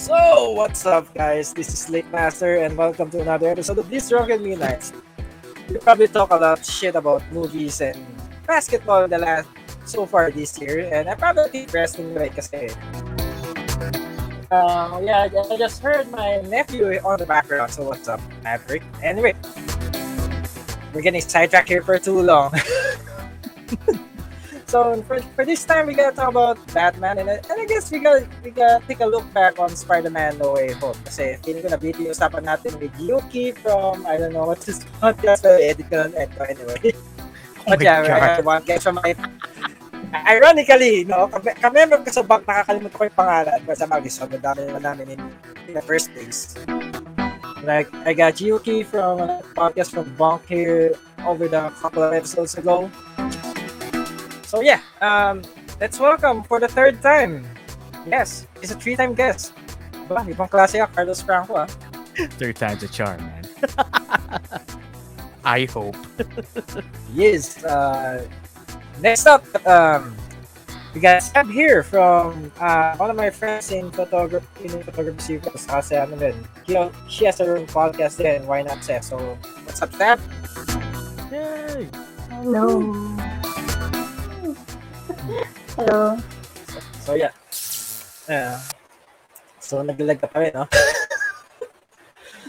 [0.00, 1.52] So, what's up, guys?
[1.52, 4.96] This is Lake Master, and welcome to another episode of This Rocket Midnights.
[5.68, 8.00] We probably talk a lot shit about movies and
[8.48, 9.52] basketball the last
[9.84, 12.72] so far this year, and I probably think wrestling right kasi.
[14.48, 17.68] Uh, yeah, I just heard my nephew on the background.
[17.68, 18.80] So what's up, Maverick?
[19.04, 19.36] Anyway,
[20.96, 22.56] we're getting sidetracked here for too long.
[24.70, 27.90] So for, for this time, we gotta talk about Batman, and, I- and I guess
[27.90, 30.94] we gotta we gotta take a look back on Spider-Man No Way Home.
[31.02, 34.86] Kasi feeling ko na BT usapan natin with Yuki from I don't know what's his
[35.02, 36.94] podcast, pero edit ko na ito anyway.
[37.68, 38.08] Oh But God.
[38.08, 39.12] I want from my
[40.24, 41.52] Ironically, no, kami
[41.86, 43.60] ko sa back, nakakalimutan ko yung pangalan.
[43.68, 45.20] Kasi mag-isog, dami naman namin in,
[45.68, 46.56] in the first place.
[47.62, 50.96] Like, I got Yuki from a podcast from Bonk here
[51.28, 52.88] over the couple of episodes ago.
[54.50, 55.46] So yeah, um,
[55.78, 57.46] let's welcome for the third time.
[58.02, 59.54] Yes, he's a three-time guest.
[60.10, 60.26] Diba?
[60.26, 61.70] Ibang klase ka, Carlos Franco ah.
[62.34, 63.46] Third time's a charm, man.
[65.46, 65.94] I hope.
[67.14, 67.62] Yes.
[67.62, 68.26] Uh,
[68.98, 70.18] next up, um,
[70.94, 75.62] we got Seb here from uh, one of my friends in photography, in photography series.
[75.62, 76.34] Kasi ano din,
[76.66, 76.74] he,
[77.06, 79.06] she has her own podcast din, Why Not Seb?
[79.06, 79.14] So,
[79.62, 80.18] what's up, Seb?
[81.30, 81.86] Yay!
[82.42, 82.82] Hello.
[82.82, 83.30] Hello.
[87.00, 87.32] So, yeah.
[88.28, 88.58] Uh,
[89.58, 90.64] so, naglalag ka pa rin, no?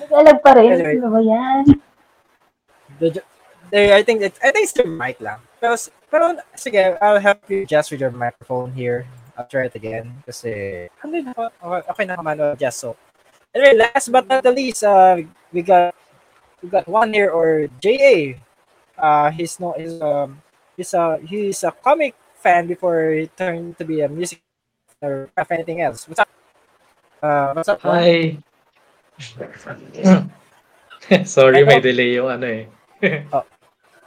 [0.02, 0.70] Nag-alag pa rin.
[0.76, 0.98] Anyway.
[1.00, 1.64] Ano ba yan?
[3.00, 3.08] The,
[3.72, 5.40] the, I think it, I think it's the mic lang.
[5.64, 5.80] Pero,
[6.12, 9.08] pero sige, I'll help you adjust with your microphone here.
[9.38, 10.22] I'll try it again.
[10.28, 11.34] Kasi, ano yun?
[11.34, 12.84] Okay, okay na naman adjust.
[12.84, 13.00] So,
[13.56, 15.18] anyway, last but not the least, uh,
[15.56, 15.96] we got
[16.62, 18.38] we got one here or JA.
[19.00, 20.42] Uh, he's no, he's um,
[20.78, 24.42] he's a he's a comic fan before he turned to be a music
[25.02, 26.08] or anything else.
[26.10, 26.30] What's up?
[27.22, 27.82] Uh, what's up?
[27.86, 28.38] Hi.
[31.26, 32.66] Sorry, may delay yung ano eh.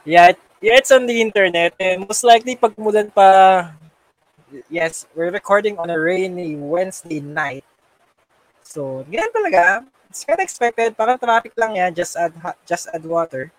[0.05, 3.73] Yeah, it- yeah, it's on the internet and most likely pag mulan pa
[4.69, 7.65] yes, we're recording on a rainy Wednesday night.
[8.61, 9.63] So, ganyan talaga.
[10.09, 10.93] It's kind of expected.
[10.93, 11.91] Parang traffic lang yan.
[11.97, 12.31] Just add,
[12.69, 13.49] just add water.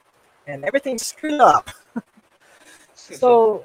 [0.46, 1.70] And everything's screwed up.
[2.96, 3.62] So,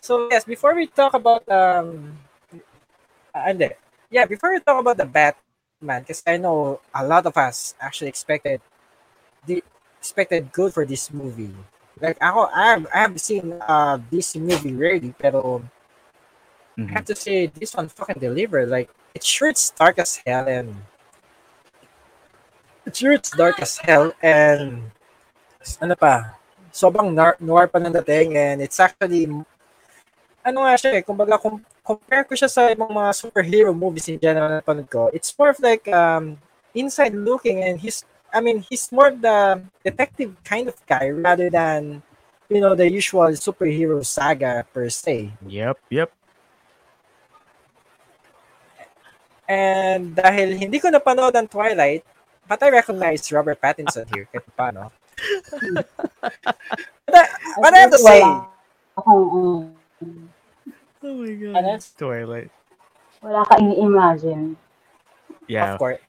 [0.00, 2.18] so yes, before we talk about, um,
[3.34, 3.54] uh.
[4.10, 8.08] Yeah, before we talk about the Batman, because I know a lot of us actually
[8.08, 8.60] expected
[9.46, 9.62] the
[9.98, 11.54] expected good for this movie.
[12.00, 15.62] Like ako, I have, I have seen uh this movie rarely, pero
[16.78, 16.92] I Mhm.
[16.96, 18.68] have to say this one fucking delivered.
[18.68, 20.74] Like it's sure it's dark as hell and
[22.86, 24.90] it's sure it's dark as hell and
[25.80, 26.34] ano pa,
[26.72, 29.28] sobrang noir, noir pa ng dating and it's actually
[30.40, 34.16] ano nga siya eh, kumbaga kung compare ko siya sa ibang mga superhero movies in
[34.16, 36.40] general na panood ko, it's more of like um
[36.72, 41.50] inside looking and he's I mean he's more of the detective kind of guy rather
[41.50, 42.00] than
[42.48, 45.34] you know the usual superhero saga per se.
[45.44, 46.10] Yep, yep.
[49.50, 52.06] And dahil hindi ko napanood ang Twilight,
[52.46, 54.94] but I recognize Robert Pattinson here kahit paano.
[57.10, 57.26] but, I,
[57.58, 61.56] but I have to say, um, Oh my god.
[61.56, 61.78] Ano?
[61.96, 62.50] Twilight.
[63.20, 64.56] wala ka ini-imagine.
[65.48, 65.74] Yeah.
[65.76, 66.00] of course.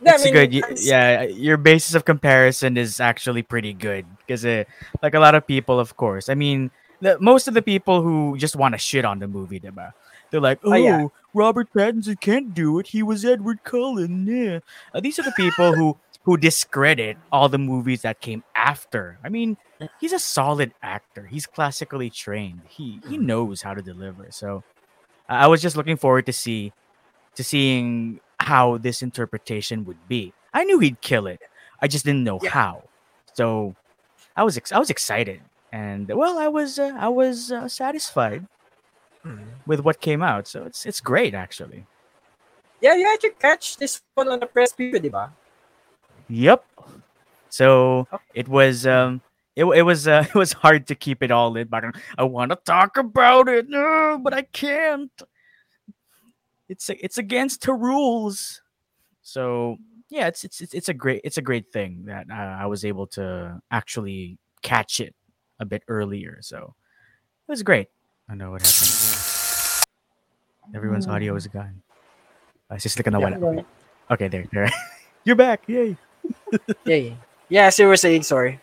[0.00, 0.50] No, I It's mean, good.
[0.54, 4.64] Y- it's- yeah, your basis of comparison is actually pretty good because, uh,
[5.02, 6.28] like a lot of people, of course.
[6.30, 6.70] I mean,
[7.02, 9.92] the, most of the people who just want to shit on the movie, diba?
[10.30, 11.06] They're like, "Oh, Oh, yeah.
[11.34, 12.94] Robert Pattinson can't do it.
[12.94, 14.60] He was Edward Cullen." Yeah,
[14.94, 19.18] Uh, these are the people who who discredit all the movies that came after.
[19.24, 19.56] I mean,
[20.00, 21.26] he's a solid actor.
[21.26, 22.62] He's classically trained.
[22.68, 24.26] He he knows how to deliver.
[24.30, 24.62] So,
[25.28, 26.72] I was just looking forward to see
[27.36, 30.32] to seeing how this interpretation would be.
[30.52, 31.40] I knew he'd kill it.
[31.80, 32.50] I just didn't know Yeah.
[32.50, 32.82] how.
[33.34, 33.74] So,
[34.36, 35.40] I was ex- I was excited,
[35.72, 38.46] and well, I was uh, I was uh, satisfied
[39.22, 39.44] Hmm.
[39.66, 40.48] with what came out.
[40.48, 41.84] So it's it's great actually.
[42.80, 45.28] Yeah, you actually catch this one on the press preview, di ba?
[46.32, 46.64] Yep.
[47.50, 48.18] So Oh.
[48.34, 49.20] it was um
[49.60, 51.84] it, it was uh, it was hard to keep it all in, but
[52.16, 55.12] I want to talk about it, no, but I can't.
[56.68, 58.62] It's it's against the rules.
[59.22, 59.76] So
[60.08, 63.06] yeah, it's it's it's, a great it's a great thing that uh, I was able
[63.08, 65.14] to actually catch it
[65.58, 66.38] a bit earlier.
[66.40, 66.74] So
[67.46, 67.88] it was great.
[68.28, 69.86] I know what happened.
[70.74, 71.82] Everyone's audio is gone.
[72.70, 73.62] Uh, it's just like Yeah.
[74.10, 74.70] Okay, there, there.
[75.24, 75.64] You're back.
[75.66, 75.96] Yay.
[76.84, 77.14] Yeah.
[77.48, 78.60] Yeah, as you were saying, sorry.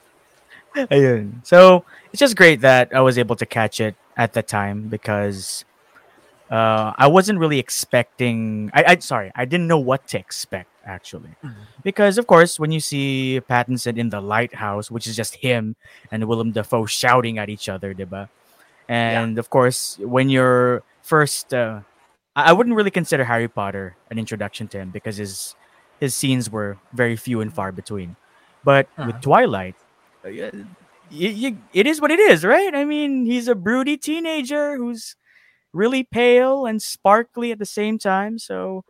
[0.92, 1.46] Ayun.
[1.46, 5.66] So it's just great that I was able to catch it at the time because
[6.52, 8.72] uh, I wasn't really expecting.
[8.74, 11.68] I, I sorry, I didn't know what to expect actually, Mhm.
[11.84, 15.76] because of course when you see Pattinson in the lighthouse, which is just him
[16.12, 18.30] and Willem Dafoe shouting at each other, diba?
[18.88, 21.82] And of course when you're first, uh,
[22.36, 25.56] I I wouldn't really consider Harry Potter an introduction to him because his
[26.00, 28.16] his scenes were very few and far between.
[28.64, 29.28] But with Uh-huh.
[29.28, 29.76] Twilight,
[30.26, 30.52] uh, y-
[31.12, 32.74] y- it is what it is, right?
[32.74, 35.16] I mean, he's a broody teenager who's
[35.74, 38.40] really pale and sparkly at the same time.
[38.40, 38.84] So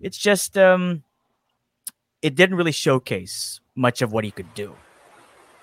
[0.00, 1.04] it's just um
[2.22, 4.74] it didn't really showcase much of what he could do.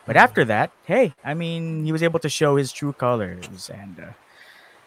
[0.06, 4.00] But after that, hey, I mean, he was able to show his true colors, and
[4.00, 4.12] uh,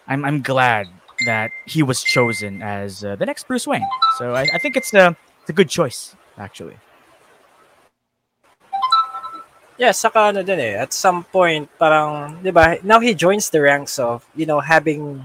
[0.07, 0.89] I'm I'm glad
[1.27, 3.87] that he was chosen as uh, the next Bruce Wayne.
[4.19, 6.77] So I, I think it's a it's a good choice actually.
[9.79, 13.63] Yeah, saka ano din eh, at some point, parang, di ba, now he joins the
[13.63, 15.23] ranks of, you know, having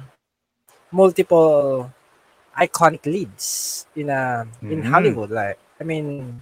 [0.94, 1.90] multiple
[2.54, 4.90] iconic leads in uh, in Mhm.
[4.94, 5.32] Hollywood.
[5.34, 6.38] Like, I mean,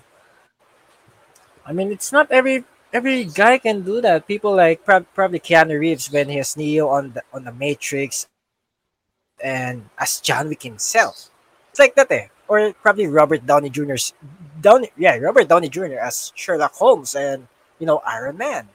[1.63, 4.27] I mean, it's not every every guy can do that.
[4.27, 8.27] People like prob- probably Keanu Reeves when he has Neo on the on the Matrix,
[9.39, 11.31] and as John Wick himself.
[11.71, 12.27] It's like that eh.
[12.51, 14.11] Or probably Robert Downey Jr.'s
[14.59, 15.95] Downey, yeah, Robert Downey Jr.
[16.03, 17.47] as Sherlock Holmes and
[17.81, 18.69] you know Iron Man.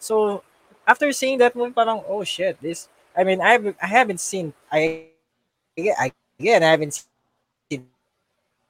[0.00, 0.42] So
[0.88, 2.88] after seeing that movie, parang oh shit, this.
[3.12, 4.56] I mean, I haven't, I haven't seen.
[4.72, 5.12] I
[5.76, 6.10] I
[6.40, 7.84] again, I haven't seen.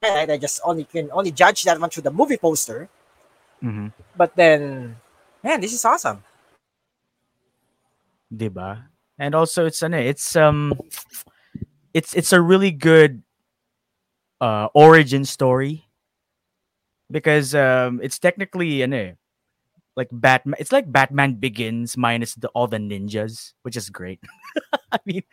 [0.03, 2.91] I just only can only judge that one through the movie poster.
[3.63, 3.95] Mm-hmm.
[4.19, 4.97] But then,
[5.43, 6.23] man, this is awesome.
[8.35, 8.83] Diba?
[9.19, 10.75] And also it's eh, it's um
[11.95, 13.23] it's it's a really good
[14.41, 15.87] uh origin story
[17.11, 19.13] because um it's technically ano, eh,
[19.99, 24.23] like Batman it's like Batman Begins minus the, all the ninjas, which is great.
[24.95, 25.27] I mean,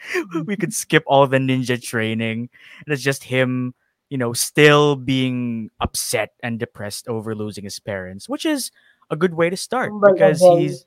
[0.50, 2.50] we could skip all the ninja training
[2.82, 3.76] and it's just him,
[4.10, 8.72] you know, still being upset and depressed over losing his parents, which is
[9.14, 10.86] a good way to start Kumbaga, because he's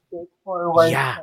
[0.91, 1.23] Yeah.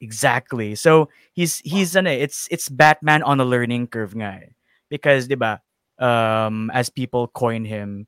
[0.00, 0.76] Exactly.
[0.78, 4.54] So he's he's eh, it's it's Batman on a learning curve guy
[4.86, 5.58] because, Because 'di ba,
[5.98, 8.06] um as people coin him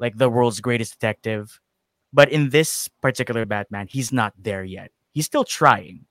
[0.00, 1.60] like the world's greatest detective,
[2.12, 4.90] but in this particular Batman, he's not there yet.
[5.12, 6.06] He's still trying.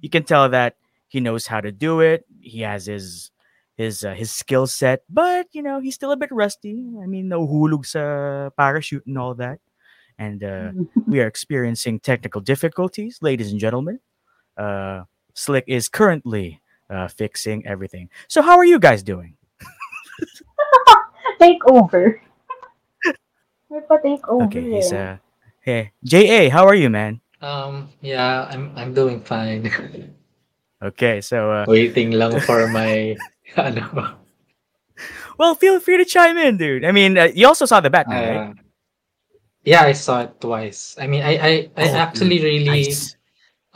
[0.00, 0.76] You can tell that
[1.08, 2.24] he knows how to do it.
[2.40, 3.30] He has his
[3.76, 6.84] his uh, his skill set, but you know, he's still a bit rusty.
[7.02, 9.60] I mean, no hulog sa parachute and all that.
[10.18, 10.72] And uh
[11.06, 14.00] we are experiencing technical difficulties, ladies and gentlemen.
[14.56, 16.60] Uh, Slick is currently
[16.90, 18.10] uh, fixing everything.
[18.28, 19.36] So, how are you guys doing?
[21.40, 22.20] Take over.
[23.70, 24.98] May pa-take over Okay, he's eh.
[24.98, 25.16] uh,
[25.70, 27.20] hey, Ja, how are you, man?
[27.40, 29.68] Um, yeah, I'm I'm doing fine.
[30.80, 33.12] Okay, so uh, Waiting lang for my
[33.60, 34.16] ano.
[35.36, 36.88] well, feel free to chime in, dude.
[36.88, 38.48] I mean, uh, you also saw the Batman, right?
[38.48, 38.52] Uh,
[39.64, 40.96] yeah, I saw it twice.
[40.96, 43.16] I mean, I I, I Oh, actually really Nice.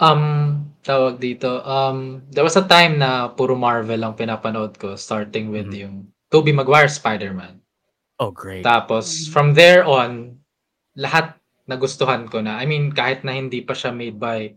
[0.01, 1.61] um tawag dito.
[1.61, 5.77] Um there was a time na puro Marvel ang pinapanood ko starting with Mhm.
[5.85, 5.95] yung
[6.33, 7.61] Tobey Maguire Spider-Man.
[8.17, 8.65] Oh, great.
[8.65, 10.41] Tapos from there on
[10.97, 12.61] lahat nagustuhan ko na.
[12.61, 14.53] I mean, kahit na hindi pa siya made by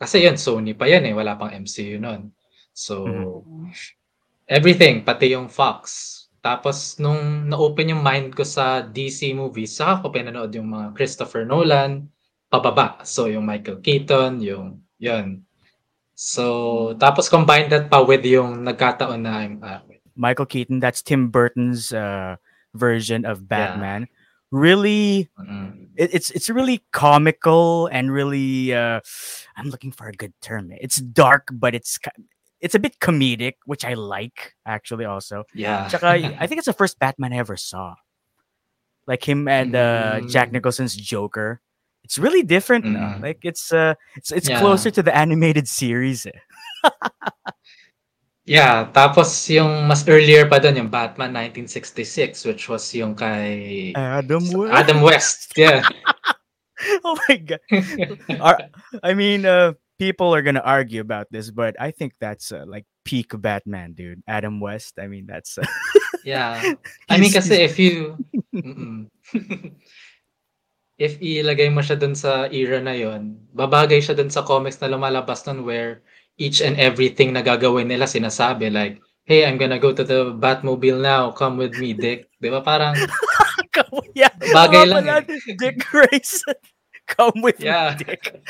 [0.00, 2.32] kasi yun Sony pa yan eh, wala pang MCU noon.
[2.72, 3.72] So Mhm.
[4.46, 5.82] Everything, pati yung Fox.
[6.38, 11.42] Tapos nung na-open yung mind ko sa DC movies, saka ko pinanood yung mga Christopher
[11.42, 12.06] Nolan,
[12.46, 13.02] pababa.
[13.02, 15.42] So yung Michael Keaton, yung yun.
[16.14, 19.58] So tapos combine that pa with yung nagkataon na I'm
[19.90, 20.00] wait.
[20.14, 22.38] Michael Keaton, that's Tim Burton's uh,
[22.72, 23.50] version of Yeah.
[23.50, 24.02] Batman.
[24.54, 25.85] Really, Mm-mm.
[25.96, 28.74] It, it's it's really comical and really.
[28.74, 29.00] Uh,
[29.56, 30.70] I'm looking for a good term.
[30.80, 31.98] It's dark, but it's
[32.60, 35.04] it's a bit comedic, which I like actually.
[35.04, 35.88] Also, Yeah.
[35.88, 36.06] Tsaka,
[36.40, 37.94] I think it's the first Batman I ever saw.
[39.06, 40.52] Like him and uh, Jack Mm.
[40.52, 41.60] Nicholson's Joker.
[42.02, 42.84] It's really different.
[42.84, 43.22] Mm.
[43.22, 44.60] Like it's uh it's it's Yeah.
[44.60, 46.26] closer to the animated series.
[48.46, 54.46] Yeah, tapos yung mas earlier pa doon yung Batman 1966 which was yung kay Adam
[54.54, 54.70] West.
[54.70, 55.38] Adam West.
[55.58, 55.82] Yeah.
[57.04, 58.70] oh my god.
[59.02, 62.86] I mean, uh, people are gonna argue about this, but I think that's uh, like
[63.02, 64.22] peak Batman, dude.
[64.30, 64.94] Adam West.
[65.02, 65.66] I mean, that's uh,
[66.26, 66.58] Yeah.
[67.08, 68.18] I mean kasi if you
[70.98, 74.90] if ilagay mo siya dun sa era na yon, babagay siya dun sa comics na
[74.90, 76.02] lumalabas nun where
[76.36, 81.00] each and everything na gagawin nila sinasabi like, hey, I'm gonna go to the Batmobile
[81.02, 82.28] now, come with me, Dick.
[82.40, 82.94] Di ba parang,
[84.14, 84.30] yeah.
[84.54, 85.16] Bagay oo lang pala,
[85.58, 86.54] Dick Grayson.
[87.06, 87.94] Come with Yeah.
[87.94, 88.34] me, Dick.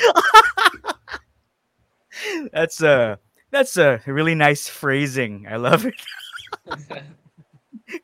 [2.53, 3.17] that's uh
[3.51, 5.47] That's a really nice phrasing.
[5.49, 5.95] I love it.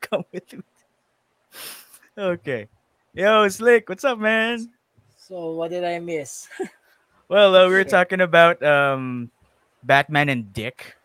[0.00, 0.62] Come with me.
[2.16, 2.68] Okay.
[3.12, 4.70] Yo, Slick, what's up, man?
[5.18, 6.48] So what did I miss?
[7.28, 9.30] Well, uh, we were talking about um,
[9.82, 10.96] Batman and Dick.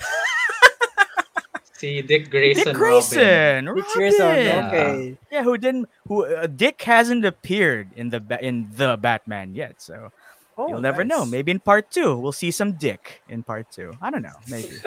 [1.74, 3.00] See Dick Grayson, Dick Robin.
[3.10, 4.28] Grayson, Which years on?
[4.28, 4.64] Robin.
[4.66, 5.18] Okay.
[5.30, 5.88] Yeah, who didn't?
[6.08, 10.12] Who uh, Dick hasn't appeared in the in the Batman yet, so
[10.56, 11.26] Oh, you'll never know.
[11.26, 13.92] Maybe in part two, we'll see some Dick in part two.
[14.00, 14.38] I don't know.
[14.48, 14.70] Maybe.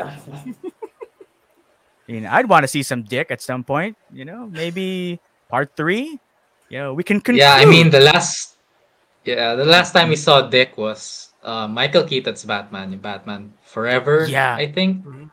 [2.07, 3.98] you know, I'd want to see some Dick at some point.
[4.12, 5.19] You know, maybe
[5.50, 6.19] part three.
[6.69, 7.39] You know, we can conclude.
[7.39, 8.57] Yeah, I mean the last
[9.25, 14.27] yeah, the last time we saw Dick was uh, Michael Keaton's Batman, Batman Forever.
[14.27, 14.53] Yeah.
[14.55, 15.07] I think.
[15.07, 15.31] Mhm.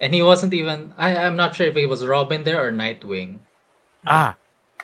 [0.00, 3.40] And he wasn't even I, I'm not sure if it was Robin there or Nightwing.
[4.04, 4.36] ah,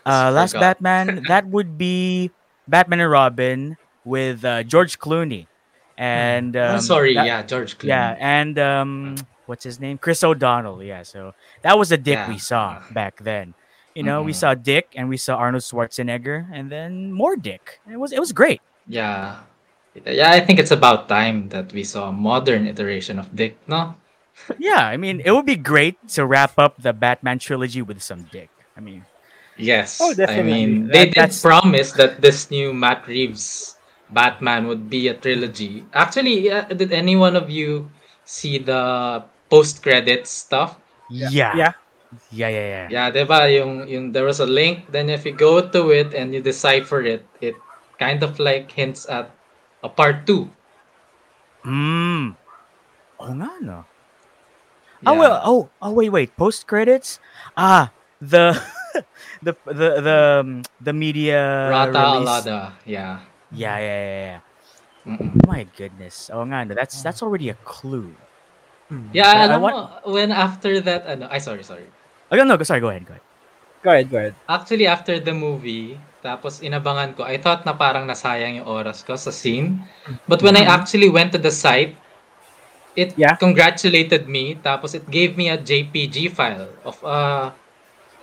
[0.08, 1.22] uh, last Batman.
[1.28, 2.30] that would be
[2.66, 5.44] Batman and Robin with uh, George Clooney,
[5.98, 7.92] and um, oh, sorry, that- yeah, George Clooney.
[7.92, 9.98] Yeah, and um, what's his name?
[9.98, 10.80] Chris O'Donnell.
[10.80, 13.52] Yeah, so that was a Dick we saw back then.
[13.92, 14.40] You know, we Mhm.
[14.40, 17.82] saw Dick and we saw Arnold Schwarzenegger, and then more Dick.
[17.90, 18.62] It was it was great.
[18.86, 19.44] Yeah.
[20.06, 23.94] Yeah, I think it's about time that we saw a modern iteration of Dick, no?
[24.58, 28.24] Yeah, I mean, it would be great to wrap up the Batman trilogy with some
[28.30, 28.50] Dick.
[28.76, 29.04] I mean,
[29.60, 30.00] Yes.
[30.00, 30.24] Oh, definitely.
[30.24, 30.66] I definitely.
[30.66, 33.76] mean, That- they did that's- promise that this new Matt Reeves
[34.08, 35.84] Batman would be a trilogy.
[35.92, 37.90] Actually, yeah, did any one of you
[38.24, 39.20] see the
[39.50, 40.78] post-credits stuff?
[41.10, 41.52] yeah, Yeah.
[41.54, 41.72] yeah,
[42.32, 42.64] yeah, yeah.
[42.64, 42.86] yeah.
[42.88, 43.40] Yeah, diba?
[43.52, 47.02] Yung, yung, there was a link, then if you go to it and you decipher
[47.02, 47.54] it, it
[47.98, 49.28] kind of like hints at
[49.82, 50.48] a part two.
[51.64, 52.36] Mm.
[53.20, 53.78] Oh nga no.
[55.00, 55.08] Yeah.
[55.12, 55.36] Oh well.
[55.44, 56.30] Oh oh wait wait.
[56.36, 57.20] Post credits.
[57.56, 58.56] Ah the
[59.44, 60.48] the the the um,
[60.80, 62.58] the media Rata release- Alada.
[62.84, 63.20] Yeah.
[63.52, 64.24] Yeah yeah yeah.
[64.36, 64.40] yeah.
[65.08, 65.32] Mm-mm.
[65.48, 66.28] My goodness.
[66.32, 66.72] Oh nga no.
[66.76, 68.12] That's that's already a clue.
[69.14, 71.86] Yeah, I alam want- mo, when after that, ano, ay, sorry, sorry.
[72.26, 72.82] Oh no, go sorry.
[72.82, 73.06] Go ahead.
[73.06, 73.22] Go ahead.
[73.86, 74.34] Go ahead, go ahead.
[74.50, 79.16] Actually, after the movie, tapos inabangan ko, I thought na parang nasayang yung oras ko
[79.16, 79.80] sa scene.
[80.28, 81.96] But when I actually went to the site,
[82.94, 83.36] it Yeah.
[83.38, 84.58] congratulated me.
[84.58, 87.18] Tapos it gave me a JPG file of a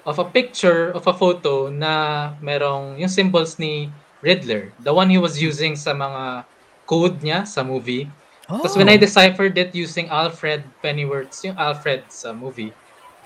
[0.07, 3.91] of a picture of a photo na merong yung symbols ni
[4.23, 6.47] Riddler, the one he was using sa mga
[6.87, 8.07] code niya sa movie.
[8.47, 9.03] Tapos when I Oh.
[9.03, 12.71] deciphered it using Alfred Pennyworth's yung Alfred sa movie,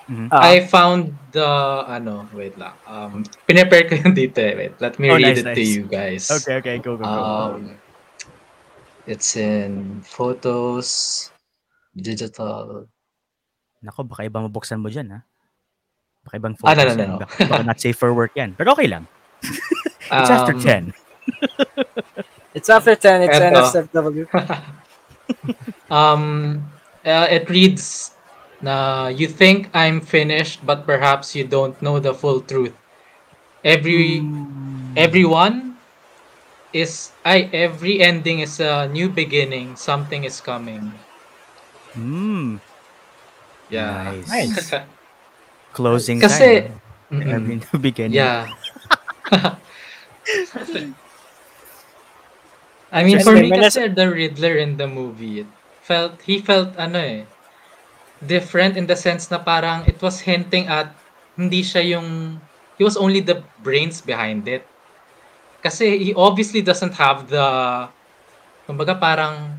[0.10, 0.28] Mhm.
[0.34, 0.42] Ah.
[0.50, 1.46] I found the
[1.86, 2.74] ano, wait lang.
[2.90, 4.54] Um pinrepare ko yung dito eh.
[4.58, 5.72] Wait, let me Oh, read nice, it to nice.
[5.76, 6.24] you guys.
[6.32, 7.10] Okay okay go go go.
[7.10, 7.78] Um
[9.06, 11.30] it's in photos
[11.94, 12.86] digital.
[13.82, 15.20] Nako baka iba mabuksan mo diyan ha.
[16.26, 17.18] Baka ibang Ah, no, photos no, no, no.
[17.26, 18.54] Baka, baka not safe for work yan.
[18.54, 19.06] Pero okay lang.
[20.12, 20.94] It's after Um, 10.
[22.58, 23.48] It's after 10, it's Eto.
[23.48, 24.26] NSFW.
[25.92, 26.60] Um
[27.04, 28.12] uh, it reads
[28.62, 32.74] na you think I'm finished but perhaps you don't know the full truth.
[33.64, 34.22] Every
[34.96, 35.78] everyone
[36.74, 39.76] is I every ending is a new beginning.
[39.76, 40.94] Something is coming.
[41.96, 42.60] Mm,
[43.70, 44.14] Yeah.
[44.28, 44.74] Nice.
[45.74, 46.82] closing Kasi time.
[47.12, 47.32] Mm-mm.
[47.32, 48.14] Every new beginning.
[48.16, 48.48] Yeah.
[52.92, 55.50] I mean, for me when kasi the Riddler in the movie, it
[55.82, 57.24] felt, he felt ano eh,
[58.28, 60.94] different in the sense na parang it was hinting at
[61.38, 62.40] hindi siya yung,
[62.78, 64.66] he was only the brains behind it.
[65.62, 67.46] Kasi he obviously doesn't have the,
[68.68, 69.58] kumbaga parang,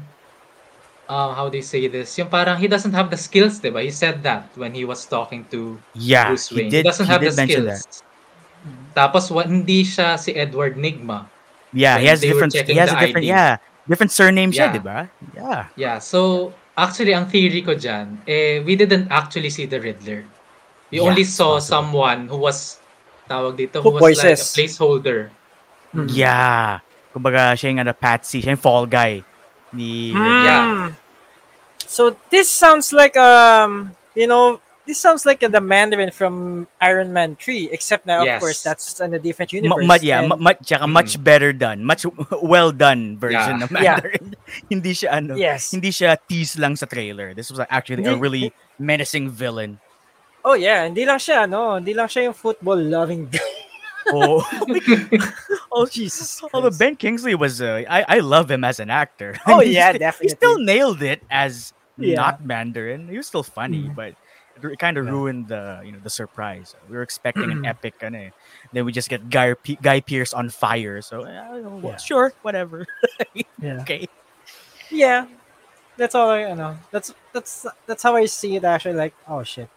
[1.08, 2.18] uh, how do you say this?
[2.18, 3.82] Yung parang he doesn't have the skills, diba?
[3.82, 6.70] He said that when he was talking to Yeah, Bruce he Wayne.
[6.70, 7.66] did, he doesn't he have the skills.
[7.66, 8.02] that.
[8.94, 11.26] Tapos wa, hindi siya si Edward Nigma.
[11.72, 12.52] Yeah, he has different.
[12.52, 13.24] He has a different.
[13.24, 13.32] ID.
[13.32, 13.56] Yeah,
[13.88, 14.72] different surname siya, Yeah.
[14.76, 14.98] di ba?
[15.34, 15.60] Yeah.
[15.74, 20.26] Yeah, so actually ang theory ko dyan, eh, we didn't actually see the Riddler.
[20.90, 21.62] We Yeah, only saw possible.
[21.62, 22.82] someone who was,
[23.30, 24.50] tawag dito, who Who was like a voices.
[24.52, 25.30] placeholder.
[25.94, 26.10] Hmm.
[26.10, 26.82] Yeah.
[27.14, 28.42] Kumbaga, siya yung ano, patsy.
[28.42, 29.22] Siya yung fall guy.
[29.72, 30.92] Ni, Yeah.
[31.86, 37.36] So this sounds like um, you know, this sounds like the Mandarin from Iron Man
[37.38, 38.36] 3, except now Yes.
[38.36, 39.86] of course that's in a different Ma- universe.
[39.86, 41.84] ma- yeah, and- ma- ma- tsaka much better done.
[41.86, 42.02] Much
[42.42, 43.66] well done version Yeah.
[43.66, 43.96] ng Yeah.
[44.02, 44.26] Mandarin.
[44.72, 45.70] hindi siya ano, yes.
[45.70, 47.34] hindi siya tease lang sa trailer.
[47.34, 48.46] This was actually a Hindi- really
[48.78, 49.78] menacing villain.
[50.42, 53.38] Oh yeah, hindi lang siya no, hindi lang siya yung football loving guy.
[54.10, 54.42] Oh,
[55.70, 56.42] oh Jesus.
[56.52, 56.78] although Christ.
[56.82, 59.38] Ben Kingsley was, uh, I I love him as an actor.
[59.46, 60.26] Oh He yeah, st- definitely.
[60.26, 62.18] he still nailed it as Yeah.
[62.18, 63.06] not Mandarin.
[63.06, 63.94] He was still funny, Mm.
[63.94, 64.18] but
[64.70, 65.10] it kind of Yeah.
[65.10, 66.76] ruined the you know the surprise.
[66.86, 68.30] We were expecting an epic, and eh.
[68.70, 71.02] then we just get Guy P- Guy Pearce on fire.
[71.02, 71.96] So uh, well, Yeah.
[71.98, 72.86] sure, whatever.
[73.58, 73.82] Yeah.
[73.82, 74.06] okay.
[74.90, 75.26] Yeah.
[75.96, 79.44] that's all I, you know, that's, that's, that's how I see it actually, like, oh
[79.44, 79.68] shit.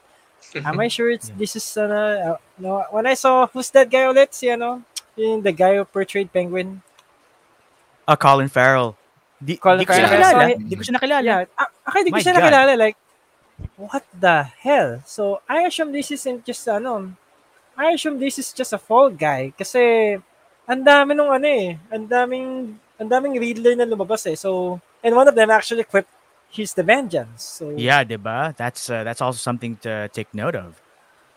[0.64, 1.36] Am I sure it's, Yeah.
[1.38, 4.82] this is, uh, uh, no, when I saw, who's that guy ulit, si, ano,
[5.20, 6.82] yung the guy who portrayed Penguin,
[8.08, 8.96] Ah, Colin Farrell.
[9.44, 10.24] Di, Colin di ko siya Farrell.
[10.24, 10.46] nakilala.
[10.56, 11.26] So, Di ko siya nakilala.
[11.26, 11.58] Yeah.
[11.60, 12.40] Ah, okay, di ko My siya God.
[12.42, 12.74] nakilala.
[12.80, 12.98] Like,
[13.78, 15.02] what the hell?
[15.06, 17.14] So, I assume this isn't just, ano,
[17.78, 19.54] I assume this is just a fall guy.
[19.58, 20.16] Kasi,
[20.68, 21.78] ang dami nung ano eh.
[21.92, 22.48] Ang daming,
[23.00, 24.36] ang daming Riddler na lumabas eh.
[24.36, 26.12] So, and one of them actually quipped,
[26.50, 27.44] he's the vengeance.
[27.44, 28.56] So, Yeah, diba?
[28.56, 30.80] That's uh, that's also something to take note of.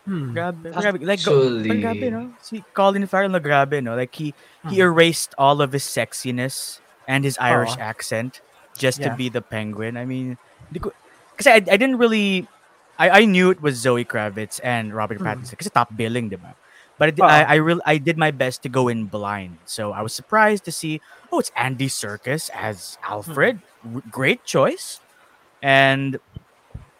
[0.07, 0.33] hmm.
[0.33, 1.03] Grabe, grabe.
[1.05, 2.21] Like, go, Actually- parang grabe, no?
[2.41, 3.93] Si Colin Farrell na grabe, no?
[3.95, 4.33] Like, he,
[4.71, 4.89] he Mhm.
[4.95, 7.83] erased all of his sexiness and his Irish Oo.
[7.83, 8.41] accent
[8.79, 9.97] just to be the penguin.
[9.99, 10.39] I mean,
[10.71, 10.95] di ko,
[11.39, 12.47] kasi I, I didn't really,
[12.99, 15.25] I, I knew it was Zoe Kravitz and Robert Mhm.
[15.25, 16.53] Pattinson kasi top billing, diba?
[16.99, 17.47] But I.
[17.47, 19.63] I, I, real, I did my best to go in blind.
[19.63, 20.99] So I was surprised to see,
[21.31, 23.63] oh, it's Andy Serkis as Alfred.
[23.87, 24.99] R- great choice.
[25.63, 26.19] And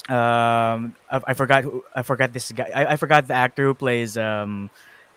[0.10, 3.76] um I, I forgot who I forgot this guy I, I forgot the actor who
[3.76, 4.72] plays um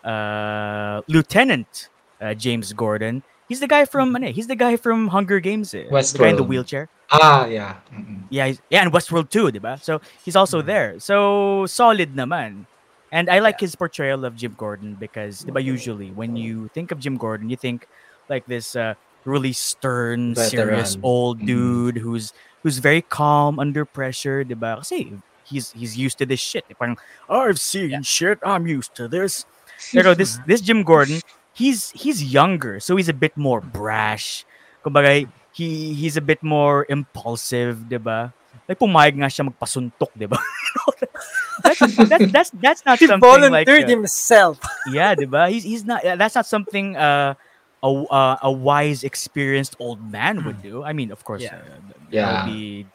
[0.05, 1.89] uh Lieutenant
[2.21, 3.23] uh, James Gordon.
[3.53, 5.77] He's the guy from ano eh, he's the guy from Hunger Games.
[5.77, 5.85] eh,
[6.17, 6.89] The guy in the wheelchair.
[7.13, 7.85] Ah, yeah.
[7.93, 8.25] Mm-mm.
[8.33, 9.77] Yeah, yeah, and Westworld too, diba?
[9.77, 10.97] So he's also there.
[10.97, 12.65] So solid naman.
[13.13, 16.97] And I like his portrayal of Jim Gordon because diba, usually when you think of
[16.97, 17.85] Jim Gordon, you think
[18.33, 18.97] like this uh,
[19.29, 21.05] really stern, serious Veteran.
[21.05, 21.47] old Mhm.
[21.53, 22.33] dude who's
[22.65, 24.81] who's very calm under pressure, diba?
[24.81, 25.13] Kasi
[25.45, 26.65] he's he's used to this shit.
[26.81, 26.97] Parang
[27.29, 29.45] I've seen shit, I'm used to this.
[29.93, 31.21] Pero this this Jim Gordon,
[31.55, 34.45] he's he's younger, so he's a bit more brash.
[34.85, 38.33] Kumbaga, he he's a bit more impulsive, 'di ba?
[38.69, 40.39] Like pumayag nga siya magpasuntok, 'di ba?
[41.63, 44.59] that's, that's that's that's not He something like volunteered uh, himself.
[44.93, 45.49] yeah, 'di ba?
[45.51, 47.35] He's he's not that's not something uh
[47.83, 50.83] a uh, a wise experienced old man would do.
[50.87, 51.59] I mean, of course, Yeah.
[51.59, 52.27] uh, that Yeah.
[52.31, 52.87] would be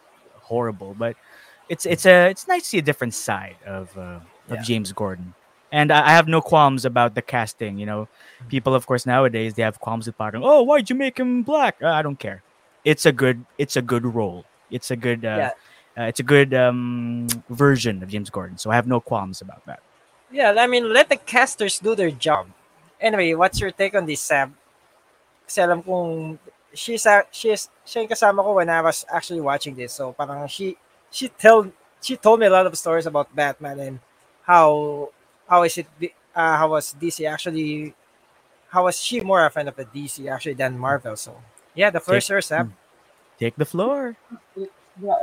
[0.47, 1.19] horrible, but
[1.67, 4.63] it's it's a it's nice to see a different side of uh, of Yeah.
[4.63, 5.35] James Gordon.
[5.71, 7.77] And I I have no qualms about the casting.
[7.77, 8.01] You know,
[8.47, 11.75] people, of course, nowadays they have qualms with parang, Oh, why'd you make him black?
[11.81, 12.41] Uh, I don't care.
[12.85, 13.43] It's a good.
[13.57, 14.45] It's a good role.
[14.71, 15.25] It's a good.
[15.25, 15.51] Uh, Yeah.
[15.97, 18.57] uh, it's a good um, version of James Gordon.
[18.57, 19.81] So I have no qualms about that.
[20.31, 22.47] Yeah, I mean, let the casters do their job.
[22.99, 24.55] Anyway, what's your take on this, Sam?
[25.47, 26.39] Kasi alam kong
[26.75, 29.93] she's she's siya yung kasama ko when I was actually watching this.
[29.95, 30.75] So parang she
[31.09, 31.71] she told
[32.03, 33.95] she told me a lot of stories about Batman and
[34.43, 35.09] how
[35.47, 35.87] how is it
[36.35, 37.95] uh, how was DC actually
[38.69, 41.15] how was she more a fan of the DC actually than Marvel.
[41.15, 41.39] So
[41.75, 42.75] yeah, the first yours, Sam.
[43.39, 44.17] Take the floor.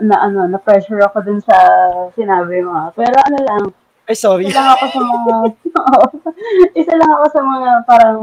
[0.00, 1.56] na ano, na pressure ako dun sa
[2.14, 2.94] sinabi mo.
[2.94, 3.62] Pero ano lang,
[4.06, 4.46] Ay, sorry.
[4.46, 5.34] isa lang ako sa mga,
[6.80, 8.22] isa lang ako sa mga parang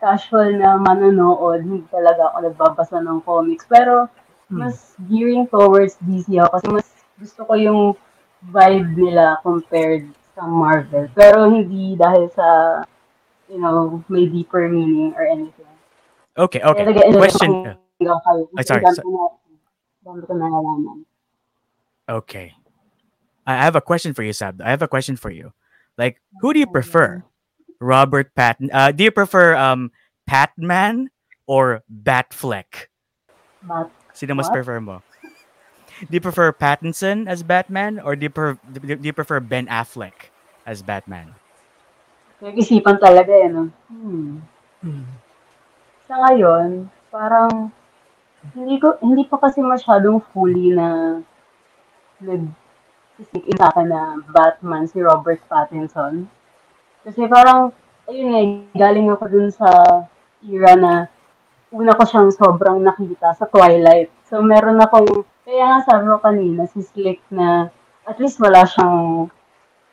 [0.00, 1.60] casual na manonood.
[1.66, 3.68] Hindi talaga ako nagbabasa ng comics.
[3.68, 4.08] Pero,
[4.48, 6.86] mas gearing towards DC ako kasi mas
[7.18, 7.80] gusto ko yung
[8.46, 10.06] vibe nila compared
[10.36, 11.08] sa Marvel.
[11.16, 12.84] Pero hindi dahil sa,
[13.48, 15.64] you know, may deeper meaning or anything.
[16.36, 16.60] Okay.
[16.60, 16.84] Okay.
[16.84, 17.50] Kaya Question.
[17.64, 18.42] ako hanggang kayo.
[18.52, 19.08] Ay, sorry, Dami sorry.
[19.08, 19.36] na-
[20.04, 20.98] dami ko nalalaman.
[22.06, 22.52] Okay.
[23.48, 24.60] I I have a question for you, Sab.
[24.60, 25.56] I have a question for you.
[25.96, 27.24] Like, who do you prefer?
[27.80, 28.68] Robert Patton.
[28.72, 29.88] Uh, do you prefer um
[30.28, 31.08] Patman
[31.48, 32.92] or Batfleck?
[33.64, 34.60] Bat Sino mas What?
[34.60, 35.00] prefer mo?
[36.04, 40.28] Do you prefer Pattinson as Batman or do you, per- do you prefer Ben Affleck
[40.68, 41.32] as Batman?
[42.44, 43.72] Nag-isipan talaga eh, no?
[43.88, 44.44] Hmm.
[44.84, 45.08] Hmm.
[46.04, 47.72] Sa ngayon, parang,
[48.52, 51.18] hindi ko, hindi pa kasi masyadong fully na
[52.20, 52.44] nag
[53.16, 56.28] sneak in sa akin na Batman si Robert Pattinson.
[57.00, 57.72] Kasi parang,
[58.04, 58.42] ayun nga,
[58.76, 59.68] galing ako dun sa
[60.44, 60.92] era na
[61.72, 64.12] una ko siyang sobrang nakita sa Twilight.
[64.28, 67.70] So, meron akong, kaya nga sabi ko kanina, si Slick na
[68.02, 69.30] at least wala siyang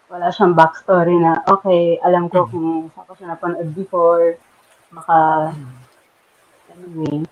[0.09, 4.37] wala siyang backstory na, okay, alam ko kung saan ko siya napanood before,
[4.93, 5.49] maka,
[6.73, 7.25] anyway.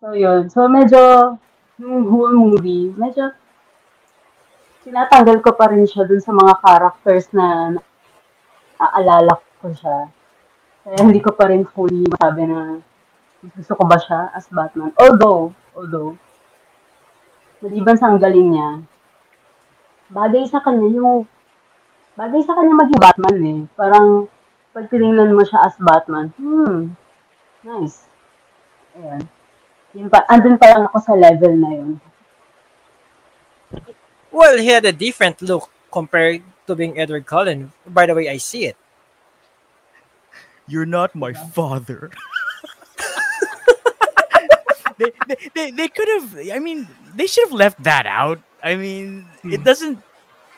[0.00, 0.48] So, yun.
[0.48, 1.36] So, medyo,
[1.76, 3.36] yung whole movie, medyo,
[4.88, 7.76] tinatanggal ko pa rin siya dun sa mga characters na
[8.80, 10.08] naaalala ko siya.
[10.82, 12.80] Kaya hindi ko pa rin fully masabi na
[13.52, 14.96] gusto ko ba siya as Batman.
[14.96, 16.16] Although, although,
[17.62, 18.70] maliban sa ang galing niya,
[20.10, 21.24] bagay sa kanya yung
[22.18, 23.60] bagay sa kanya maging Batman eh.
[23.78, 24.26] Parang
[24.74, 26.92] pag tinignan mo siya as Batman, hmm,
[27.62, 28.04] nice.
[28.98, 29.22] Ayan.
[29.92, 31.90] Yun pa, andun pa lang ako sa level na yun.
[34.32, 37.72] Well, he had a different look compared to being Edward Cullen.
[37.84, 38.76] By the way, I see it.
[40.66, 42.10] You're not my father.
[45.02, 46.38] they, they, they, they could have.
[46.54, 48.38] I mean, they should have left that out.
[48.62, 49.64] I mean, it Hmm.
[49.66, 49.98] doesn't.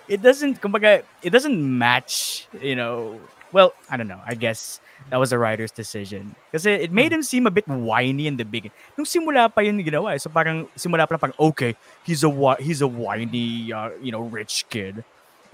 [0.09, 0.61] It doesn't.
[0.61, 2.46] Kumbaga, it doesn't match.
[2.61, 3.20] You know.
[3.52, 4.20] Well, I don't know.
[4.26, 4.80] I guess
[5.11, 6.35] that was a writer's decision.
[6.50, 8.74] Because it made him seem a bit whiny in the beginning.
[8.98, 12.30] Nung simula pa yun ginawa, eh, so parang simula pa lang parang okay, he's a
[12.59, 15.04] he's a whiny, uh, you know, rich kid.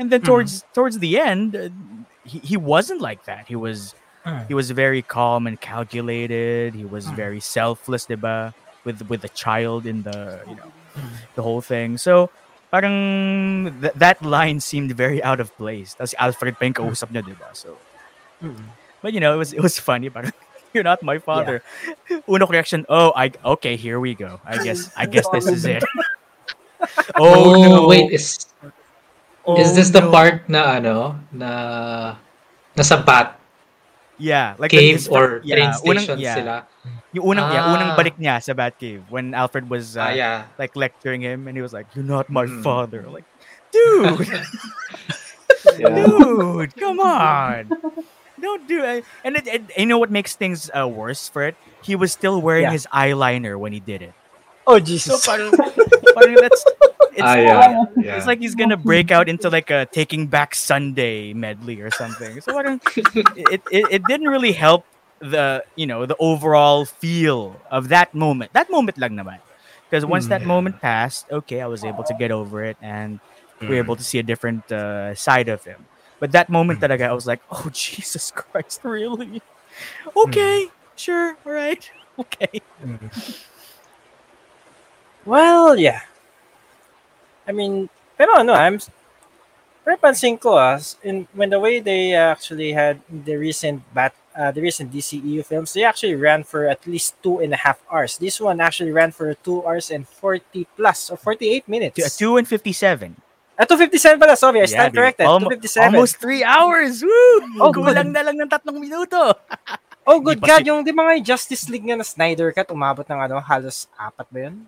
[0.01, 0.33] And then Mhm.
[0.33, 1.69] towards towards the end, uh,
[2.25, 3.49] he, he wasn't like that.
[3.49, 3.93] He was
[4.25, 4.49] Mm.
[4.49, 6.75] he was very calm and calculated.
[6.75, 7.17] He was Mm.
[7.17, 8.53] very selfless, diba?
[8.85, 10.71] With with the child in the you know
[11.37, 11.99] the whole thing.
[11.99, 12.31] So
[12.73, 15.95] parang th- that line seemed very out of place.
[15.95, 17.51] That's si Alfred pa yung kausap niya, diba?
[17.53, 17.77] So
[18.41, 18.73] Mm.
[19.05, 20.09] but you know, it was it was funny.
[20.09, 20.33] Parang
[20.73, 21.61] you're not my father.
[22.25, 22.89] Uno ko reaction.
[22.89, 23.29] Oh, I
[23.61, 23.77] okay.
[23.77, 24.41] Here we go.
[24.49, 25.85] I guess I guess this is it.
[27.21, 27.87] Oh, oh, no!
[27.87, 28.49] wait, is
[29.45, 30.13] Oh, is this the no.
[30.13, 32.17] part na ano na
[32.77, 33.37] nasa bat
[34.21, 36.57] Yeah, like cave his or fir- train yeah, unang, station yeah, sila?
[37.13, 37.99] Yung unang, yeah, unang Ah.
[37.99, 40.37] balik niya sa Batcave when Alfred was Ah, uh, yeah.
[40.63, 42.63] like lecturing him and he was like, "You're not my Mm.
[42.63, 43.27] father." Like,
[43.75, 44.31] dude,
[45.77, 47.71] dude, come on.
[48.41, 49.05] Don't do it.
[49.25, 51.57] And, it, it, you know what makes things uh, worse for it?
[51.83, 52.73] He was still wearing Yeah.
[52.73, 54.15] his eyeliner when he did it.
[54.67, 55.27] Oh, So Jesus.
[55.27, 55.51] parang,
[56.15, 56.63] parang that's
[57.11, 57.85] it's, Ah, yeah.
[57.99, 58.17] yeah.
[58.17, 62.41] it's like he's gonna break out into like a Taking Back Sunday medley or something.
[62.41, 62.81] So parang,
[63.51, 64.87] it, it it didn't really help
[65.21, 68.53] the you know the overall feel of that moment.
[68.55, 69.41] That moment lang naman.
[69.89, 70.47] Because once that Mm.
[70.47, 73.21] moment passed, okay, I was able to get over it and
[73.61, 75.89] we were able to see a different uh, side of him.
[76.21, 79.43] But that moment talaga, I got, I was like, oh Jesus Christ, really?
[80.17, 81.83] Okay, sure, all right,
[82.19, 82.63] okay.
[82.83, 83.11] Mm.
[85.25, 86.03] Well, yeah.
[87.47, 88.79] I mean, pero ano, I'm
[89.85, 94.51] pero pansin ko ah, in when the way they actually had the recent bat uh,
[94.51, 98.19] the recent DCEU films, they actually ran for at least two and a half hours.
[98.19, 101.97] This one actually ran for two hours and forty plus or forty eight minutes.
[101.97, 103.17] Two, two and fifty-seven.
[103.61, 105.05] Ah, 257 pala, sorry, I Yeah, stand dude.
[105.05, 105.27] corrected.
[105.29, 105.93] Almo- 257.
[105.93, 107.05] Almost three hours.
[107.05, 107.61] Woo!
[107.61, 109.37] Oh, Kulang na lang ng tatlong minuto.
[110.09, 112.03] Oh, good Di pa God, si- yung di ba nga yung Justice League nga na
[112.03, 114.65] Snyder Cut, umabot ng ano, halos apat ba yun?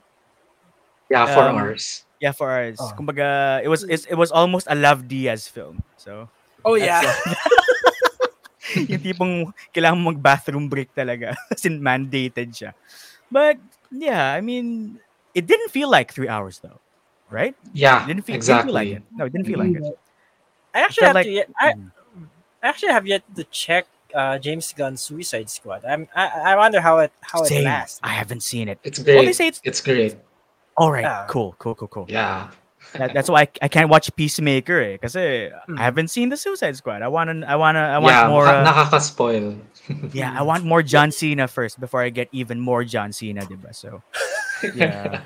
[1.09, 2.05] Yeah, four Um, hours.
[2.21, 2.77] Yeah, four hours.
[2.79, 2.93] Oh.
[2.93, 5.81] Kumbaga, it was it's, it was almost a Lav Diaz film.
[5.97, 6.29] So,
[6.63, 7.09] Oh, That's
[8.91, 9.35] yung tipong
[9.75, 11.35] kailangan mo mag-bathroom break talaga.
[11.53, 12.73] As in, mandated siya.
[13.31, 13.59] But,
[13.91, 14.99] yeah, I mean,
[15.35, 16.79] it didn't feel like three hours though.
[17.33, 17.57] Right?
[17.73, 18.93] Yeah, It didn't feel, didn't feel like exactly.
[18.93, 19.03] it.
[19.17, 19.99] No, it didn't feel like it.
[20.75, 21.91] I actually have felt to like- yet, I, Mm.
[22.63, 25.85] I actually have yet to check uh, James Gunn's Suicide Squad.
[25.89, 27.65] I'm I, I wonder how it how it Same.
[27.65, 27.99] lasts.
[28.05, 28.79] I haven't seen it.
[28.85, 29.25] It's Well, great.
[29.27, 30.15] they say it's It's great.
[30.77, 31.03] all right.
[31.03, 31.25] Yeah.
[31.29, 32.07] Cool, cool, cool, cool.
[32.09, 32.53] Yeah.
[32.95, 34.97] That, that's why I, I can't watch Peacemaker eh.
[34.99, 35.79] Kasi Mm.
[35.79, 37.01] I haven't seen the Suicide Squad.
[37.03, 39.57] I want to I want to I want yeah, more maka- uh, nakaka-spoil.
[40.13, 43.75] Yeah, I want more John Cena first before I get even more John Cena, diba?
[43.75, 44.03] So,
[44.75, 45.21] yeah.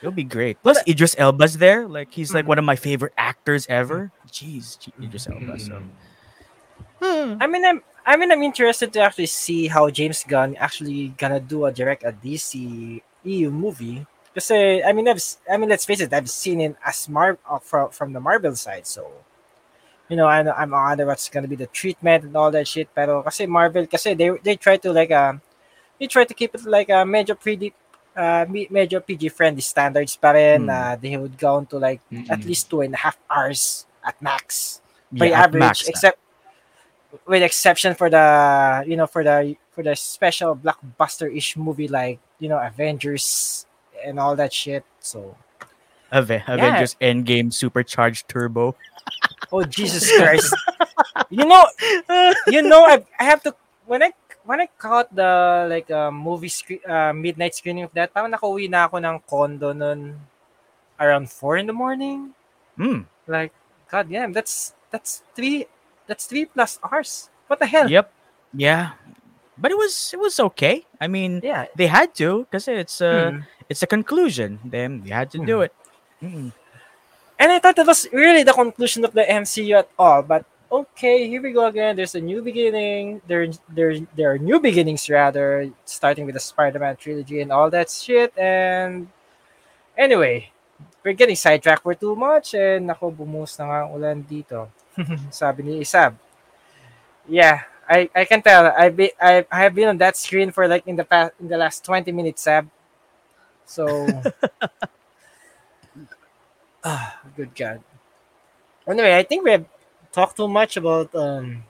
[0.00, 0.62] It'll be great.
[0.62, 1.86] Plus, Idris Elba's there.
[1.86, 4.12] Like, he's like one of my favorite actors ever.
[4.30, 5.58] Jeez, Idris Elba.
[5.58, 5.82] So,
[7.02, 11.40] I mean, I'm I mean, I'm interested to actually see how James Gunn actually gonna
[11.40, 14.06] do a direct a DC EU movie.
[14.38, 17.58] Because I mean, I've I mean, let's face it, I've seen it as Mar uh,
[17.58, 19.10] from from the Marvel side, so
[20.08, 22.88] you know, I know I'm on what's gonna be the treatment and all that shit.
[22.94, 25.40] Pero kasi Marvel, kasi they they try to like um,
[26.00, 27.74] they try to keep it like a major pretty.
[28.16, 30.66] Uh, medyo PG friendly standards pa rin Hmm.
[30.66, 32.44] na they would go on to like at Mm-mm.
[32.44, 34.80] least two and a half hours at max
[35.14, 36.02] by yeah, at average, max na.
[36.02, 36.18] except
[37.26, 42.18] with exception for the you know for the for the special blockbuster ish movie like
[42.38, 43.66] you know Avengers
[44.04, 44.84] and all that shit.
[45.00, 45.36] So
[46.12, 48.76] Ave- Avengers Endgame Supercharged Turbo.
[49.52, 50.54] oh Jesus Christ,
[51.30, 51.64] you know
[52.48, 53.54] you know I, I have to
[53.86, 54.12] when I
[54.44, 58.68] when I caught the like uh, movie screen uh, midnight screening of that, parang nakauwi
[58.68, 60.20] na ako ng condo nun
[61.00, 62.32] around four in the morning.
[62.78, 63.52] Mm, Like
[63.90, 65.66] God damn, that's that's three
[66.08, 67.28] that's three plus hours.
[67.48, 67.88] What the hell?
[67.88, 68.12] yep.
[68.52, 68.96] Yeah.
[69.60, 70.86] But it was it was okay.
[71.00, 71.66] I mean, Yeah.
[71.74, 73.38] they had to because it's a Hmm.
[73.68, 74.58] it's a conclusion.
[74.64, 75.74] Then they had to do it.
[76.22, 76.52] Mm.
[77.38, 80.22] And I thought that was really the conclusion of the MCU at all.
[80.22, 81.94] But okay, here we go again.
[81.94, 83.22] There's a new beginning.
[83.30, 87.90] There, there, there are new beginnings rather, starting with the Spider-Man trilogy and all that
[87.94, 88.34] shit.
[88.36, 89.06] And
[89.96, 90.50] anyway,
[91.06, 92.54] we're getting sidetracked for too much.
[92.58, 94.66] And nako, bumuhos na nga ang ulan dito.
[95.30, 96.18] Sabi ni Isab.
[97.30, 98.66] Yeah, I, I can tell.
[98.76, 101.48] I be I, I have been on that screen for like in the past in
[101.48, 102.68] the last 20 minutes, Sab.
[103.64, 103.86] So
[106.84, 107.82] Ah, good God.
[108.86, 109.66] Anyway, I think we have
[110.12, 111.64] talked too much about um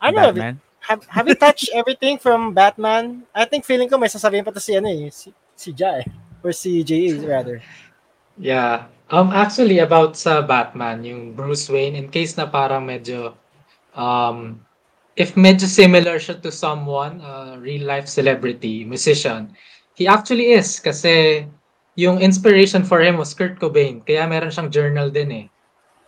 [0.00, 0.60] I don't know Batman.
[0.80, 3.24] have, have you touched everything from Batman?
[3.34, 6.06] I think feeling ko may sasabihin pa to si ano eh, si, si Ja eh.
[6.42, 7.22] Or si J.A.
[7.22, 7.62] rather.
[8.34, 8.90] Yeah.
[9.06, 13.38] Um, actually, about sa Batman, yung Bruce Wayne, in case na parang medyo,
[13.94, 14.58] um,
[15.16, 19.52] if medyo similar siya to someone, a real-life celebrity, musician,
[19.94, 21.44] he actually is kasi
[21.94, 24.00] yung inspiration for him was Kurt Cobain.
[24.00, 25.46] Kaya meron siyang journal din eh.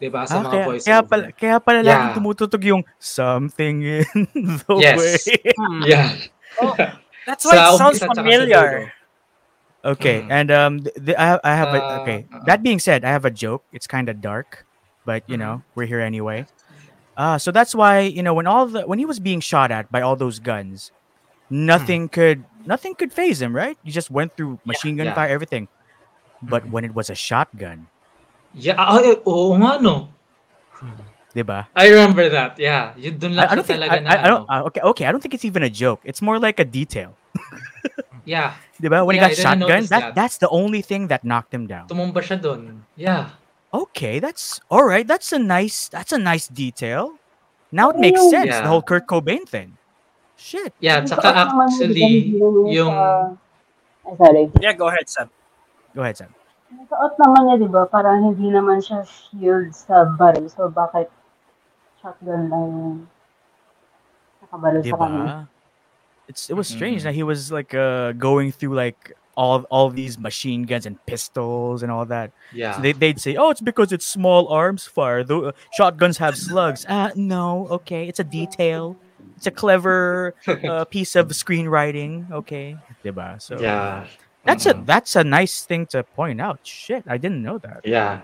[0.01, 0.25] 'Di ba?
[0.25, 2.17] Sa Ah, mga kaya, voice kaya pala, kaya pala laging Yeah.
[2.17, 4.97] tumututog yung something in the Yes.
[4.97, 5.17] way.
[5.85, 6.09] Yeah.
[7.29, 8.71] That's why it sounds umpisa tsaka sa familiar.
[9.85, 10.33] Okay, Mm.
[10.33, 12.19] and um, th- th- I have, I have a Uh, okay.
[12.33, 12.41] uh.
[12.49, 13.69] That being said, I have a joke.
[13.69, 14.65] It's kind of dark,
[15.05, 16.49] but you know we're here anyway.
[17.17, 19.91] Uh, so that's why you know when all the when he was being shot at
[19.91, 20.91] by all those guns,
[21.51, 23.55] nothing could nothing could phase him.
[23.55, 23.79] Right?
[23.85, 25.15] You just went through machine gun yeah.
[25.15, 25.69] fire, everything.
[26.43, 26.71] But Mhm.
[26.71, 27.87] when it was a shotgun,
[28.53, 30.11] Yeah, ah, eh, oo no.
[31.35, 31.67] diba?
[31.75, 32.59] I remember that.
[32.59, 32.95] Yeah.
[32.95, 35.23] Dun lang I, I don't think I, na I, don't uh, okay okay I don't
[35.23, 36.01] think it's even a joke.
[36.05, 37.15] It's more like a detail.
[38.25, 38.57] Yeah.
[38.81, 39.05] Diba?
[39.05, 40.15] When Yeah, he got shotgun, that, that.
[40.17, 41.89] that's the only thing that knocked him down.
[41.89, 42.41] Tumumba siya.
[42.97, 43.37] Yeah.
[43.75, 45.03] Okay, that's all right.
[45.03, 47.19] That's a nice that's a nice detail.
[47.75, 48.55] Now it makes yung- sense.
[48.55, 49.75] The whole Kurt Cobain thing.
[50.39, 50.71] Shit.
[50.79, 52.93] Yeah, Yung tsaka suot naman actually, di ba, hindi naman yung...
[52.95, 53.35] sa-
[54.05, 54.43] Ay, sorry.
[54.63, 55.29] Yeah, go ahead, Sam.
[55.97, 56.31] Go ahead, Sam.
[56.71, 60.47] Yung suot naman niya, di ba, parang hindi naman siya shield sa baril.
[60.47, 61.09] So, bakit
[61.99, 62.95] shotgun lang yung
[64.45, 65.19] nakabaril sa kanya?
[65.19, 65.39] Diba?
[66.25, 67.07] It's it was strange Mhm.
[67.11, 71.83] that he was like uh going through like all all these machine guns and pistols
[71.83, 72.31] and all that.
[72.53, 72.77] Yeah.
[72.77, 75.25] So they they'd say, "Oh, it's because it's small arms fire.
[75.25, 77.67] The uh, shotguns have slugs." Ah, no.
[77.83, 78.97] Okay, it's a detail.
[79.37, 82.31] It's a clever uh, piece of screenwriting.
[82.31, 83.41] Okay, diba?
[83.43, 84.07] So yeah.
[84.45, 84.87] that's a Mhm.
[84.87, 86.61] that's a nice thing to point out.
[86.63, 87.83] Shit, I didn't know that.
[87.85, 88.21] Yeah.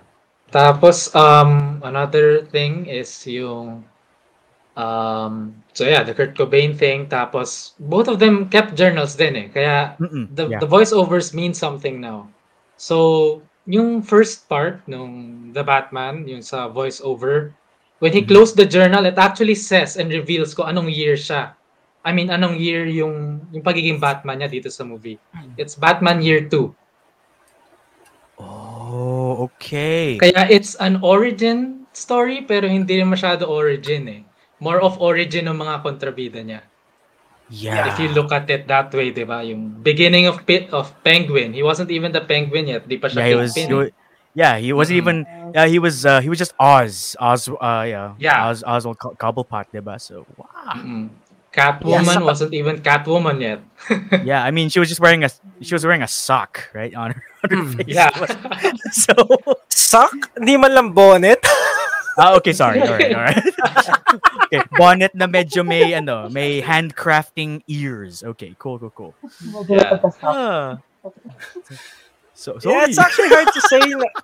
[0.52, 3.84] Tapos, um, another thing is yung,
[5.80, 7.08] so yeah, the Kurt Cobain thing.
[7.08, 9.46] Tapos, both of them kept journals din eh.
[9.48, 10.60] Kaya, Mm-mm, the, yeah.
[10.60, 12.28] the voiceovers mean something now.
[12.76, 17.56] So, yung first part nung The Batman, yung sa voiceover,
[18.04, 18.28] when he Mhm.
[18.28, 21.56] closed the journal, it actually says and reveals ko anong year siya.
[22.04, 25.16] I mean, anong year yung, yung pagiging Batman niya dito sa movie.
[25.56, 26.72] It's Batman Year 2.
[28.40, 30.16] Oh, okay.
[30.16, 34.20] Kaya it's an origin story pero hindi rin masyado origin eh.
[34.60, 36.60] More of origin ng mga kontrabida niya.
[37.50, 37.90] Yeah.
[37.90, 39.42] If you look at it that way, 'di ba?
[39.42, 42.86] Yung beginning of pit of Penguin, he wasn't even the Penguin yet.
[42.86, 43.78] Di pa siya yeah, he was, Kingpin he eh.
[43.82, 43.94] wa-
[44.30, 45.02] yeah, he wasn't Mhm.
[45.02, 45.16] even.
[45.50, 46.06] Yeah, he was.
[46.06, 47.18] Uh, he was just Oz.
[47.18, 47.50] Oz.
[47.50, 48.14] Uh, yeah.
[48.22, 48.46] Yeah.
[48.46, 48.62] Oz.
[48.62, 49.98] Oswald Co- Cobblepot, diba?
[49.98, 50.78] So wow.
[50.78, 51.10] Mm-mm.
[51.50, 53.58] Catwoman Yeah, wasn't even Catwoman yet.
[54.22, 55.30] yeah, I mean, she was just wearing a.
[55.58, 57.98] She was wearing a sock, right, on her, on her Mm, face.
[57.98, 58.14] Yeah.
[58.94, 59.10] so.
[59.66, 61.42] sock, Hindi man lang bonnet?
[62.20, 62.84] Ah, okay, sorry.
[62.84, 63.40] All right, all right.
[64.52, 68.20] okay, bonnet na medyo may ano, may handcrafting ears.
[68.22, 69.14] Okay, cool, cool, cool.
[69.68, 69.96] Yeah.
[70.20, 70.76] Ah.
[72.36, 73.80] So, Yeah, it's actually hard to say.
[73.96, 74.14] na-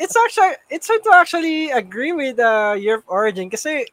[0.00, 3.84] it's actually it's hard to actually agree with uh, your origin kasi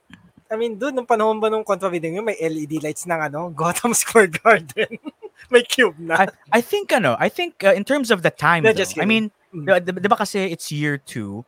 [0.48, 3.92] I mean, doon nung panahon ba nung kontrabida yun, may LED lights ng ano, Gotham
[4.00, 4.96] Square Garden.
[5.52, 6.24] may cube na.
[6.24, 9.04] I, I think ano, I think uh, in terms of the time No, though, I
[9.08, 9.64] mean, Mm.
[9.64, 11.40] di- di ba kasi it's year 2,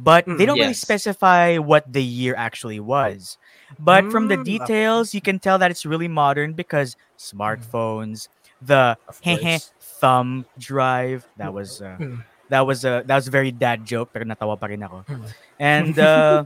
[0.00, 3.38] but they Mm, don't really specify what the year actually was.
[3.78, 8.28] But from the Mm, details, you can tell that it's really modern because smartphones,
[8.60, 9.72] the Of hehe course.
[10.00, 12.24] thumb drive, that was uh, Mm.
[12.48, 15.06] that was a that was a very dad joke pero natawa pa rin ako.
[15.08, 15.34] Mm.
[15.58, 16.44] And uh,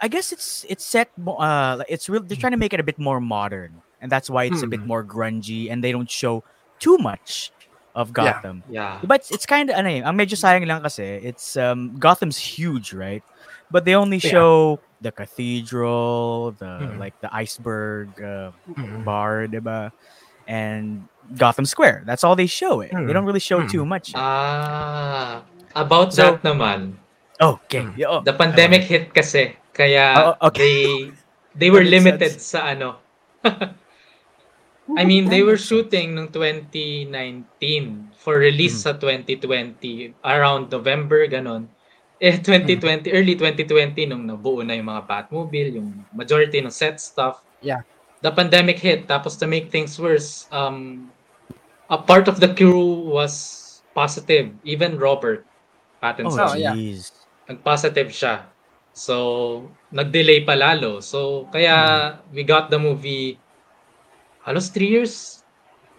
[0.00, 2.98] I guess it's it's set uh it's real they're trying to make it a bit
[2.98, 4.86] more modern and that's why it's a bit Mm.
[4.86, 6.44] more grungy and they don't show
[6.78, 7.52] too much
[7.96, 8.60] of Gotham.
[8.68, 9.00] Yeah.
[9.02, 12.36] But it's, it's kind of ano eh, ang medyo sayang lang kasi it's um Gotham's
[12.36, 13.24] huge, right?
[13.72, 14.30] But they only Yeah.
[14.36, 14.52] show
[15.00, 17.00] the cathedral, the Mhm.
[17.00, 19.02] like the iceberg uh, Mm.
[19.04, 19.90] bar, diba?
[20.46, 22.04] And Gotham Square.
[22.06, 22.92] That's all they show it.
[22.94, 23.12] They Mm.
[23.16, 24.12] don't really show too much.
[24.14, 25.42] Ah,
[25.74, 27.00] about So- that naman.
[27.40, 27.82] oh, okay.
[27.82, 27.92] Mm.
[27.98, 30.62] Yeah, oh, The pandemic hit kasi kaya Oh, okay.
[30.62, 30.88] they
[31.56, 32.52] they were limited sense.
[32.54, 33.00] sa ano.
[34.94, 41.66] I mean, they were shooting noong 2019 for release sa 2020 around November ganon.
[42.22, 47.42] Eh 2020 early 2020 nung nabuo na yung mga Batmobile, yung majority ng set stuff.
[47.60, 47.82] Yeah.
[48.22, 51.10] The pandemic hit tapos to make things worse, um
[51.90, 55.44] a part of the crew was positive, even Robert
[56.02, 56.46] Pattinson.
[56.46, 56.74] oh, Oh, yeah.
[56.74, 57.10] jeez.
[57.46, 58.50] nag-positive siya.
[58.90, 60.98] So, nag-delay pa lalo.
[60.98, 61.76] So, kaya
[62.34, 63.38] we got the movie
[64.46, 65.42] halos three years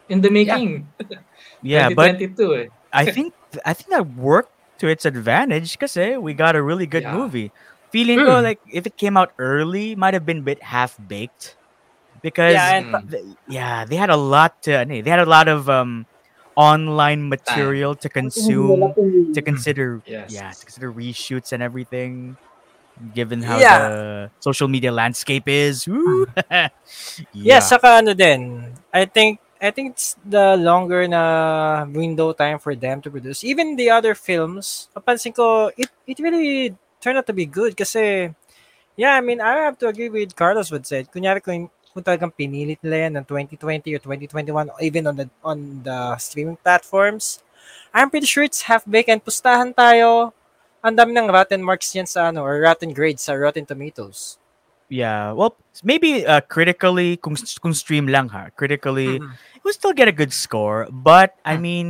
[0.09, 0.87] in the making.
[1.61, 2.13] Yeah, but
[2.55, 2.67] eh.
[2.93, 3.33] I think
[3.65, 7.15] I think that worked to its advantage kasi we got a really good Yeah.
[7.15, 7.51] movie.
[7.91, 8.43] Feeling ko Hmm.
[8.43, 11.57] like if it came out early, might have been a bit half baked.
[12.23, 13.11] because Yeah, and Mm.
[13.11, 16.07] th- yeah, they had a lot to eh, they had a lot of um
[16.55, 18.95] online material to consume
[19.33, 20.33] to consider Yes.
[20.33, 22.37] yeah to consider reshoots and everything
[23.13, 23.77] given how Yeah.
[23.89, 23.93] the
[24.39, 26.27] social media landscape is Woo.
[27.33, 32.77] Yeah, saka ano din, I think I think it's the longer na window time for
[32.77, 33.41] them to produce.
[33.41, 38.29] Even the other films, napansin ko, it, it really turned out to be good kasi,
[38.93, 41.09] yeah, I mean, I have to agree with Carlos what said.
[41.09, 45.25] Kunyari kung, kung talagang pinilit nila yan ng 2020 or 2021, or even on the
[45.41, 47.41] on the streaming platforms,
[47.89, 50.36] I'm pretty sure it's half-baked and pustahan tayo.
[50.87, 54.39] Ang dami ng rotten marks yan sa ano, or rotten grades sa Rotten Tomatoes.
[54.87, 59.35] yeah well maybe uh, critically kung, kung stream lang ha critically Mhm.
[59.35, 61.61] it would still get a good score but i Mm.
[61.61, 61.87] mean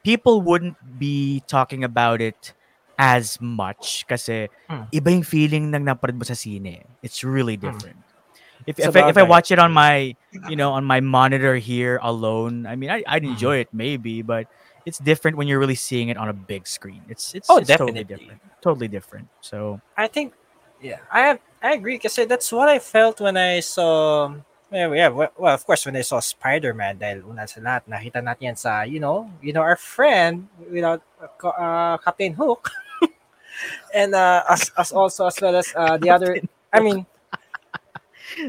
[0.00, 2.56] people wouldn't be talking about it
[2.96, 4.88] as much kasi Mm.
[4.96, 7.68] iba yung feeling ng napanood mo sa sine it's really Mm.
[7.68, 8.00] different
[8.64, 10.16] if, Sa if, I, if I watch it on my
[10.48, 13.36] you know on my monitor here alone i mean I, i'd Mm.
[13.36, 14.48] enjoy it maybe but
[14.88, 17.04] it's different when you're really seeing it on a big screen.
[17.08, 18.40] It's it's, Oh, it's totally definitely.
[18.40, 19.28] different totally different.
[19.40, 20.34] So I think,
[20.82, 21.96] yeah, I have, I agree.
[21.96, 24.34] Because that's what I felt when I saw,
[24.70, 28.20] well, yeah, well, well, of course, when I saw Spider-Man dahil una sa lahat, nakita
[28.22, 31.02] natin yan sa, you know, you know, our friend, without,
[31.42, 32.70] uh, Captain Hook,
[33.94, 36.36] and uh, us, us also, as well as uh, the other,
[36.72, 37.06] I mean,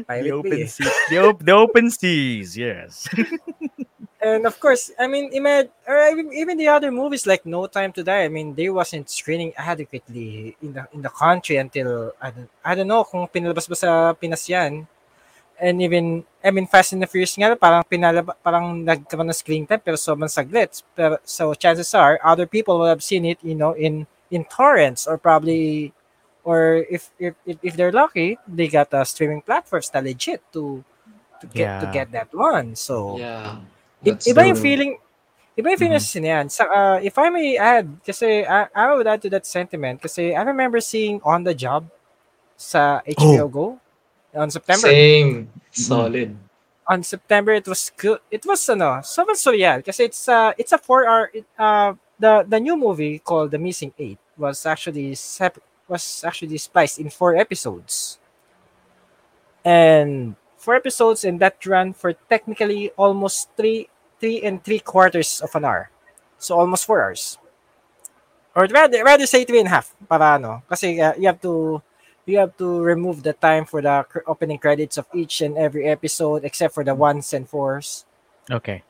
[0.06, 3.08] the open seas the, op- the open seas yes
[4.20, 8.02] And of course, I mean, imagine, even, even the other movies like No Time to
[8.04, 8.24] Die.
[8.24, 12.74] I mean, they wasn't screening adequately in the in the country until I don't, I
[12.74, 14.84] don't know kung pinalabas ba sa Pinas yan.
[15.60, 19.64] And even I mean, Fast and the Furious nga parang pinalab parang nagkaroon ng screen
[19.68, 20.82] time pero sobrang saglit.
[20.96, 25.06] Pero so chances are other people will have seen it, you know, in in torrents
[25.08, 25.92] or probably
[26.44, 30.84] or if if if, if they're lucky, they got a streaming platforms that legit to
[31.40, 32.76] to get to get that one.
[32.76, 33.56] So Yeah.
[34.02, 34.92] That's iba yung feeling
[35.58, 36.04] iba yung feeling Mhm.
[36.04, 36.46] sa sinihan.
[36.48, 40.32] Sa, uh, if I may add, kasi I, I would add to that sentiment kasi
[40.34, 41.84] I remember seeing On the Job
[42.56, 43.66] sa HBO Go
[44.32, 44.88] on September.
[44.88, 45.50] Same.
[45.70, 46.36] Solid.
[46.90, 48.18] On September, it was good.
[48.32, 52.42] It was ano, sobrang surreal kasi it's uh, it's a four hour it, uh, the
[52.48, 57.36] the new movie called The Missing Eight was actually sep- was actually spliced in four
[57.36, 58.16] episodes.
[59.64, 63.88] And four episodes and that run for technically almost three
[64.20, 65.88] three and three quarters of an hour.
[66.36, 67.40] So almost four hours.
[68.54, 70.62] Or rather, rather say three and a half para ano.
[70.68, 71.80] Kasi uh, you have to
[72.28, 76.44] you have to remove the time for the opening credits of each and every episode
[76.44, 78.04] except for the ones and fours.
[78.52, 78.84] okay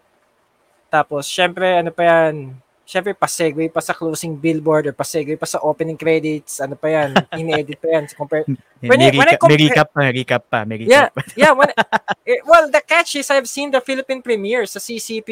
[0.90, 2.58] Tapos, syempre, ano pa yan?
[2.90, 6.58] Syempre, pasegue pa sa closing billboard or pasegue pa sa opening credits.
[6.58, 7.14] Ano pa yan?
[7.38, 8.10] In-edit pa yan.
[8.10, 8.50] Compare,
[8.82, 11.06] may, When I- may when I recap, may compare- recap pa recap pa may Yeah.
[11.06, 11.22] recap pa.
[11.38, 11.70] yeah, when,
[12.26, 15.30] eh, well, the catch is I've seen the Philippine premiere sa CCP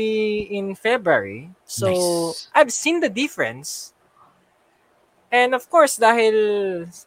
[0.54, 1.50] in February.
[1.66, 2.46] So, Nice.
[2.54, 3.90] I've seen the difference.
[5.28, 6.32] And of course, dahil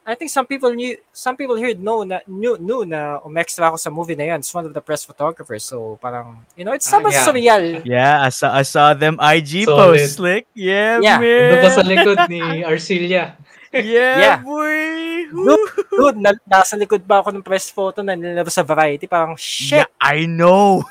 [0.06, 3.82] I think some people knew, some people here know na knew, knew na umextra ako
[3.82, 4.46] sa movie na yan.
[4.46, 5.66] It's one of the press photographers.
[5.66, 7.26] So, parang, you know, it's Ah, somewhat yeah.
[7.26, 7.64] surreal.
[7.82, 9.74] Yeah, I saw I saw them IG Solid.
[9.98, 10.46] posts, Slick.
[10.54, 11.18] Yeah, Yeah.
[11.18, 11.90] Ano ba sa man.
[11.90, 13.34] likod ni Arcilia?
[13.74, 14.38] Yeah, Yeah.
[14.46, 15.26] boy.
[15.90, 19.10] Dude, na, nasa likod ba ako ng press photo na nilabas sa variety?
[19.10, 20.86] Parang, shit, Yeah, I know.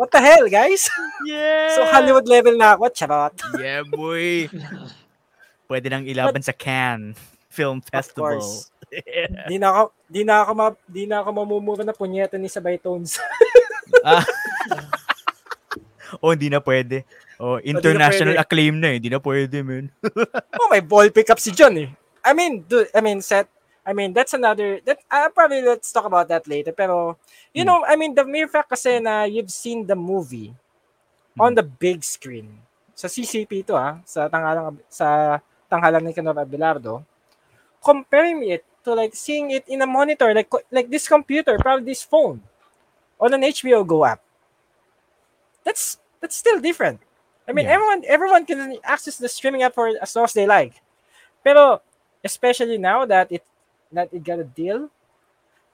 [0.00, 0.88] what the hell, guys?
[1.28, 1.76] Yeah.
[1.76, 2.88] So, Hollywood level na ako.
[2.88, 3.36] Charot.
[3.60, 4.48] Yeah, boy.
[5.64, 7.16] Pwede nang ilaban sa Cannes
[7.54, 8.42] Film Festival.
[8.90, 9.46] Yeah.
[9.50, 12.78] Di na ako, di na ako, ma, di na ako mamumura na punyeta ni Sabay
[12.78, 13.16] Tones.
[14.04, 14.24] Ah.
[16.20, 17.04] oh, hindi na pwede.
[17.36, 18.42] Oh, international pwede.
[18.42, 18.96] acclaim na eh.
[19.00, 19.88] Hindi na pwede, man.
[20.60, 21.90] oh, may ball pickup si John eh.
[22.24, 23.48] I mean, dude, I mean, set,
[23.84, 26.72] I mean, that's another, that, uh, probably let's talk about that later.
[26.72, 27.16] Pero,
[27.52, 27.68] you Hmm.
[27.68, 30.52] know, I mean, the mere fact kasi na you've seen the movie
[31.36, 31.58] on Hmm.
[31.60, 32.60] the big screen,
[32.96, 35.38] sa CCP to ah, sa tanghalang, sa
[35.74, 37.02] tanghalang Nicanor Abelardo,
[37.82, 42.02] comparing it to like seeing it in a monitor, like like this computer, probably this
[42.06, 42.42] phone,
[43.18, 44.22] on an HBO Go app.
[45.64, 47.00] That's that's still different.
[47.48, 47.74] I mean, Yeah.
[47.74, 50.80] everyone everyone can access the streaming app for as long as they like.
[51.42, 51.80] Pero
[52.24, 53.44] especially now that it
[53.92, 54.88] that it got a deal,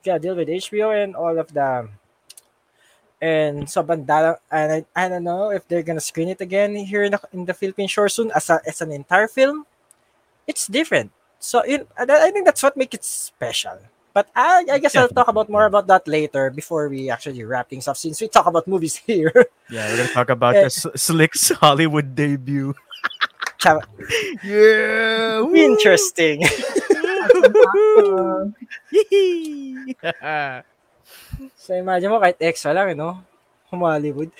[0.04, 1.88] got a deal with HBO and all of the
[3.20, 7.04] and so bandala and I, I don't know if they're gonna screen it again here
[7.04, 9.66] in the, in the Philippine shore soon as a, as an entire film.
[10.50, 11.14] It's different.
[11.38, 13.78] So it, I think that's what makes it special.
[14.12, 17.70] But I, I guess I'll talk about more about that later before we actually wrap
[17.70, 19.30] things up since we talk about movies here.
[19.70, 20.66] Yeah, we're gonna talk about Eh.
[20.68, 22.74] Slick's Hollywood debut.
[24.42, 25.44] Yeah.
[25.44, 25.54] woo.
[25.54, 26.42] Interesting.
[26.42, 26.64] As
[26.96, 28.52] an actor,
[28.90, 29.94] Yee-hee.
[31.60, 33.20] So imagine mo kahit extra lang, you know?
[33.68, 34.32] Hollywood.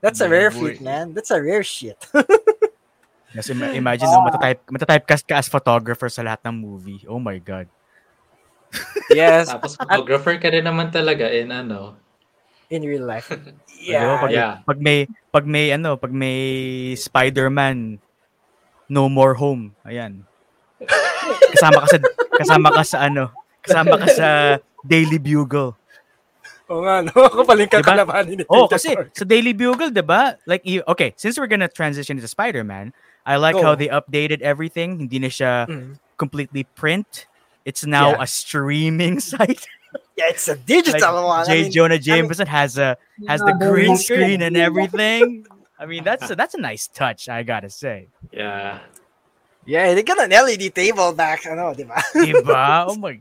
[0.00, 1.12] That's a rare feat, man.
[1.12, 1.98] That's a rare shit.
[3.34, 7.02] Kasi ima- imagine, no, matatype, matatypecast ka as photographer sa lahat ng movie.
[7.04, 7.66] Oh my God.
[9.10, 11.98] yes, Tapos photographer ka rin naman talaga in ano.
[12.68, 13.30] in real life.
[13.84, 14.16] Yeah.
[14.16, 14.54] Pag, Yeah.
[14.64, 16.40] pag may, pag may, ano, pag may
[16.96, 18.00] Spider-Man,
[18.88, 19.76] No More Home.
[19.84, 20.24] Ayan.
[21.52, 21.98] Kasama ka sa,
[22.32, 23.28] kasama ka sa, ano,
[23.60, 24.28] kasama ka sa
[24.80, 25.76] Daily Bugle.
[26.72, 27.12] Oo nga, no?
[27.28, 27.84] Ako pala yung Diba?
[27.84, 30.40] kakalabanin ni Oh, Tito kasi sa Daily Bugle, 'di ba?
[30.48, 34.98] Like you, okay, since we're gonna transition to Spider-Man, I like how they updated everything.
[35.00, 35.98] Hindi na siya Mm.
[36.16, 37.26] completely print.
[37.64, 38.22] It's now Yeah.
[38.22, 39.64] a streaming site.
[40.16, 41.42] Yeah, it's a like digital one.
[41.42, 41.62] I J.
[41.62, 42.96] mean, Jonah Jameson has a
[43.26, 45.46] has the green screen and everything.
[45.78, 48.06] I mean, that's a, that's a nice touch, I gotta say.
[48.30, 48.78] Yeah.
[49.66, 51.98] yeah, they got an LED table back, ano, di ba?
[52.14, 52.86] Diba?
[52.86, 53.18] Oh my,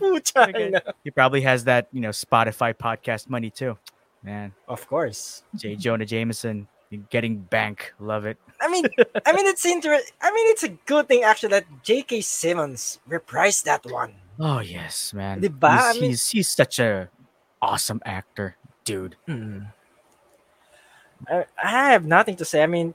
[0.00, 3.78] Pucha, he probably has that you know Spotify podcast money too.
[4.22, 5.42] Man, Of course.
[5.54, 5.74] J.
[5.74, 6.66] Jonah Jameson
[7.10, 8.38] getting bank, love it.
[8.60, 8.84] I mean,
[9.26, 12.20] I mean, it's inter- I mean, it's a good thing actually that J.K.
[12.20, 14.14] Simmons reprised that one.
[14.38, 15.40] Oh yes, man.
[15.40, 15.72] Diba?
[15.72, 17.08] He's, I mean- he's he's such a
[17.60, 19.16] awesome actor, dude.
[21.28, 22.62] I, I have nothing to say.
[22.62, 22.94] I mean,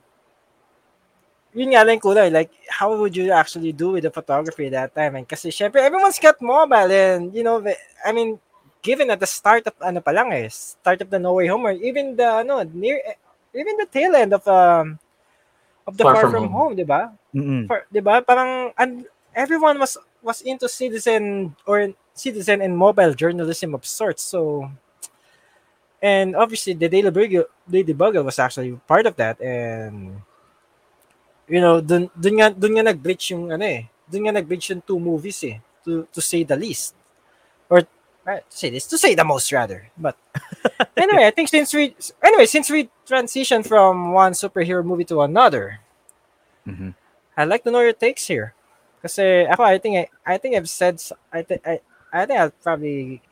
[1.53, 2.31] yun nga lang kulay.
[2.31, 5.15] Like, how would you actually do with the photography that time?
[5.15, 7.63] And kasi syempre, everyone's got mobile and, you know,
[8.05, 8.39] I mean,
[8.81, 11.65] given at the start of, ano pa lang eh, start of the No Way Home
[11.65, 12.99] or even the, ano, near,
[13.53, 14.99] even the tail end of, um,
[15.85, 17.13] of the Far, From, Home, di ba?
[17.67, 18.21] For, ba?
[18.21, 24.23] Parang, and everyone was, was into citizen or citizen and mobile journalism of sorts.
[24.23, 24.71] So,
[26.01, 30.21] and obviously the Daily Bugle, Daily Bugle was actually part of that and
[31.47, 34.83] you know dun dun nga dun nga nag-bridge yung ano eh dun nga nag-bridge yung
[34.83, 36.93] two movies eh to to say the least
[37.71, 37.87] or
[38.28, 40.17] uh, to say this to say the most rather but
[40.99, 45.80] anyway I think since we anyway since we transitioned from one superhero movie to another
[46.67, 46.93] Mhm.
[47.39, 48.51] I'd like to know your takes here
[48.99, 50.99] kasi ako I think I, I think I've said
[51.32, 51.80] I think I
[52.11, 53.23] I think I'll probably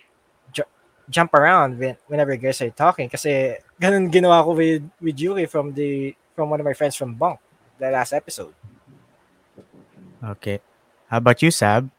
[0.55, 0.71] ju-
[1.11, 5.51] jump around when, whenever you guys are talking kasi ganun ginawa ko with with Yuri
[5.51, 7.43] from the from one of my friends from Bunk
[7.75, 8.55] the last episode.
[10.23, 10.63] Okay.
[11.11, 11.89] How about you, Sab?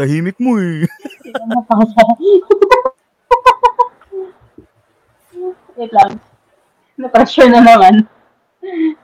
[0.00, 0.88] Tahimik mo eh.
[1.36, 2.04] Ano pa siya?
[5.76, 6.16] Wait lang.
[6.96, 8.08] Na-pressure na naman.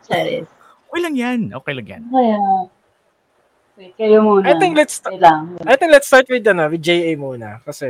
[0.08, 0.48] Charis.
[0.88, 1.40] Okay lang yan.
[1.52, 2.02] Okay lang yan.
[2.08, 2.36] Kaya,
[3.76, 4.48] wait, kayo muna.
[4.48, 5.56] I think let's Wait lang.
[5.68, 7.88] I think let's start with ano, with JA muna kasi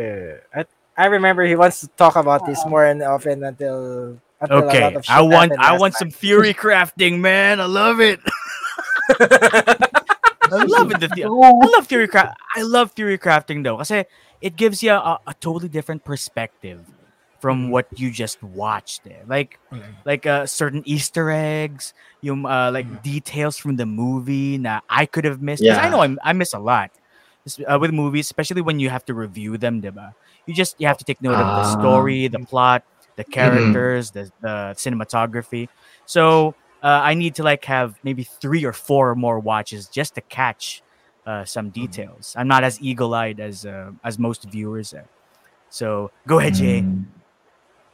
[0.50, 0.66] I,
[0.98, 4.70] I remember he wants to talk about this more and often until until a lot
[4.74, 4.94] Okay.
[4.94, 6.10] of shit I want I want time.
[6.10, 7.62] some theory crafting, man.
[7.62, 8.18] I love it.
[10.56, 11.00] I love it.
[11.00, 12.36] the the- Oh, I love theory craft.
[12.56, 14.04] I love theory crafting though, kasi
[14.40, 16.80] it gives you a, a totally different perspective
[17.40, 19.06] from what you just watched.
[19.06, 19.20] Eh.
[19.28, 19.92] Like, Mhm.
[20.04, 21.92] like uh, certain Easter eggs,
[22.24, 25.62] yung uh, like details from the movie that I could have missed.
[25.62, 26.90] 'Cause I know I, I miss a lot
[27.68, 30.12] uh, with movies, especially when you have to review them, diba?
[30.48, 31.76] You just you have to take note of the Ah.
[31.78, 32.82] story, the plot,
[33.20, 35.68] the characters, the the cinematography.
[36.08, 36.54] So
[36.86, 40.86] uh, I need to like have maybe three or four more watches just to catch
[41.26, 42.30] uh, some details.
[42.38, 45.10] I'm not as eagle-eyed as uh, as most viewers are.
[45.68, 46.86] So go ahead, Jay.
[46.86, 47.10] Mm.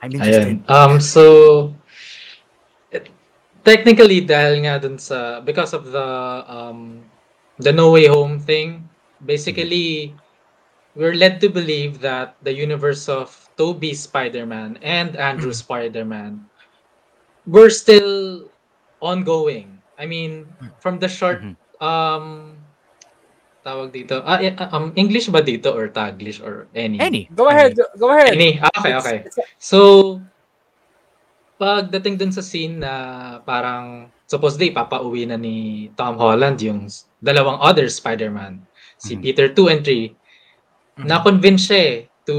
[0.02, 0.60] I'm interested.
[0.60, 0.68] Ayun.
[0.68, 1.72] Um, so,
[2.92, 3.08] it-
[3.64, 6.08] technically, dahil nga dun sa, because of the,
[6.44, 7.00] um,
[7.56, 8.84] the No Way Home thing,
[9.24, 10.12] basically,
[10.98, 16.44] we're led to believe that the universe of Tobey Spider-Man and Andrew Spider-Man
[17.46, 18.51] were still
[19.02, 19.82] ongoing.
[19.98, 20.46] I mean,
[20.78, 21.54] from the short, Mhm.
[21.82, 22.56] um,
[23.62, 26.98] tawag dito, ah, eh, ah, um, English ba dito or Taglish or any?
[26.98, 27.22] Any?
[27.34, 28.34] Go ahead, go ahead.
[28.34, 28.58] Any?
[28.58, 29.18] Ah, Okay, okay.
[29.58, 30.18] So,
[31.62, 32.92] pagdating dun sa scene na
[33.46, 36.90] parang supposedly papauwi na ni Tom Holland yung
[37.22, 38.66] dalawang other Spider-Man,
[38.98, 39.22] si Mhm.
[39.22, 40.10] Peter 2 and 3,
[40.98, 41.06] Mhm.
[41.06, 41.96] na-convince siya eh
[42.26, 42.36] to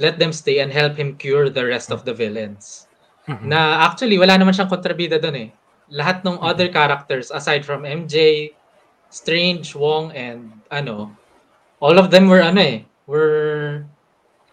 [0.00, 2.88] let them stay and help him cure the rest of the villains.
[3.28, 3.52] Mhm.
[3.52, 5.48] Na actually, wala naman siyang kontrabida dun eh.
[5.92, 8.50] Lahat ng other characters aside from MJ,
[9.12, 11.12] Strange, Wong, and ano,
[11.84, 13.84] all of them were ano eh, were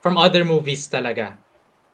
[0.03, 1.39] from other movies talaga.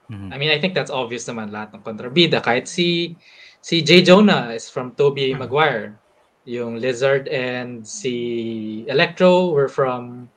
[0.10, 0.34] Mhm.
[0.34, 2.42] I mean, I think that's obvious naman lahat ng kontrabida.
[2.42, 3.14] Kahit si
[3.62, 4.02] si J.
[4.06, 5.98] Jonah is from Tobey Maguire.
[6.46, 10.30] Yung Lizard and si Electro were from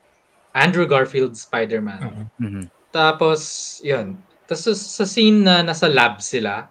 [0.57, 2.25] Andrew Garfield's Spider-Man.
[2.41, 2.65] Mhm.
[2.89, 4.17] Tapos, yun.
[4.49, 6.65] Tapos sa scene na nasa lab sila,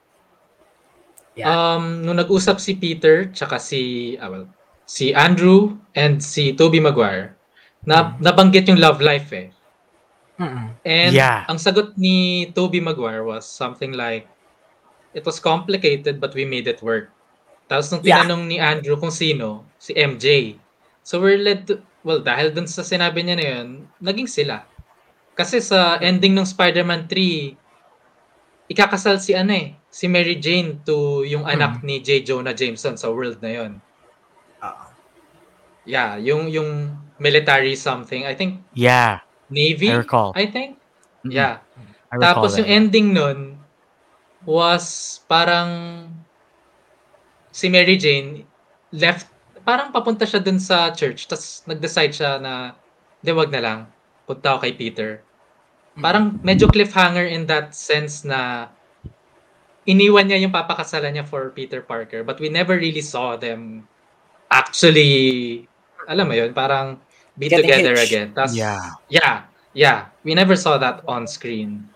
[1.39, 1.47] Yeah.
[1.47, 4.47] um, nung nag-usap si Peter, tsaka si, ah, well,
[4.91, 7.39] si Andrew and si Tobey Maguire,
[7.87, 9.55] na nabanggit yung love life eh.
[10.39, 10.75] Mm-mm.
[10.83, 11.47] And Yeah.
[11.47, 14.27] ang sagot ni Toby Maguire was something like,
[15.15, 17.11] it was complicated but we made it work.
[17.71, 18.23] Tapos nung Yeah.
[18.27, 20.59] tinanong ni Andrew kung sino, si MJ.
[21.07, 23.69] So we're led to, well, dahil dun sa sinabi niya na yun,
[24.03, 24.67] naging sila.
[25.39, 27.55] Kasi sa ending ng Spider-Man 3,
[28.69, 32.23] ikakasal si ano eh, si Mary Jane to yung anak ni J.
[32.23, 33.73] Jonah Jameson sa world na yun.
[34.61, 34.85] Oo.
[35.89, 40.37] Yeah, yung yung military something, I think Yeah, Navy, I recall.
[40.37, 40.77] I think.
[41.25, 41.33] Mm-mm.
[41.33, 41.65] Yeah.
[42.13, 42.65] I Tapos that.
[42.65, 43.61] yung ending nun
[44.45, 46.05] was parang
[47.53, 48.47] si Mary Jane
[48.95, 49.29] left,
[49.67, 51.29] parang papunta siya dun sa church.
[51.29, 52.73] Tapos nag-decide siya na,
[53.21, 53.79] di wag na lang,
[54.25, 55.11] punta ako kay Peter.
[55.99, 58.71] Parang medyo cliffhanger in that sense na
[59.85, 62.23] iniwan niya yung papakasalan niya for Peter Parker.
[62.23, 63.89] But we never really saw them
[64.49, 65.65] actually,
[66.07, 66.97] alam mo yun, parang
[67.35, 68.09] be Getting together hitched.
[68.11, 68.29] again.
[68.35, 68.99] Tas, Yeah.
[69.09, 70.11] Yeah, yeah.
[70.25, 71.87] We never saw that on screen.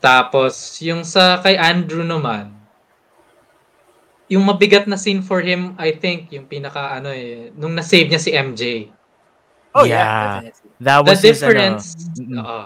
[0.00, 2.56] Tapos, yung sa kay Andrew naman,
[4.30, 8.20] yung mabigat na scene for him, I think, yung pinaka ano eh, nung na-save niya
[8.22, 8.62] si MJ.
[9.76, 10.40] Oh, Yeah.
[10.40, 10.50] yeah.
[10.80, 11.84] That The was his, ano, difference,
[12.16, 12.60] oo.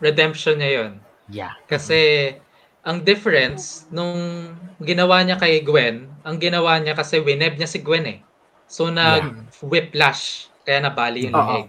[0.00, 0.92] Redemption niya yun.
[1.30, 1.54] yeah.
[1.68, 2.32] Kasi,
[2.80, 8.08] ang difference, nung ginawa niya kay Gwen, ang ginawa niya kasi wineb niya si Gwen
[8.08, 8.18] eh.
[8.64, 11.68] So, nag-whiplash, kaya nabali yung leeg.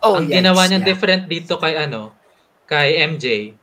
[0.00, 0.88] Oh, ang yikes, ginawa niya yeah.
[0.88, 2.12] different dito kay ano,
[2.64, 3.56] kay MJ,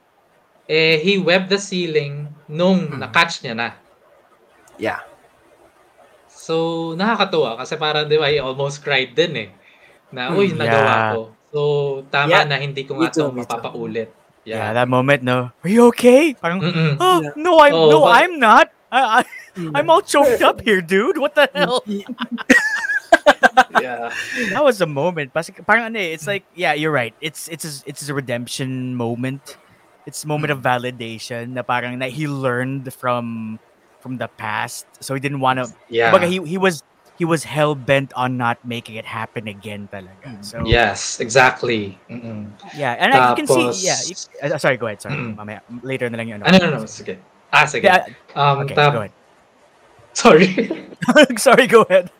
[0.67, 2.99] eh, he webbed the ceiling nung Hmm.
[3.01, 3.69] na-catch niya na.
[4.77, 5.01] Yeah.
[6.27, 9.49] So, nakakatuwa kasi parang di ba, I almost cried din eh.
[10.09, 10.37] Na, Hmm.
[10.37, 11.09] uy, nagawa Yeah.
[11.13, 11.19] ko.
[11.57, 11.61] So,
[12.13, 12.45] tama Yeah.
[12.45, 13.49] na hindi ko nga ito too, me too.
[13.49, 14.13] mapapaulit.
[14.45, 14.77] Yeah, Yeah.
[14.77, 15.49] that moment, no.
[15.49, 16.37] Are you okay?
[16.37, 17.01] Parang, Mm-mm.
[17.01, 17.33] oh, Yeah.
[17.33, 18.69] no, I'm Oh, no, but- I'm not.
[18.93, 19.21] I, I.
[19.73, 21.17] I'm all choked up here, dude.
[21.17, 21.81] What the hell?
[23.81, 24.13] yeah.
[24.53, 25.33] That was a moment.
[25.33, 27.17] Kasi parang ano eh, it's like, yeah, you're right.
[27.19, 29.57] It's it's a, it's a redemption moment.
[30.05, 33.57] It's a moment of validation na parang na he learned from
[33.99, 34.85] from the past.
[35.01, 36.13] So he didn't want to Yeah.
[36.13, 36.85] Kumbaga, he he was
[37.17, 40.37] he was hell bent on not making it happen again talaga.
[40.45, 41.97] So Yes, exactly.
[42.05, 42.53] Mm-mm.
[42.77, 43.99] yeah, and I, you can see Tapos- yeah.
[44.05, 45.01] you- uh, sorry, go ahead.
[45.01, 45.33] Sorry, Mm.
[45.33, 46.39] mamaya later na lang yun.
[46.45, 47.17] Ano, no, no, sige.
[47.49, 47.89] Ah, sige.
[47.89, 48.05] Yeah,
[48.37, 49.15] Um, okay, tap- go ahead.
[50.13, 50.49] Sorry.
[51.41, 52.13] sorry, go ahead.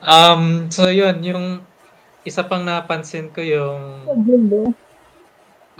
[0.00, 1.44] um, so yun, yung
[2.24, 4.04] isa pang napansin ko yung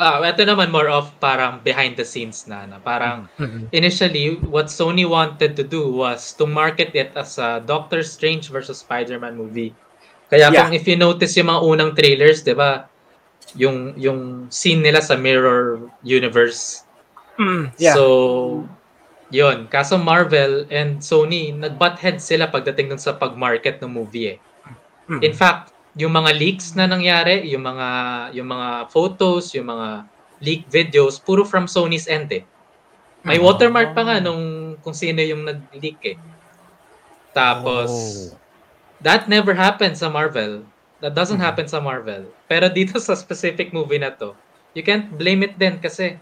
[0.00, 3.68] Ah, ito naman more of parang behind the scenes na, na parang Mhm.
[3.68, 8.80] initially what Sony wanted to do was to market it as a Doctor Strange versus
[8.80, 9.76] Spider-Man movie.
[10.32, 10.64] Kaya Yeah.
[10.64, 12.88] kung if you notice yung mga unang trailers, 'di ba?
[13.60, 16.88] Yung yung scene nila sa Mirror Universe.
[17.36, 17.92] Mm, yeah.
[17.92, 18.04] So,
[19.28, 19.68] yun.
[19.68, 24.38] Kaso Marvel and Sony, nag-butt head sila pagdating dun sa pag-market ng movie eh.
[25.12, 25.20] Mm.
[25.24, 27.88] In fact, yung mga leaks na nangyari, yung mga
[28.32, 30.08] yung mga photos, yung mga
[30.40, 32.44] leak videos, puro from Sony's end eh.
[33.20, 33.44] May Mm.
[33.44, 36.16] watermark pa nga nung kung sino yung nag-leak eh.
[37.36, 38.34] Tapos, Oh.
[39.04, 40.64] that never happened sa Marvel.
[41.04, 41.46] That doesn't Mhm.
[41.46, 42.32] happen sa Marvel.
[42.48, 44.32] Pero dito sa specific movie na to,
[44.72, 46.16] you can't blame it din kasi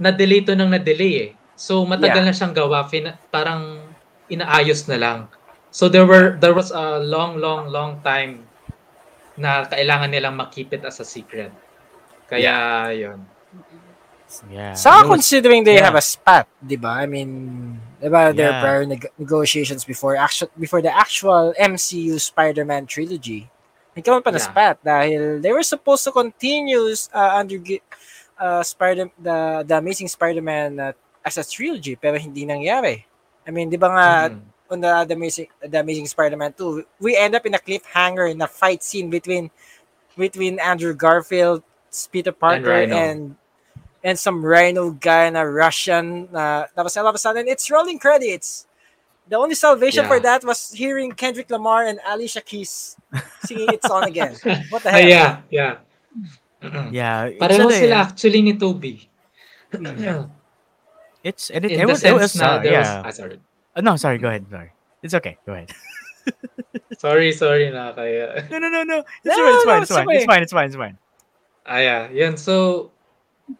[0.00, 1.30] na-delay to ng na-delay eh.
[1.54, 2.28] So matagal Yeah.
[2.32, 3.84] na siyang gawa, fin- parang
[4.32, 5.18] inaayos na lang.
[5.70, 8.46] So there were there was a long long long time
[9.38, 11.54] na kailangan nilang makip it as a secret.
[12.26, 13.22] Kaya yun.
[14.50, 14.74] Yeah.
[14.78, 15.90] Saka it was- considering they yeah.
[15.90, 17.02] have a spat, di ba?
[17.02, 17.30] I mean,
[17.98, 18.58] di ba, there Yeah.
[18.58, 23.50] are prior neg- negotiations before actual before the actual MCU Spider-Man trilogy.
[23.98, 24.46] Nagkaroon pa na Yeah.
[24.50, 26.78] spat dahil they were supposed to continue
[27.10, 27.58] uh, under
[28.38, 30.92] uh, Spider the the Amazing Spider-Man uh,
[31.26, 33.02] as a trilogy pero hindi nangyari.
[33.42, 34.49] I mean, di ba nga Mhm.
[34.70, 38.40] On the, the Amazing the Amazing Spider-Man 2, we end up in a cliffhanger in
[38.40, 39.50] a fight scene between
[40.16, 41.62] between Andrew Garfield,
[42.12, 42.94] Peter Parker, Rhino.
[42.94, 43.34] and
[44.06, 46.28] and some Rhino guy and a Russian.
[46.30, 48.66] Na tapos all of a sudden, it's rolling credits.
[49.26, 50.10] The only salvation Yeah.
[50.10, 52.94] for that was hearing Kendrick Lamar and Alicia Keys
[53.42, 54.34] singing "It's On Again."
[54.70, 55.02] What the hell?
[55.06, 55.74] yeah, yeah.
[56.94, 57.26] Yeah.
[57.30, 59.06] it's Pareho ano eh, sila actually ni Tobey.
[61.22, 63.04] It's and it, In it the was it was sense na uh, there was, yeah.
[63.04, 63.49] ah,
[63.80, 64.20] Uh, no, sorry.
[64.20, 64.44] Go ahead.
[64.52, 64.70] Sorry.
[65.00, 65.40] It's okay.
[65.48, 65.72] Go ahead.
[67.00, 68.44] Sorry, sorry na kaya.
[68.52, 69.00] No, no, no, no.
[69.24, 69.80] It's, No, fine, it's no, fine.
[69.80, 70.12] It's it's fine.
[70.12, 70.42] It's fine.
[70.44, 70.68] It's fine.
[70.68, 70.96] It's fine.
[71.64, 72.12] Ah, yeah.
[72.12, 72.36] Yun.
[72.36, 72.92] So,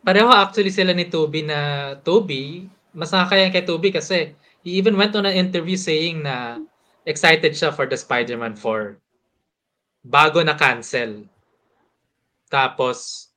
[0.05, 5.17] pareho actually sila ni Toby na Toby, mas nakakaya kay Toby kasi he even went
[5.17, 6.61] on an interview saying na
[7.09, 9.01] excited siya for the Spider-Man 4
[10.05, 11.25] bago na cancel.
[12.53, 13.33] Tapos,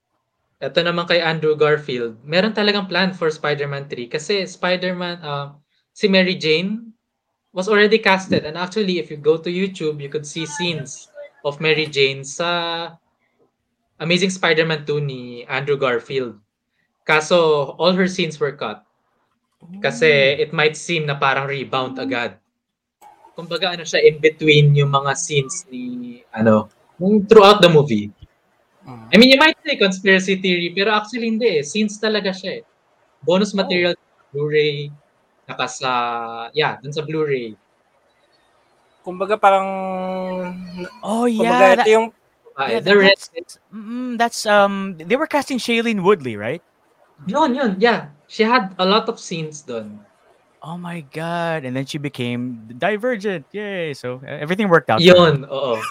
[0.59, 5.55] eto naman kay Andrew Garfield, meron talagang plan for Spider-Man 3 kasi Spider-Man, uh,
[5.93, 6.93] si Mary Jane,
[7.53, 8.45] was already casted.
[8.45, 11.07] And actually, if you go to YouTube, you could see scenes
[11.45, 12.97] of Mary Jane sa
[14.01, 16.41] Amazing Spider-Man 2 ni Andrew Garfield.
[17.05, 18.83] Kaso, all her scenes were cut.
[19.79, 22.35] Kasi it might seem na parang rebound agad.
[23.37, 26.67] Kumbaga ano siya, in between yung mga scenes ni, ano,
[27.29, 28.11] throughout the movie.
[28.83, 29.07] Mm.
[29.13, 31.63] I mean, you might say conspiracy theory, pero actually hindi eh.
[31.63, 32.63] Scenes talaga siya eh.
[33.23, 33.95] Bonus material,
[34.35, 34.91] Blu-ray,
[35.47, 35.91] naka sa,
[36.55, 37.55] yeah, dun sa Blu-ray.
[39.03, 39.67] Kumbaga parang
[41.03, 42.07] Oh kumbaga yeah, ito that- yung
[42.53, 46.61] Ah, yeah, the rest, that's, mm, that's um they were casting Shailene Woodley, right?
[47.25, 48.13] yun, yun, yeah.
[48.29, 50.05] She had a lot of scenes dun.
[50.61, 51.65] Oh my god!
[51.65, 53.49] And then she became Divergent.
[53.51, 53.97] Yay!
[53.97, 55.01] So uh, everything worked out.
[55.01, 55.81] Yun, oo.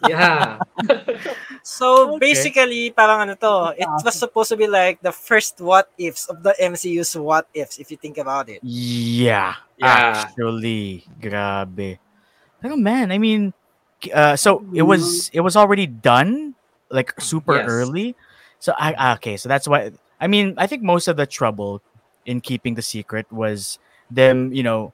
[0.00, 0.60] Yeah.
[1.62, 2.18] So Okay.
[2.18, 6.42] basically, parang ano to, it was supposed to be like the first what ifs of
[6.42, 8.62] the MCU's what ifs, if you think about it.
[8.62, 10.30] Yeah, Yeah.
[10.38, 11.98] actually, grabe.
[12.62, 13.52] Like, oh man, I mean,
[14.12, 16.54] uh, so it was it was already done
[16.90, 17.66] like super Yes.
[17.66, 18.16] early.
[18.58, 21.82] So I ah, okay, so that's why I mean I think most of the trouble
[22.26, 23.78] in keeping the secret was
[24.10, 24.92] them, you know,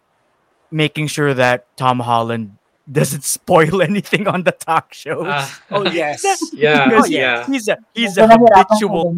[0.71, 5.27] making sure that Tom Holland doesn't spoil anything on the talk shows.
[5.27, 6.23] Ah, Oh yes.
[6.55, 7.47] yeah, Because yeah.
[7.47, 9.15] he's a he's a habitual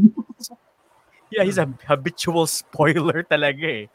[1.30, 3.92] yeah, he's a habitual spoiler talaga eh.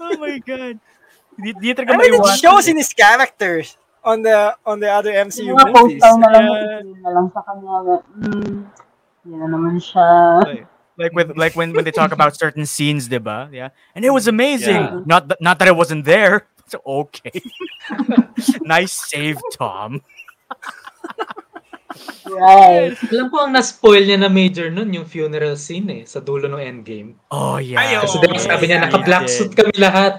[0.00, 0.80] Oh my god.
[1.38, 2.72] Di, di talaga I mean, it shows eh.
[2.72, 6.00] in his characters on the on the other MCU Yung mga movies.
[6.02, 6.64] poster na lang, Yeah.
[6.64, 7.00] yeah.
[7.04, 7.74] na lang sa kanya.
[7.84, 8.56] na, Hmm,
[9.28, 10.08] yan naman siya.
[10.98, 13.52] like with like when when they talk about certain scenes, diba?
[13.52, 13.70] Yeah.
[13.94, 14.80] And it was amazing.
[14.80, 15.04] Yeah.
[15.06, 16.48] Not that not that it wasn't there.
[16.68, 17.40] So okay.
[18.62, 20.00] nice save, Tom.
[22.28, 22.92] Right.
[23.08, 26.60] Alam ko ang na-spoil niya na major nun, yung funeral scene eh, sa dulo ng
[26.60, 27.16] endgame.
[27.32, 27.80] Oh yeah.
[27.80, 29.32] Ay, Kasi Oo, diba sabi niya, yeah, naka-black yeah.
[29.32, 30.14] suit kami lahat.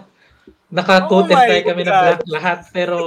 [0.70, 2.02] Naka-coat Oh and my tie kami na God.
[2.02, 2.60] black lahat.
[2.74, 2.98] Pero,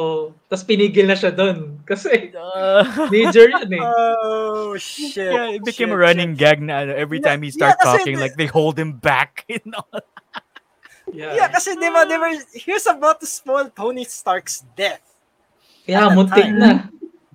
[0.47, 1.83] tas pinigil na siya doon.
[1.83, 2.83] Kasi, Uh,
[3.15, 3.83] major yun eh.
[3.83, 5.15] Oh shit.
[5.15, 6.43] yeah, it became shit, a running shit.
[6.43, 8.79] gag na ano, every Yeah, time he yeah, starts kasi talking, the- like they hold
[8.79, 9.43] him back.
[9.51, 9.87] You know?
[11.13, 15.05] Yeah, kasi di ba, they were, he was about to spoil Tony Stark's death.
[15.85, 16.59] Yeah, at muntik time.
[16.59, 16.71] na.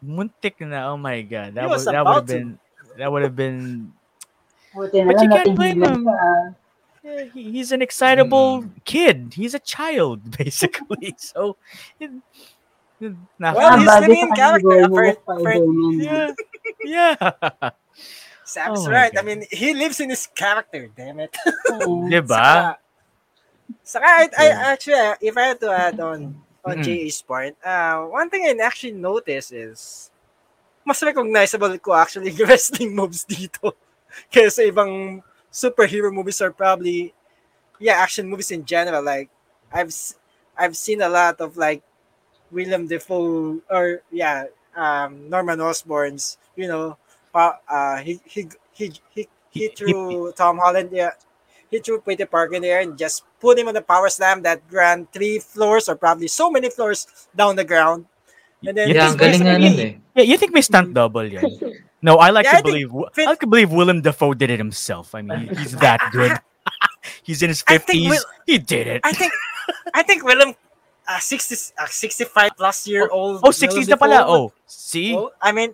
[0.01, 0.89] Muntik na.
[0.91, 1.53] Oh my god.
[1.53, 2.57] That He would was that would have been
[2.97, 3.91] that would have been
[4.73, 6.05] But you can't blame him.
[7.03, 8.71] Yeah, he- he's an excitable Mm.
[8.83, 9.17] kid.
[9.33, 11.15] He's a child, basically.
[11.17, 11.55] so,
[12.01, 12.11] it,
[12.99, 15.65] it- nah, Well, Ah, he's bagay living in sa kanya, character, for- for-
[16.03, 16.27] yeah,
[16.83, 17.13] yeah.
[18.47, 19.13] Sam's Oh my right.
[19.17, 21.35] I mean, he lives in his character, damn it.
[22.11, 22.75] Diba?
[23.87, 26.19] Saka, I, I actually, uh, if I had to add on
[26.65, 26.77] on.
[26.83, 30.11] JA's point, uh, one thing I actually noticed is
[30.85, 33.73] mas recognizable ko actually yung wrestling moves dito.
[34.33, 35.21] Kaya sa ibang
[35.51, 37.13] superhero movies are probably,
[37.79, 39.03] yeah, action movies in general.
[39.03, 39.29] Like,
[39.71, 39.93] I've
[40.57, 41.83] I've seen a lot of like
[42.51, 46.37] Willem Dafoe or yeah, um, Norman Osborn's.
[46.55, 46.97] You know,
[47.33, 49.21] uh, he he he he
[49.51, 50.89] he He- threw Tom Holland.
[50.91, 51.11] Yeah,
[51.69, 54.61] he threw Peter Parker in there and just put him on the power slam that
[54.71, 58.05] ran three floors or probably so many floors down the ground.
[58.65, 59.93] And then Yeah, Yeah, ang galing nga nun eh.
[60.17, 61.45] Yeah, you think may stunt double yan?
[62.01, 62.91] No, I like Yeah, to I think believe.
[63.17, 65.17] Finn- I like to believe Willem Dafoe did it himself.
[65.17, 66.29] I mean, he's that good.
[67.25, 68.09] he's in his I think fifties.
[68.21, 69.01] Will- He did it.
[69.03, 69.33] I think
[69.97, 70.53] I think Willem,
[71.09, 73.41] uh, 60, uh, 65 plus year old.
[73.41, 74.23] oh, 60s na pala.
[74.29, 75.17] Oh, see?
[75.17, 75.73] Oh, I mean,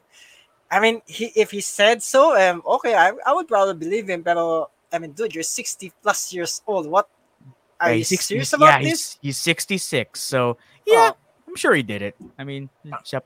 [0.72, 4.24] I mean, he if he said so, um, okay, I, I would probably believe him.
[4.24, 6.86] Pero I mean, dude, you're 60 plus years old.
[6.86, 7.10] What
[7.82, 9.18] are Yeah, you he's six- serious he's- about yeah, this?
[9.20, 10.22] He's, he's 66.
[10.22, 11.18] So, yeah, Oh.
[11.50, 12.16] I'm sure he did it.
[12.38, 12.70] I mean,
[13.06, 13.22] siya.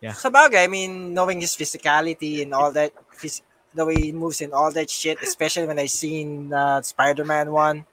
[0.00, 0.12] Yeah.
[0.12, 3.40] Sabagay, I mean, knowing his physicality and all that, phys-
[3.72, 7.84] the way he moves and all that shit, especially when I seen uh, Spider-Man one,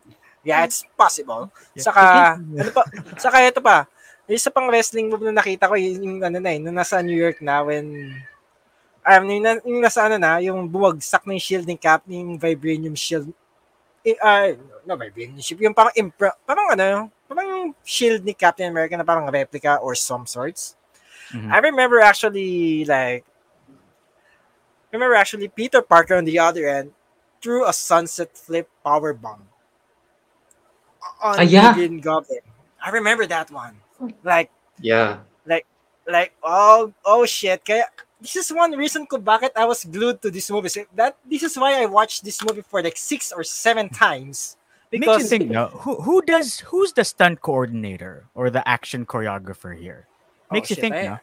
[0.44, 1.52] yeah, it's possible.
[1.76, 1.84] Yeah.
[1.84, 2.02] Saka,
[2.60, 2.84] ano pa,
[3.16, 3.88] saka ito pa,
[4.28, 7.16] isa pang wrestling move na nakita ko, yung, yung ano na eh, nung nasa New
[7.16, 8.12] York na, when,
[9.06, 12.96] um, yung, na- yung nasa ano na, yung bumagsak ng shield ng Cap, yung vibranium
[12.98, 13.30] shield,
[14.06, 14.54] eh, ah,
[14.86, 19.30] no, vibranium shield, yung parang, impra, parang ano, parang shield ni Captain America na parang
[19.30, 20.76] replica or some sorts.
[21.32, 21.48] Mhm.
[21.48, 23.24] I remember actually like
[24.92, 26.92] I remember actually Peter Parker on the other end
[27.40, 29.48] threw a sunset flip power bomb
[31.24, 31.72] on Ah, yeah.
[31.74, 32.44] Green Goblin.
[32.84, 33.80] I remember that one.
[34.28, 34.52] Like
[34.84, 35.24] Yeah.
[35.48, 35.66] Like,
[36.04, 37.64] like oh oh shit.
[37.64, 37.88] Kaya
[38.22, 40.70] this is one reason ko bakit I was glued to this movie.
[40.70, 44.56] So that this is why I watched this movie for like six or seven times.
[44.94, 49.06] Makes you Because think, no, who, who does, who's the stunt coordinator or the action
[49.06, 50.06] choreographer here?
[50.52, 51.20] Oh, Makes you shit, think, I- no?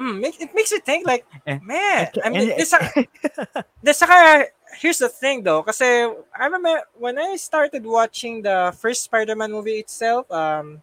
[0.00, 4.46] Mm, make, it makes you think like, Eh, man, I mean, this, saka,
[4.78, 9.82] here's the thing though, because I remember when I started watching the first Spider-Man movie
[9.82, 10.82] itself, um,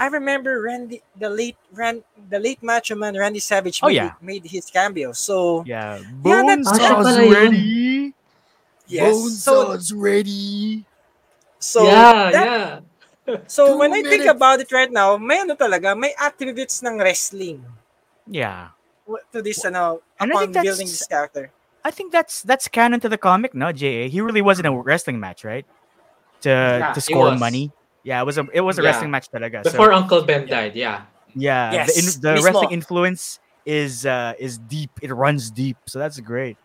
[0.00, 4.12] I remember Randy, the late Ran, the late Macho Man Randy Savage Oh, made, yeah.
[4.24, 5.12] made his cameo.
[5.12, 8.14] So Yeah, Yeah, that's- Ah, siya pala yun.
[9.28, 10.84] so ready.
[11.60, 12.80] so yeah, that- yeah.
[13.46, 16.96] so Two when I think about it right now, may ano talaga, may attributes ng
[16.98, 17.60] wrestling
[18.26, 18.72] Yeah.
[19.32, 21.52] to this ano And I upon think that's- building this character.
[21.84, 24.04] I think that's that's canon to the comic, no, JA.
[24.08, 25.64] He really wasn't a wrestling match, right?
[26.44, 27.72] To Yeah, to score money.
[28.02, 28.88] Yeah, it was a it was a Yeah.
[28.88, 29.64] wrestling match talaga.
[29.64, 31.02] So, Before Uncle Ben died, yeah.
[31.34, 34.90] yeah, Yes, the, in, the wrestling influence is uh is deep.
[35.02, 35.76] It runs deep.
[35.86, 36.56] So that's great.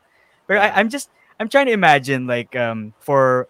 [0.47, 1.09] But I, I'm just
[1.39, 3.47] I'm trying to imagine like um for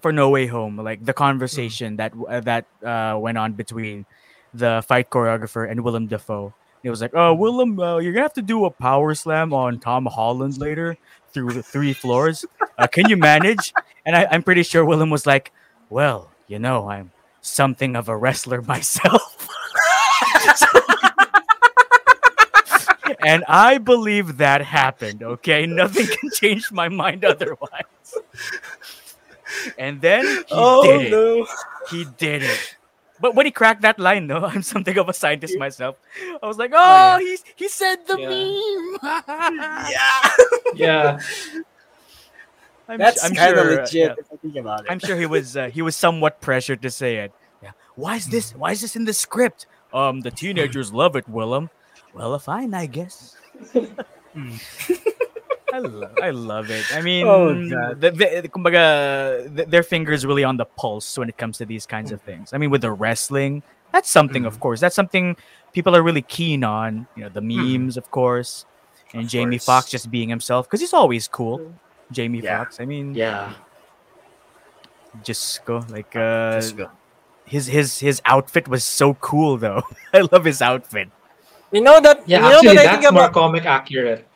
[0.00, 4.06] for No Way Home, like the conversation that uh, that uh, went on between
[4.54, 6.54] the fight choreographer and Willem Dafoe.
[6.84, 9.80] It was like, oh, Willem, uh, you're gonna have to do a power slam on
[9.80, 10.96] Tom Holland later
[11.32, 12.44] through the three floors.
[12.78, 13.72] Uh, can you manage?
[14.06, 15.50] And I, I'm pretty sure Willem was like,
[15.90, 19.48] well, you know, I'm something of a wrestler myself.
[23.24, 25.22] and I believe that happened.
[25.22, 28.14] Okay, nothing can change my mind otherwise.
[29.78, 31.10] And then he oh did it.
[31.10, 31.46] no.
[31.90, 32.76] He did it.
[33.20, 35.96] But when he cracked that line, though, I'm something of a scientist myself.
[36.42, 37.18] I was like, oh, oh yeah.
[37.18, 38.28] he's he said the Yeah.
[38.28, 38.98] meme.
[39.90, 40.28] Yeah.
[40.74, 41.18] Yeah.
[42.88, 44.14] I'm, That's I'm kind of sure, uh, legit yeah.
[44.18, 44.86] if I think about it.
[44.90, 47.32] I'm sure he was uh, he was somewhat pressured to say it.
[47.62, 47.72] Yeah.
[47.96, 48.52] Why is this?
[48.54, 49.66] Why is this in the script?
[49.92, 51.70] Um, the teenagers love it, Willem.
[52.14, 53.36] Well, fine, I guess.
[55.70, 56.84] I love, I love it.
[56.94, 61.36] I mean, Oh, the, the, kumbaga, th- their fingers really on the pulse when it
[61.36, 62.52] comes to these kinds of things.
[62.54, 63.62] I mean, with the wrestling,
[63.92, 64.80] that's something, of course.
[64.80, 65.36] That's something
[65.72, 67.06] people are really keen on.
[67.16, 68.64] You know, the memes, of course,
[69.12, 69.58] and Of Jamie.
[69.58, 71.72] Foxx just being himself because he's always cool.
[72.10, 72.58] Jamie Yeah.
[72.64, 72.80] Foxx.
[72.80, 73.52] I mean, Yeah.
[75.22, 76.90] just go like uh, Just go.
[77.44, 79.82] his his his outfit was so cool though.
[80.14, 81.08] I love his outfit.
[81.72, 84.26] You know that Yeah, you know actually, what I that's think more about comic accurate.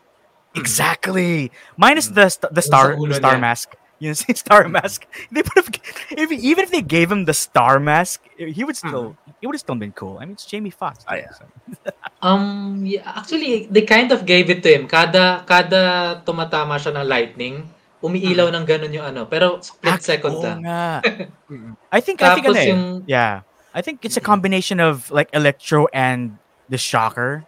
[0.55, 1.51] Exactly.
[1.77, 3.41] Minus the st- the star sa ulo star niya.
[3.41, 3.69] mask.
[4.03, 5.07] You know, star mask.
[5.31, 5.71] They would have
[6.11, 9.63] if even if they gave him the star mask, he would still it would have
[9.63, 10.19] still been cool.
[10.19, 11.07] I mean, it's Jamie Foxx.
[11.07, 11.31] Oh, yeah.
[11.31, 11.47] so-
[12.23, 14.87] Um, yeah, actually, they kind of gave it to him.
[14.87, 17.67] Kada, kada tumatama siya ng lightning,
[17.99, 19.27] umiilaw ng ganun yung ano.
[19.27, 20.63] Pero split Ac- second oo lang.
[20.63, 21.03] nga.
[21.91, 23.43] I think I think ano eh, yung, yeah.
[23.75, 26.39] I think it's a combination of like Electro and
[26.71, 27.43] the Shocker,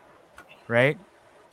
[0.67, 0.99] right?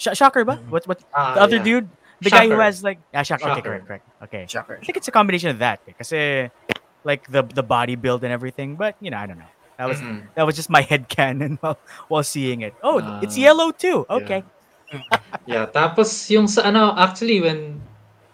[0.01, 0.57] Sh- Shocker ba?
[0.73, 1.85] What what ah, the other yeah.
[1.85, 1.87] dude?
[2.22, 3.49] The guy who has like yeah, Shocker.
[3.49, 4.05] Okay, correct, correct.
[4.30, 4.45] Okay.
[4.47, 4.78] Shocker.
[4.82, 5.82] I think it's a combination of that.
[5.86, 6.13] because
[7.03, 9.49] like the the body build and everything, but you know, I don't know.
[9.82, 10.30] That was Mhm.
[10.38, 12.78] that was just my head canon while, while seeing it.
[12.86, 14.05] Oh, it's Ah, yellow too.
[14.05, 14.15] yeah.
[14.22, 14.41] Okay.
[15.49, 17.80] Yeah, tapos yung sa ano, actually when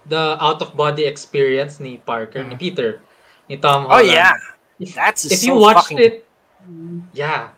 [0.10, 3.00] the out of body experience ni Parker, ni Peter,
[3.48, 4.12] ni Tom Oh Holland.
[4.12, 4.34] yeah.
[4.82, 6.26] If, That's if so you watched fucking- it,
[7.14, 7.54] yeah.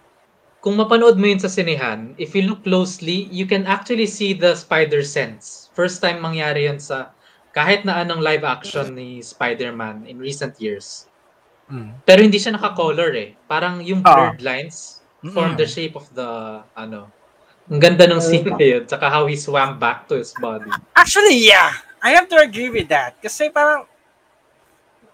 [0.60, 4.52] Kung mapanood mo yun sa sinehan, if you look closely, you can actually see the
[4.60, 5.72] spider sense.
[5.72, 7.16] First time mangyari yun sa
[7.56, 11.08] kahit na anong live action ni Spider-Man in recent years.
[11.72, 11.96] Mm.
[12.04, 13.30] Pero hindi siya naka-color eh.
[13.48, 14.36] Parang yung Ah.
[14.36, 15.00] blurred lines
[15.34, 17.12] form the shape of the ano.
[17.70, 18.84] Ang ganda ng scene na yun.
[18.84, 20.72] Tsaka how he swam back to his body.
[20.98, 21.72] Actually, yeah.
[22.00, 23.20] I have to agree with that.
[23.20, 23.86] Kasi parang,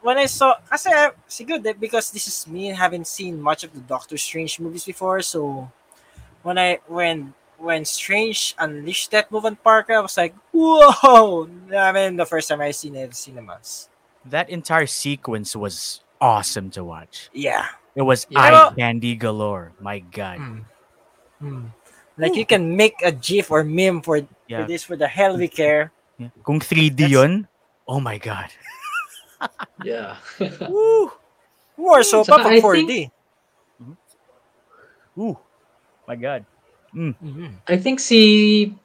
[0.06, 3.66] when I saw, kasi I, siguro that because this is me and haven't seen much
[3.66, 5.66] of the Doctor Strange movies before, so
[6.45, 11.49] when I, when, when Strange unleashed that move on Parker, I was like, whoa!
[11.74, 13.89] I mean, the first time I seen it in cinemas.
[14.30, 17.30] That entire sequence was awesome to watch.
[17.34, 17.66] Yeah.
[17.95, 18.70] It was Yeah.
[18.70, 19.72] eye candy galore.
[19.80, 20.66] My God.
[21.41, 21.72] Mm.
[22.18, 24.62] Like, you can make a GIF or meme for, Yeah.
[24.62, 25.91] for this for the hell we care.
[26.18, 26.30] Yeah.
[26.45, 27.47] Kung 3D That's- yun,
[27.88, 28.49] oh my God.
[29.83, 30.17] Yeah.
[30.71, 31.11] Woo!
[31.75, 32.93] More so Tsaka pa pag think- 4D.
[35.15, 35.36] Ooh.
[36.05, 36.43] My God.
[36.95, 37.59] Mhm.
[37.67, 38.19] I think si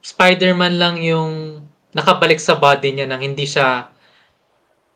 [0.02, 1.62] Spider-Man lang yung
[1.94, 3.90] nakabalik sa body niya nang hindi siya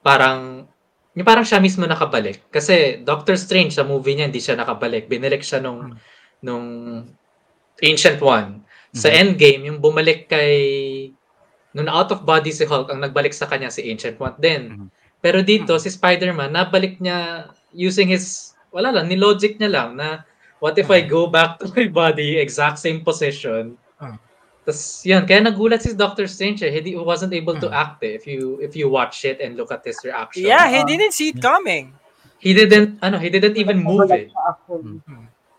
[0.02, 0.66] parang
[1.14, 2.42] yung parang siya mismo nakabalik.
[2.50, 5.07] Kasi Doctor Strange sa movie niya hindi siya nakabalik.
[5.07, 5.94] Binalik siya nung
[6.42, 6.66] nung
[7.82, 8.66] Ancient One.
[8.94, 10.55] Sa Endgame, yung bumalik kay
[11.74, 14.62] nung out of body si Hulk, ang nagbalik sa kanya si Ancient One din.
[14.70, 14.88] Mhm.
[15.25, 20.20] Pero dito si Spider-Man nabalik niya using his wala lang, ni logic niya lang na
[20.61, 24.20] what if I go back to my body, exact same position, Ah.
[24.64, 26.72] Tapos yun, kaya nagulat si Doctor Strange eh.
[26.72, 27.79] He wasn't able to Hmm.
[27.79, 30.45] act eh, if you if you watch it and look at his reaction.
[30.45, 31.93] Yeah, he Uh, didn't see it coming.
[32.41, 34.29] He didn't ano, he didn't even move it.
[34.29, 34.33] eh.
[34.33, 35.01] siya actually.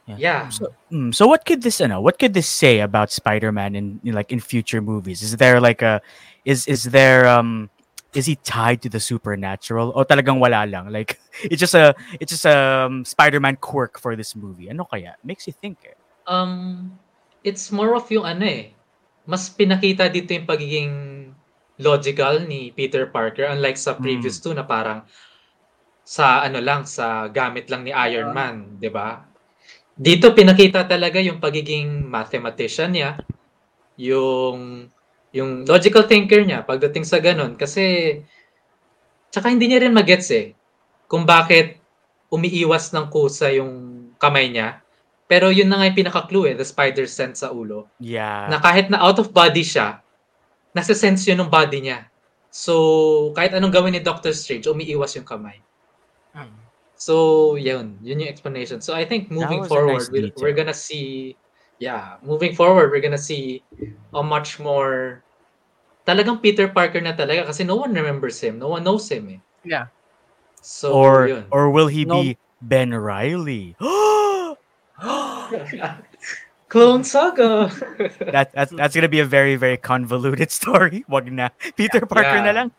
[0.05, 0.49] Yeah.
[0.53, 4.13] So, mm, so what could this, ano, what could this say about Spider-Man in, in
[4.13, 5.25] like in future movies?
[5.25, 5.97] Is there like a,
[6.45, 7.73] is is there um
[8.15, 11.19] is he tied to the supernatural o talagang wala lang like
[11.51, 15.45] it's just a it's just a um, Spider-Man quirk for this movie ano kaya makes
[15.45, 15.97] you think eh.
[16.25, 16.95] Um,
[17.45, 18.73] it's more of yung ano eh,
[19.29, 20.93] mas pinakita dito yung pagiging
[21.77, 25.03] logical ni Peter Parker unlike sa previous two na parang
[26.05, 28.31] sa ano lang, sa gamit lang ni Iron.
[28.31, 29.25] Man, 'di ba?
[29.97, 33.11] Dito pinakita talaga yung pagiging mathematician niya,
[33.97, 34.87] yung
[35.35, 38.17] yung logical thinker niya pagdating sa ganun kasi
[39.27, 40.55] tsaka hindi niya rin magets eh
[41.11, 41.75] kung bakit
[42.31, 43.71] umiiwas ng kusa yung
[44.17, 44.79] kamay niya.
[45.25, 47.89] Pero yun na nga yung pinaka-clue eh, the spider sense sa ulo.
[47.97, 49.99] yeah Na kahit na out of body siya,
[50.71, 52.05] nasa sense yun ng body niya.
[52.53, 55.59] So, kahit anong gawin ni Doctor Strange, umiiwas yung kamay.
[56.95, 57.99] So, yun.
[57.99, 58.79] Yun yung explanation.
[58.79, 60.39] So, I think moving forward, nice we- detail.
[60.39, 61.35] we're gonna see,
[61.83, 63.65] yeah, moving forward, we're gonna see
[64.15, 65.24] a much more,
[66.05, 68.61] talagang Peter Parker na talaga kasi no one remembers him.
[68.61, 69.41] No one knows him eh.
[69.65, 69.89] Yeah.
[70.61, 71.45] So, or yun.
[71.53, 72.21] or will he No.
[72.21, 73.77] be Ben Reilly
[76.67, 77.69] Clone Saga!
[78.33, 82.51] that that's, that's gonna be a very very convoluted story wag na Peter Parker na
[82.51, 82.69] lang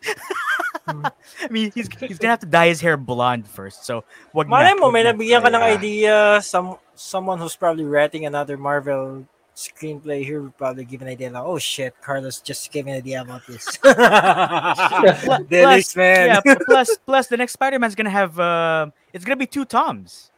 [0.90, 4.02] I mean he's he's gonna have to dye his hair blonde first so
[4.34, 5.14] wag Malay na, mo, may na.
[5.14, 9.22] nabigyan ka ng idea, some someone who's probably writing another Marvel
[9.56, 12.98] screenplay here would probably give an idea like, oh shit, Carlos just gave me an
[12.98, 13.64] idea about this.
[15.48, 16.28] Dennis, man.
[16.44, 20.30] yeah plus plus the next Spider-Man's gonna have uh, it's gonna be two Toms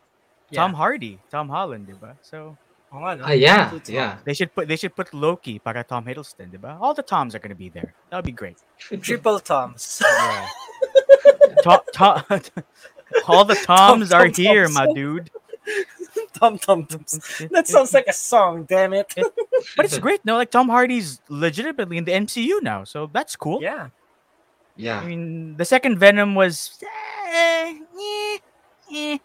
[0.54, 2.56] Tom Hardy Tom Holland diba so
[2.88, 3.24] Oo nga, no?
[3.28, 4.16] Ah, yeah, yeah.
[4.24, 7.42] they should put they should put Loki para Tom Hiddleston diba all the Toms are
[7.42, 10.00] gonna be there that would be great Triple Toms.
[10.00, 10.46] yeah
[11.66, 12.64] to- to-
[13.28, 14.74] all the Toms Tom, are Tom, here Toms.
[14.78, 15.28] my dude
[16.38, 17.18] Tom Tom Toms.
[17.50, 19.12] That sounds like a song, damn it.
[19.76, 23.58] but it's great no like Tom Hardy's legitimately in the MCU now so that's cool
[23.60, 23.90] Yeah.
[24.78, 25.00] Yeah.
[25.02, 28.38] I mean the second Venom was eh, eh,
[28.94, 29.18] eh,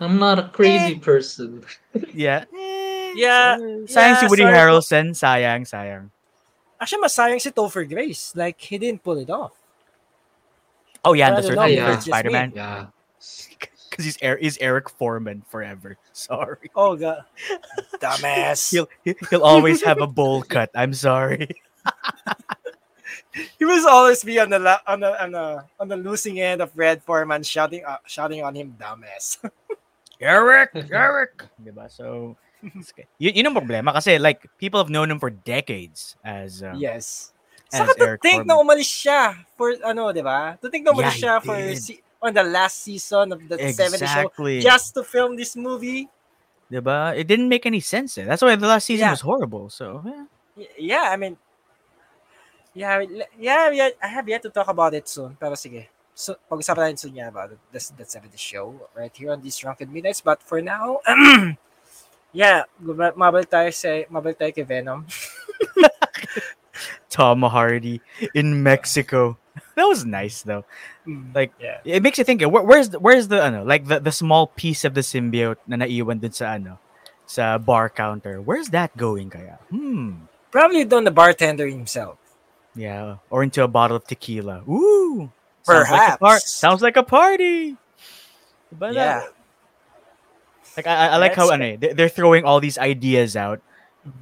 [0.00, 1.62] I'm not a crazy person.
[2.16, 2.44] yeah
[3.10, 3.58] Yeah,
[3.90, 4.54] sayang si Woody sorry.
[4.54, 6.08] Harrelson sayang sayang
[6.80, 8.32] Actually, masayang si Topher Grace.
[8.38, 9.52] Like, he didn't pull it off.
[11.04, 11.86] oh yeah I the don't third, yeah.
[11.90, 12.12] third it's just me.
[12.12, 12.86] Spider-Man Yeah.
[14.00, 17.20] Because he's Er- he's Eric Forman forever sorry Oh, God.
[18.00, 18.72] Dumbass.
[18.72, 18.88] he'll
[19.28, 21.52] he'll always have a bowl cut I'm sorry
[23.58, 25.46] he will always be on the la- on the on the
[25.78, 29.38] on the losing end of Red Forman shouting uh, shouting on him dumbass.
[30.20, 31.44] Eric, Eric.
[31.64, 31.88] Diba?
[31.90, 33.08] So, it's okay.
[33.16, 37.32] Y- yun ang problema kasi like people have known him for decades as uh, yes.
[37.72, 38.76] as Saka to Eric think na Forman.
[38.76, 40.58] umalis siya for ano, 'di ba?
[40.60, 42.02] To think na umalis Yeah, siya for did.
[42.22, 46.08] On the last season of the 70 show just to film this movie.
[46.70, 47.16] Diba?
[47.16, 48.18] It didn't make any sense.
[48.18, 48.24] Eh.
[48.24, 49.16] That's why the last season Yeah.
[49.16, 49.70] was horrible.
[49.70, 50.24] So, yeah.
[50.78, 51.36] Yeah, I mean
[52.70, 53.02] Yeah,
[53.34, 55.34] yeah, yeah, I have yet to talk about it soon.
[55.34, 55.90] Pero sige.
[56.14, 57.58] So, pag-usapan natin soon yan about it.
[57.74, 60.22] That's, that's 70 show right here on these Drunken Midnights.
[60.22, 61.02] But for now,
[62.32, 65.02] yeah, mabalik tayo sa mabalik tayo kay Venom.
[67.10, 67.98] Tom Hardy
[68.34, 69.39] in Mexico.
[69.74, 70.64] That was nice though.
[71.34, 71.80] Like yeah.
[71.84, 72.42] it makes you think.
[72.42, 75.76] Where, where's the, where's the ano, like the, the small piece of the symbiote na
[75.76, 76.78] naiwan dun sa ano
[77.26, 78.40] sa bar counter.
[78.40, 79.58] Where's that going kaya?
[79.70, 80.30] Hmm.
[80.50, 82.18] Probably done the bartender himself.
[82.74, 84.62] Yeah, or into a bottle of tequila.
[84.68, 85.30] Ooh,
[85.62, 86.50] sounds like a par- Perhaps.
[86.54, 87.76] sounds like a party.
[88.70, 89.26] But Yeah.
[90.76, 93.60] like I, I- like how ano, eh, they- they're throwing all these ideas out.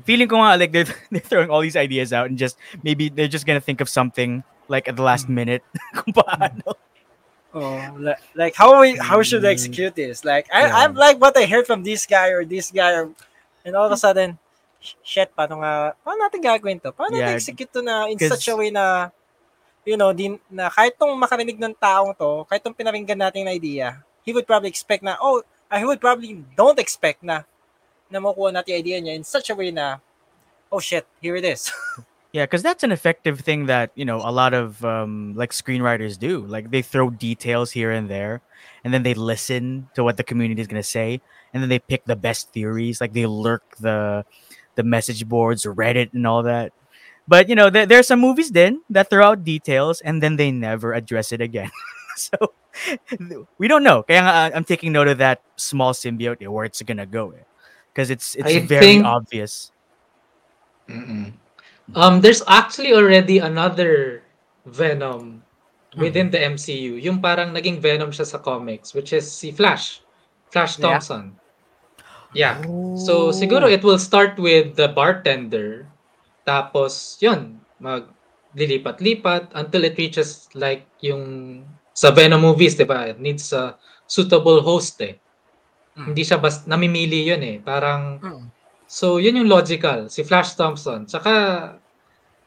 [0.05, 3.31] Feeling ko nga like they're they're throwing all these ideas out and just maybe they're
[3.31, 5.35] just gonna think of something like at the last mm.
[5.35, 5.65] minute.
[5.97, 6.77] kung paano.
[6.77, 6.87] Mm.
[7.57, 9.57] Oh, li- like how we how should I Mm.
[9.57, 10.21] execute this?
[10.23, 10.79] Like I Yeah.
[10.85, 13.09] I'm like what I heard from this guy or this guy or,
[13.65, 14.37] and all of a sudden
[15.03, 16.93] shit paano nga paano natin gagawin to?
[16.93, 19.11] Paano Yeah, natin execute to na in such a way na
[19.89, 23.57] you know, din na kahit tong makarinig ng taong to, kahit tong pinaringgan natin na
[23.57, 25.41] idea, he would probably expect na oh,
[25.73, 27.49] ah, I would probably don't expect na
[28.13, 29.97] na makuha natin yung idea niya in such a way na
[30.69, 31.73] oh shit, here it is.
[32.33, 36.19] Yeah, because that's an effective thing that you know a lot of um, like screenwriters
[36.19, 36.45] do.
[36.45, 38.43] Like they throw details here and there,
[38.85, 41.23] and then they listen to what the community is gonna say,
[41.55, 43.01] and then they pick the best theories.
[43.01, 44.27] Like they lurk the
[44.75, 46.73] the message boards, Reddit, and all that.
[47.27, 50.37] But you know, there, there are some movies then that throw out details, and then
[50.37, 51.71] they never address it again.
[52.17, 52.37] so
[53.57, 54.03] we don't know.
[54.03, 57.33] Kaya I'm taking note of that small symbiote where it's gonna go,
[57.93, 59.73] because it's it's I very think- obvious.
[60.89, 61.33] Mm-mm.
[61.95, 64.23] Um, there's actually already another
[64.67, 65.43] Venom
[65.97, 67.01] within the MCU.
[67.01, 70.05] Yung parang naging Venom siya sa comics, which is si Flash.
[70.53, 70.85] Flash Yeah.
[70.85, 71.25] Thompson.
[72.37, 72.61] Yeah.
[73.01, 75.89] So, siguro it will start with the bartender.
[76.45, 78.09] Tapos, yun, mag,
[78.57, 83.13] lilipat-lipat until it reaches like yung sa Venom movies, 'di ba?
[83.13, 83.77] It needs a
[84.09, 85.21] suitable host eh.
[85.99, 86.13] Mm.
[86.13, 87.57] Hindi siya bas namimili 'yun eh.
[87.61, 88.45] Parang Mm.
[88.89, 91.05] So 'yun yung logical si Flash Thompson.
[91.05, 91.31] Tsaka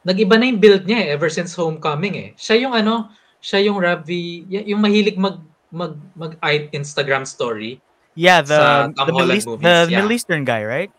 [0.02, 2.30] nag-iba na yung build niya eh, ever since Homecoming eh.
[2.34, 5.38] Siya yung ano, siya yung Ravi, yung mahilig mag
[5.70, 6.36] mag mag
[6.74, 7.78] Instagram story.
[8.12, 9.96] Yeah, the the Middle, East, movies, the yeah.
[9.96, 10.92] Middle Eastern guy, right?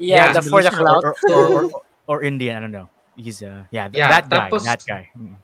[0.00, 1.04] Yeah, Yeah, the for the clout.
[1.04, 2.90] or, or, or, or, or Indian, I don't know.
[3.14, 5.06] He's uh yeah, th- Yeah, that guy, tapos- that guy.
[5.14, 5.38] Mm.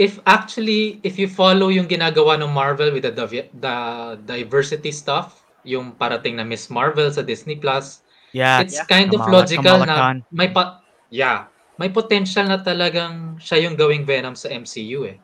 [0.00, 3.76] if actually if you follow yung ginagawa ng Marvel with the div- the
[4.24, 8.00] diversity stuff, yung parating na Miss Marvel sa Disney Plus,
[8.30, 8.86] Yeah, it's Yeah.
[8.86, 10.16] kind of Kamala- logical Kamala na Khan.
[10.30, 10.78] may pa
[11.10, 15.18] yeah, may potential na talagang siya yung gawing Venom sa MCU eh.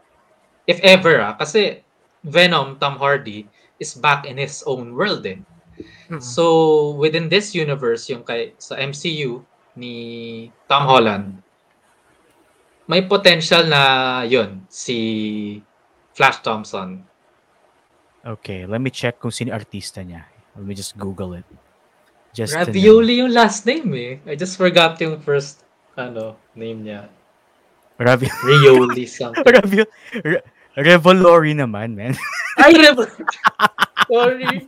[0.67, 1.87] If ever ah, kasi
[2.27, 3.47] Venom Tom Hardy
[3.79, 5.39] is back in his own world eh.
[6.11, 6.19] Mm.
[6.19, 6.43] So
[6.99, 9.45] within this universe yung kay sa MCU
[9.77, 9.95] ni
[10.67, 11.45] Tom Holland
[12.87, 13.83] may potential na
[14.23, 14.97] yun si
[16.15, 17.03] Flash Thompson.
[18.25, 20.27] Okay, let me check kung sino artista niya.
[20.59, 21.47] Let me just Google it.
[22.37, 22.53] Just.
[22.53, 24.13] Ravioli yung last name eh.
[24.29, 25.65] I just forgot yung first
[25.97, 27.09] ano name niya.
[27.97, 29.41] Ravi Rioli something.
[29.41, 29.81] Ravi
[30.21, 30.45] Re-
[30.77, 32.13] Revolori naman, man.
[32.61, 33.09] Ay, Rev-
[34.13, 34.45] Sorry.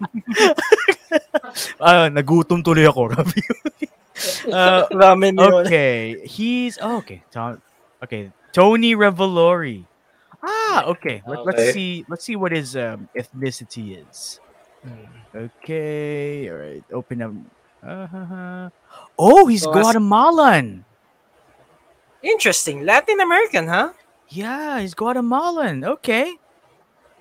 [1.80, 3.40] Ah, nagutom tuloy ako, Ravi.
[4.52, 5.64] uh, Ramen yun.
[5.64, 7.24] okay, he's oh, okay.
[7.32, 7.56] To-
[8.04, 9.88] okay, Tony Revolori.
[10.44, 11.24] Ah, okay.
[11.24, 12.04] Let, Let's see.
[12.08, 14.38] Let's see what his um, ethnicity is.
[15.34, 16.84] Okay, all right.
[16.92, 17.32] Open up.
[17.82, 18.70] Uh-huh.
[19.18, 20.84] Oh, he's So, Guatemalan.
[22.22, 22.84] Interesting.
[22.84, 23.92] Latin American, huh?
[24.28, 25.84] Yeah, he's Guatemalan.
[25.84, 26.34] Okay.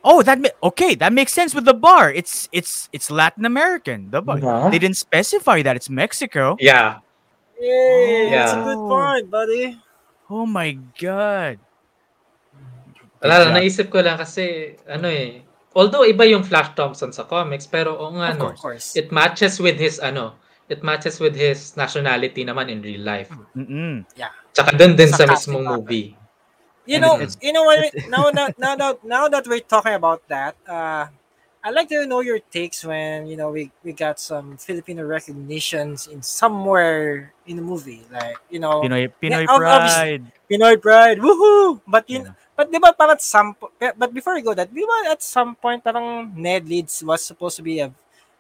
[0.04, 0.96] Oh, that ma- okay.
[0.96, 2.12] That makes sense with the bar.
[2.12, 4.10] It's it's it's Latin American.
[4.10, 4.38] The bar.
[4.38, 4.70] Uh-huh.
[4.70, 6.56] They didn't specify that it's Mexico.
[6.60, 7.00] Yeah.
[7.60, 9.82] Yay, that's a good point, buddy.
[10.30, 11.58] Oh my god.
[13.18, 15.42] Wala Good lang, naisip ko lang kasi ano eh.
[15.74, 18.46] Although iba yung Flash Thompson sa comics, pero o nga Of no.
[18.54, 18.94] Of course.
[18.94, 20.38] it matches with his ano,
[20.68, 23.32] it matches with his nationality naman in real life.
[23.56, 24.04] Mm-mm.
[24.52, 25.82] Tsaka dun din Sa sa mismong natin.
[25.84, 26.08] movie.
[26.88, 27.92] You know, you know what?
[28.08, 31.12] Now that now that now that we're talking about that, uh,
[31.60, 36.08] I'd like to know your takes when you know we, we got some Filipino recognitions
[36.08, 40.24] in somewhere in the movie, like you know Pinoy Pinoy Yeah, pride.
[40.48, 41.84] Pinoy Pride, woohoo!
[41.84, 42.32] But you, Yeah.
[42.56, 45.60] but di ba parang at some but before we go that, di ba at some
[45.60, 47.92] point parang Ned Leeds was supposed to be a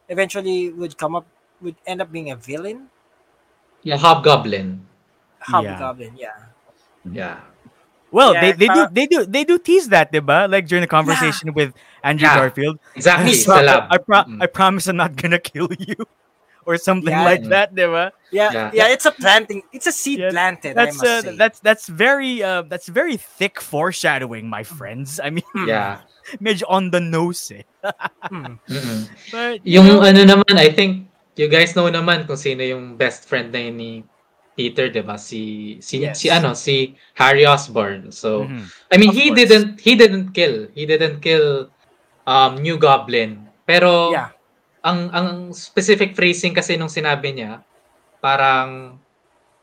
[0.07, 1.27] eventually would come up
[1.61, 2.89] would end up being a villain,
[3.83, 4.85] Yeah, Hobgoblin.
[5.41, 6.51] Hobgoblin, yeah.
[7.11, 7.39] Yeah.
[8.11, 10.49] Well, Yeah, they, they do they do they do tease that, diba?
[10.49, 12.35] Like during the conversation with Andrew Yeah.
[12.35, 12.79] Garfield.
[12.95, 13.25] Exactly.
[13.31, 13.87] Miss Sa.
[13.89, 14.41] I pro- Mm.
[14.43, 15.95] I promise I'm not gonna kill you.
[16.67, 17.23] Or something Yeah.
[17.23, 18.11] like that, diba?
[18.29, 18.71] Yeah, Yeah.
[18.75, 19.63] yeah, it's a planting.
[19.71, 20.75] It's a seed Yeah, planted.
[20.75, 21.35] That's I must uh, say.
[21.39, 25.15] that's that's very uh, that's very thick foreshadowing, my friends.
[25.23, 26.03] I mean, Yeah.
[26.43, 27.63] medyo on the nose eh.
[28.27, 28.59] Hmm.
[28.67, 28.99] Mm-mm.
[29.31, 31.07] But you Yung know, ano naman, I think
[31.37, 33.91] you guys know naman kung sino yung best friend na yun ni
[34.57, 35.17] Peter, 'di ba?
[35.21, 36.17] Si si Yes.
[36.19, 38.09] si ano, si Harry Osborn.
[38.11, 38.65] So, mhm.
[38.91, 39.37] I mean, Of he course.
[39.45, 40.67] didn't he didn't kill.
[40.73, 41.69] He didn't kill
[42.25, 43.49] um New Goblin.
[43.69, 44.33] Pero Yeah.
[44.83, 47.61] ang ang specific phrasing kasi nung sinabi niya,
[48.21, 48.99] parang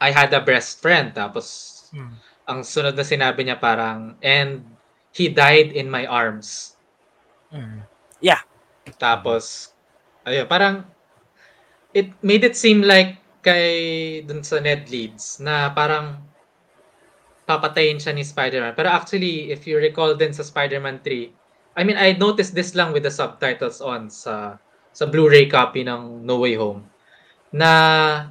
[0.01, 2.19] I had a best friend tapos Hmm.
[2.47, 4.67] ang sunod na sinabi niya parang and
[5.15, 6.77] he died in my arms.
[7.51, 7.87] Hmm.
[8.99, 9.73] Tapos
[10.25, 10.94] ayun, parang
[11.95, 16.19] it made it seem like kay dun sa Ned Leeds na parang
[17.47, 18.75] papatayin siya ni Spider-Man.
[18.75, 22.91] Pero actually, if you recall din sa Spider-Man 3, I mean, I noticed this lang
[22.91, 24.59] with the subtitles on sa
[24.95, 26.87] sa Blu-ray copy ng No Way Home.
[27.51, 27.71] Na,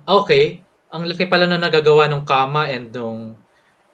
[0.07, 3.35] okay, ang laki pala na nagagawa ng comma and nung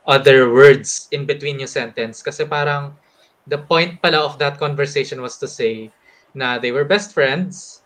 [0.05, 2.22] other words in between yung sentence.
[2.22, 2.93] Kasi parang,
[3.49, 5.89] the point pala of that conversation was to say
[6.38, 7.78] na they were best friends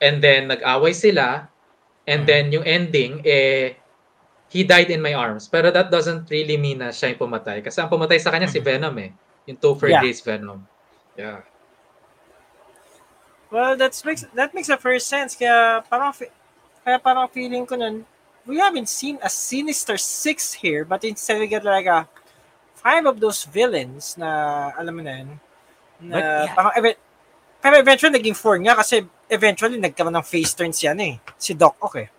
[0.00, 1.48] and then nag-away sila
[2.08, 3.76] and then yung ending, eh,
[4.50, 5.46] he died in my arms.
[5.46, 7.62] Pero that doesn't really mean na siya yung pumatay.
[7.62, 9.14] Kasi ang pumatay sa kanya si Venom eh.
[9.46, 10.02] Yung Topher Yeah.
[10.02, 10.66] Grace Venom.
[11.14, 11.46] Yeah.
[13.50, 15.34] Well, that's makes that makes a first sense.
[15.34, 16.14] Kaya parang
[16.86, 18.06] kaya parang feeling ko nun,
[18.46, 22.06] we haven't seen a sinister six here, but instead we get like a
[22.78, 25.30] five of those villains na alam mo na yun.
[26.00, 26.54] Na But, yeah.
[26.54, 26.72] parang
[27.60, 31.14] pero eventually naging four nga kasi eventually nagkaroon ng face turns yan eh.
[31.38, 32.10] Si Doc Ock eh.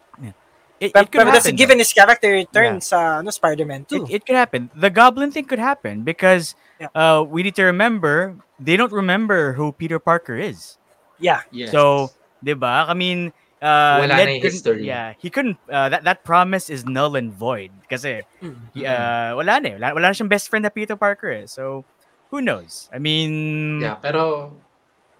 [0.81, 1.61] It, Pero, it could pero that's happen.
[1.61, 4.09] given his character turn sa ano, Spider-Man 2.
[4.09, 4.73] It, it could happen.
[4.73, 6.89] The Goblin thing could happen because Yeah.
[6.97, 10.81] uh, we need to remember they don't remember who Peter Parker is.
[11.21, 11.45] yeah.
[11.53, 11.69] Yes.
[11.69, 12.09] So,
[12.41, 12.89] 'di ba?
[12.89, 13.29] I mean,
[13.61, 14.89] uh, Wala Ned na history.
[14.89, 15.61] Yeah, he couldn't.
[15.69, 18.57] Uh, that that promise is null and void kasi Mm.
[18.81, 19.75] uh, wala na, eh.
[19.77, 21.45] wala, wala na siyang best friend na Peter Parker eh.
[21.45, 21.85] So
[22.33, 22.89] who knows?
[22.89, 24.57] I mean, Yeah, pero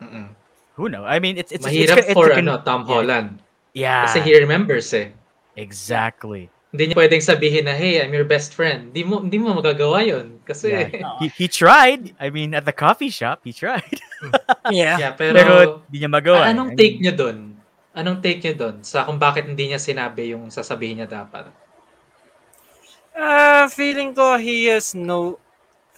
[0.02, 0.34] mm-mm.
[0.76, 1.06] Who knows?
[1.08, 2.86] I mean, it's it's mahirap it's, it's, for it's, ano, Tom.
[2.86, 3.40] Holland.
[3.72, 5.16] Yeah, Kasi he remembers eh.
[5.56, 6.52] exactly.
[6.72, 8.96] Hindi niya pwedeng sabihin na, hey, I'm your best friend.
[8.96, 10.40] Di mo, di mo magagawa yun.
[10.48, 10.88] Kasi, Yeah.
[11.20, 12.16] He, he tried.
[12.16, 13.84] I mean, at the coffee shop, he tried.
[14.72, 14.96] Yeah.
[15.02, 15.56] yeah, pero, Pero
[15.90, 16.46] di niya magawa.
[16.48, 16.54] eh.
[16.54, 17.38] anong I take mean, niyo dun?
[17.92, 21.50] Anong take niyo dun sa kung bakit hindi niya sinabi yung sasabihin niya dapat?
[23.12, 25.41] Uh, feeling ko he has no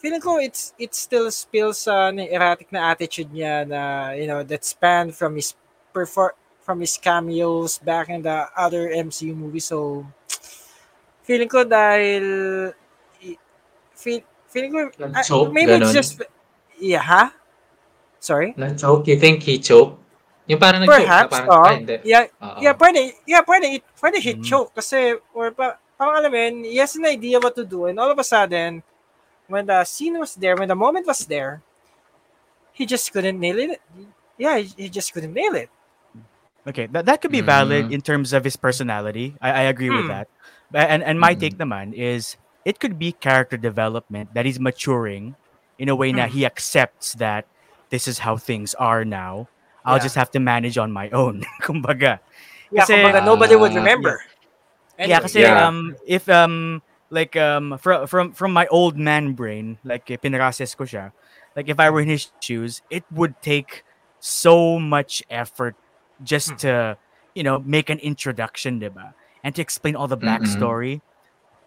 [0.04, 4.44] feeling ko it's it still spills sa ano, erratic na attitude niya na you know
[4.44, 5.56] that span from his
[5.96, 10.04] perfor- from his cameos back in the other MCU movies so
[11.24, 12.26] feeling ko dahil
[13.24, 13.40] i-
[13.96, 14.20] feel,
[14.52, 14.80] feeling ko
[15.56, 16.20] maybe it's just
[16.84, 17.32] yeah ha?
[18.20, 19.08] sorry Na-choke?
[19.08, 20.04] You think he choked?
[20.52, 21.96] Yung parang nag-choke na perhaps parang, oh ah, hindi.
[22.04, 22.60] yeah Oo.
[22.60, 23.02] Yeah, pwede.
[23.24, 23.80] Yeah, pwede.
[23.96, 24.48] Pwede hit Mhm.
[24.48, 27.88] choke kasi or pa, parang alam mo yun, he has an idea what to do
[27.88, 28.84] and all of a sudden
[29.48, 31.62] when the scene was there, when the moment was there,
[32.72, 33.82] he just couldn't nail it.
[34.38, 35.70] Yeah, he, he just couldn't nail it.
[36.68, 37.94] Okay, that, that could be valid Mm.
[37.94, 39.36] in terms of his personality.
[39.42, 40.16] I, I agree with Hmm.
[40.16, 40.28] that.
[40.74, 41.40] And and my Mm.
[41.40, 45.36] take naman is it could be character development that he's maturing
[45.78, 46.18] in a way Hmm.
[46.24, 47.46] that he accepts that
[47.92, 49.52] this is how things are now.
[49.84, 50.08] I'll Yeah.
[50.08, 51.44] just have to manage on my own.
[51.62, 52.24] Kumbaga.
[52.72, 54.24] Yeah, Kasi- kumbaga, nobody would Ah, remember.
[54.98, 55.68] Yeah, Anyway, kasi Yeah.
[55.68, 56.80] um if um
[57.10, 61.12] like um from from from my old man brain, like eh, pinrases ko siya,
[61.56, 63.84] like if I were in his shoes, it would take
[64.20, 65.76] so much effort
[66.24, 66.98] just to,
[67.36, 69.14] you know, make an introduction, diba?
[69.44, 71.02] And to explain all the backstory.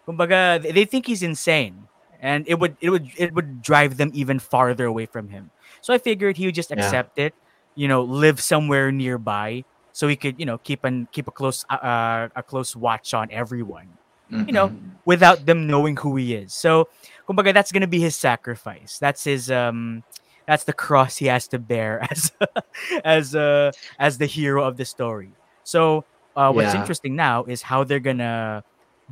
[0.07, 1.89] Kumbaga, they think he's insane.
[2.19, 5.51] And it would it would it would drive them even farther away from him.
[5.81, 6.73] So I figured he would just Yeah.
[6.73, 7.35] accept it,
[7.75, 11.63] you know, live somewhere nearby so he could, you know, keep an keep a close
[11.69, 13.97] uh, a close watch on everyone
[14.45, 14.71] you know,
[15.05, 16.53] without them knowing who he is.
[16.53, 16.89] So,
[17.27, 18.97] kumbaga, that's gonna be his sacrifice.
[18.99, 20.03] That's his um,
[20.47, 22.31] that's the cross he has to bear as
[23.03, 25.37] as uh as the hero of the story.
[25.63, 26.05] So,
[26.35, 26.73] uh, what's Yeah.
[26.73, 28.63] interesting now is how they're gonna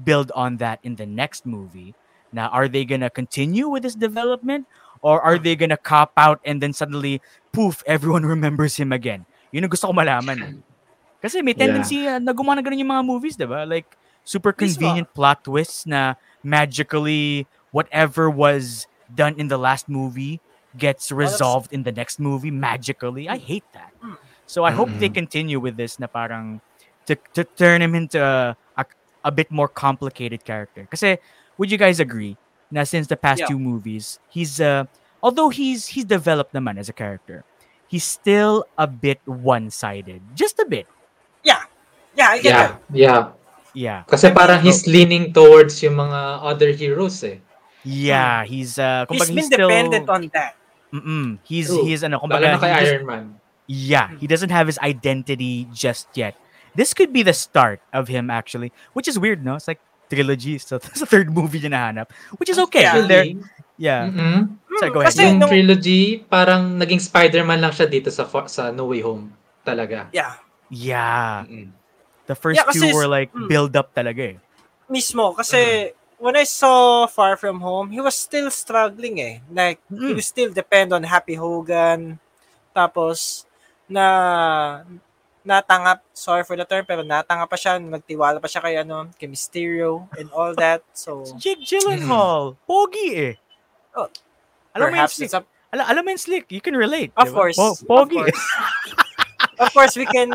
[0.01, 1.95] build on that in the next movie.
[2.31, 4.67] Now, are they gonna continue with this development,
[5.01, 7.21] or are they gonna cop out and then suddenly,
[7.53, 9.25] poof, everyone remembers him again?
[9.51, 10.39] Yun ang gusto ko malaman.
[10.43, 10.53] eh.
[11.21, 13.65] Kasi may tendency uh, na gumana ganun yung mga movies, diba?
[13.65, 14.57] Like, super Mismo.
[14.57, 20.41] convenient plot twists na magically whatever was done in the last movie
[20.77, 23.29] gets resolved in the next movie magically.
[23.29, 23.93] I hate that.
[24.45, 25.13] So I hope they Mm.
[25.23, 26.59] continue with this na parang
[27.07, 28.83] to, to turn him into a, a,
[29.23, 30.83] a bit more complicated character.
[30.89, 31.17] Kasi
[31.57, 32.35] would you guys agree
[32.73, 33.47] na since the past Yeah.
[33.53, 34.89] two movies, he's uh
[35.23, 37.45] although he's he's developed naman as a character,
[37.87, 40.21] he's still a bit one-sided.
[40.35, 40.89] Just a bit.
[42.15, 42.71] yeah, I get Yeah, that.
[42.95, 43.21] yeah.
[43.75, 44.07] Yeah.
[44.07, 47.43] Kasi I mean, parang he's leaning towards yung mga other heroes eh.
[47.83, 50.55] Yeah, he's uh He's been still, dependent on that.
[50.89, 51.37] Mm-mm.
[51.43, 51.83] He's True.
[51.83, 53.25] he's ano, kumbaga, na kay he just- Iron Man.
[53.67, 56.33] yeah, he doesn't have his identity just yet.
[56.73, 59.55] This could be the start of him actually, which is weird, no?
[59.59, 62.07] It's like trilogy, so it's a third movie niya nahanap,
[62.39, 62.87] which is okay.
[62.87, 63.05] Yeah.
[63.05, 63.25] There,
[63.77, 64.01] yeah.
[64.07, 64.39] mm-mm.
[64.79, 65.11] Sorry, go ahead.
[65.11, 69.29] Kasi Yung nung, trilogy, parang naging Spider-Man lang siya dito sa sa No Way Home.
[69.65, 70.07] Talaga.
[70.13, 71.69] yeah, Yeah, Mm-mm.
[72.25, 73.47] The first Yeah, two were like mm.
[73.47, 74.37] build up talaga eh.
[74.85, 75.33] mismo.
[75.33, 79.41] Kasi when I saw Far From Home, he was still struggling eh.
[79.49, 80.15] Like, he Mm.
[80.15, 82.17] was still depend on Happy Hogan.
[82.71, 83.45] Tapos,
[83.85, 84.81] na
[85.45, 89.29] natangap, sorry for the term, pero natangap pa siya, nagtiwala pa siya kay, ano, kay
[89.29, 90.81] Mysterio and all that.
[90.93, 93.33] So, Jake Gyllenhaal, pogi eh.
[93.93, 94.09] Oh,
[94.73, 95.31] alam mo yung slick.
[95.31, 96.45] a, Alam, alam mo yung slick.
[96.49, 97.11] You can relate.
[97.19, 97.35] Of diba?
[97.35, 97.57] course.
[97.59, 98.15] Po- Of pogi.
[98.15, 98.39] course.
[99.59, 100.29] of course, we can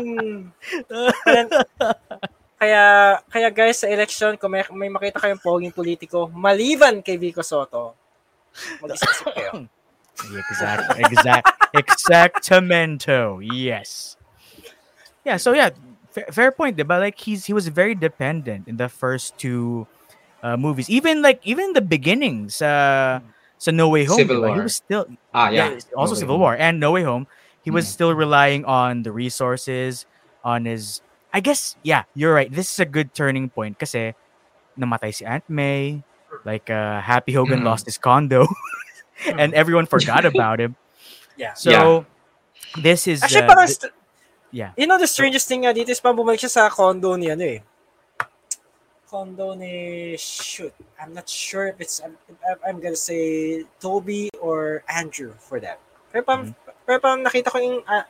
[2.61, 2.83] kaya
[3.25, 7.97] kaya guys sa election kung may, may makita kayong poging politiko maliban kay Vico Sotto
[8.77, 9.65] mag-isip kayo
[10.37, 13.41] exact, exact, exactamento.
[13.41, 14.17] Yes.
[15.25, 15.37] Yeah.
[15.37, 15.71] So yeah,
[16.11, 16.99] fair, fair point, diba?
[16.99, 19.87] Like he's he was very dependent in the first two
[20.43, 20.89] uh, movies.
[20.93, 23.19] Even like even the beginnings, uh,
[23.57, 24.53] so No Way Home, Civil diba?
[24.53, 24.63] he War.
[24.69, 25.79] was still Ah, yeah, yeah.
[25.97, 26.41] also No Way Civil Home.
[26.45, 27.25] War and No Way Home.
[27.61, 27.93] He was Mm.
[27.93, 30.05] still relying on the resources,
[30.43, 31.01] on his.
[31.31, 32.51] I guess yeah, you're right.
[32.51, 34.17] This is a good turning point kasi
[34.75, 36.01] namatay si Aunt May.
[36.47, 37.69] Like uh, Happy Hogan Mm.
[37.69, 38.47] lost his condo,
[39.37, 40.73] and everyone forgot about him.
[41.37, 42.05] yeah So
[42.81, 43.93] this is actually uh, parang st-
[44.51, 44.71] yeah.
[44.79, 47.43] you know the strangest thing nga dito is parang bumalik siya sa condo ni ano
[47.45, 47.59] eh
[49.11, 52.15] condo ni shoot I'm not sure if it's I'm,
[52.63, 55.79] I'm gonna say Toby or Andrew for that
[56.11, 58.05] pero parang, pero parang nakita ko yung na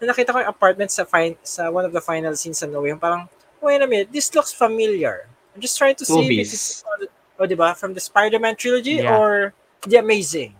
[0.00, 2.94] nakita ko yung apartment sa fin- sa one of the final scenes sa No Way
[2.94, 3.22] Home, parang,
[3.58, 5.26] wait a minute, this looks familiar.
[5.54, 6.54] I'm just trying to see if Movies.
[6.54, 6.86] it's,
[7.34, 9.10] oh, di ba, from the Spider-Man trilogy Yeah.
[9.10, 10.54] or The Amazing.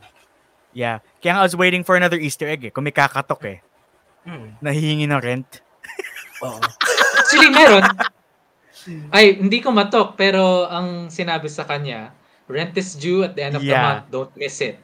[0.75, 0.99] Yeah.
[1.23, 2.71] Kaya nga I was waiting for another Easter egg eh.
[2.71, 3.59] Kung may kakatok eh.
[4.27, 4.59] Hmm.
[4.59, 5.63] Nahihingi ng rent.
[6.47, 6.59] Oo.
[7.19, 7.83] Actually, meron.
[9.11, 12.11] Ay, hindi ko matok, pero ang sinabi sa kanya,
[12.51, 14.03] rent is due at the end of the Yeah.
[14.03, 14.05] month.
[14.11, 14.79] Don't miss it.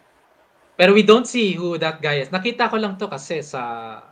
[0.74, 2.28] Pero we don't see who that guy is.
[2.28, 4.02] Nakita ko lang to kasi sa,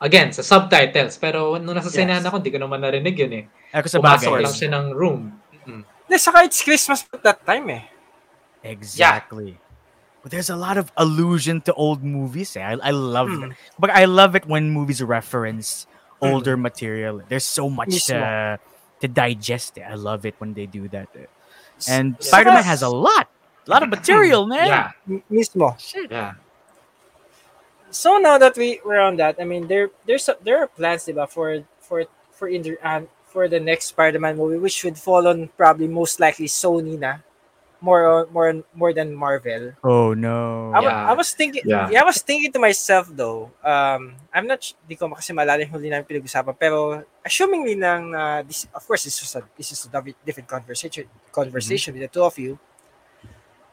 [0.00, 1.20] again, sa subtitles.
[1.20, 1.96] Pero nung nasa Yes.
[2.00, 3.44] sinehan ako, hindi ko naman narinig yun eh.
[3.76, 4.44] Ako sa Pumasok bagay.
[4.48, 5.20] lang siya ng room.
[5.68, 5.82] Mm.
[5.84, 7.84] Hindi, saka it's Christmas at that time eh.
[8.64, 9.60] Exactly.
[10.22, 12.56] But there's a lot of allusion to old movies.
[12.56, 12.64] Eh.
[12.64, 13.52] I, I love Hmm.
[13.52, 13.56] it.
[13.78, 15.86] But I love it when movies reference
[16.20, 17.22] older material.
[17.28, 18.18] There's so much Mismo.
[18.18, 18.58] to,
[19.00, 19.78] to digest.
[19.78, 19.86] Eh.
[19.86, 21.08] I love it when they do that.
[21.14, 21.28] eh.
[21.86, 23.28] And saka- Spider-Man has a lot.
[23.68, 24.66] A lot of material, man.
[24.66, 25.76] Yeah, M- mismo.
[25.78, 26.08] Shit.
[26.10, 26.40] yeah.
[27.90, 31.04] So now that we we're on that, I mean there there's a, there are plans,
[31.04, 35.48] diba, for for for inter, uh, for the next Spider-Man movie, which would fall on
[35.56, 37.24] probably most likely Sony na,
[37.80, 39.72] more on- more more than Marvel.
[39.84, 40.72] Oh, no.
[40.76, 41.10] I, Yeah.
[41.10, 41.88] I was thinking, Yeah.
[41.88, 42.00] yeah.
[42.00, 43.52] I was thinking to myself though.
[43.64, 48.12] Um, I'm not, s- di ko kasi maalala yung huli namin pinag-usapan, pero assumingly ng,
[48.16, 49.90] uh, this, of course, this is a this is a
[50.28, 52.60] different conversation conversation with the two of you.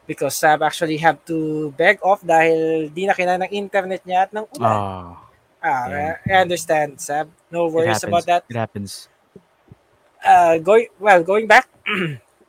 [0.06, 4.30] Because Sab actually have to beg off dahil di na kailangan ng internet niya at
[4.30, 4.78] ng ulan.
[4.78, 5.18] Oh,
[5.66, 6.14] Ah, Yeah.
[6.30, 7.26] I understand, Sab.
[7.50, 8.46] No worries about that.
[8.46, 9.10] It happens.
[10.22, 11.66] Uh, going well, going back.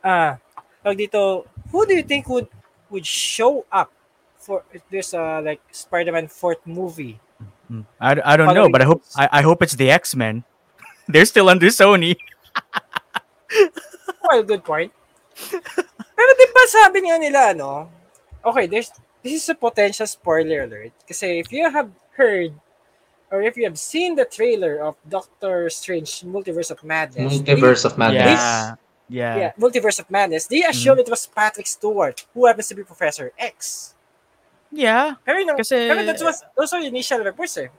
[0.02, 0.38] uh,
[0.86, 1.42] tawag dito,
[1.74, 2.46] who do you think would
[2.90, 3.90] would show up
[4.38, 7.18] for there's a like Spider-Man fourth movie?
[7.66, 7.82] Hmm.
[7.98, 9.02] I, I don't know, but I hope.
[9.18, 10.46] I, I hope it's the X-Men.
[11.10, 12.14] They're still under Sony.
[14.28, 14.92] Well, good point.
[16.18, 17.86] Pero di ba sabi nga nila, ano?
[18.42, 18.90] Okay, there's
[19.22, 20.90] this is a potential spoiler alert.
[21.06, 21.86] Kasi if you have
[22.18, 22.50] heard
[23.30, 27.84] or if you have seen the trailer of Doctor Strange Multiverse of Madness, they- Multiverse
[27.86, 28.34] of Madness.
[28.42, 28.74] Yeah.
[29.08, 29.34] Yeah.
[29.40, 33.32] yeah, Multiverse of Madness, they assume it was Patrick Stewart, who happens to be Professor
[33.40, 33.94] X.
[34.68, 35.16] Yeah.
[35.24, 37.72] Pero, yun, Kasi- pero that was, those are initial reports eh.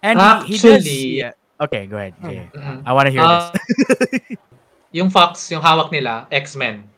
[0.00, 0.16] And
[0.48, 0.80] he, he does.
[0.80, 1.32] Actually- Yeah.
[1.60, 2.16] Okay, go ahead.
[2.24, 2.48] Yeah.
[2.56, 2.88] Mhm.
[2.88, 4.40] I want to hear Ah, this.
[4.96, 6.88] yung Fox, yung hawak nila, X-Men.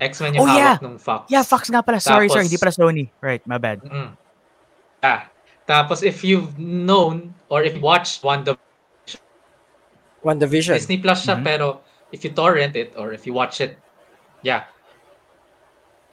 [0.00, 0.78] X-Men yung Oh, yeah.
[0.78, 1.22] hawak ng Fox.
[1.26, 1.98] Yeah, Fox nga pala.
[1.98, 2.46] Sorry, sorry.
[2.46, 3.04] Tapos- Hindi pala Sony.
[3.18, 3.82] Right, my bad.
[3.82, 4.10] Mm.
[5.02, 5.26] Ah.
[5.66, 8.54] Tapos if you've known or if you watched Wanda
[10.22, 10.74] One Division.
[10.78, 11.44] Disney Plus siya Mhm.
[11.44, 11.66] pero
[12.10, 13.78] if you torrent it or if you watch it,
[14.42, 14.70] yeah.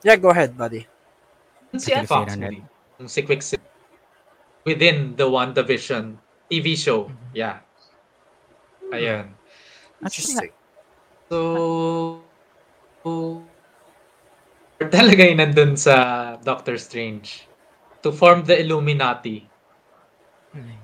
[0.01, 0.85] Yeah, go ahead, buddy.
[1.77, 2.61] Si Fox movie.
[3.01, 3.65] Yung si Quicksilver.
[4.65, 6.17] Within the WandaVision
[6.49, 7.09] TV show.
[7.33, 7.61] Yeah.
[8.93, 9.33] Ayan.
[10.01, 10.53] Interesting.
[11.29, 12.21] So,
[13.03, 13.43] so
[14.91, 17.47] talaga yung nandun sa Doctor Strange
[18.03, 19.47] to form the Illuminati.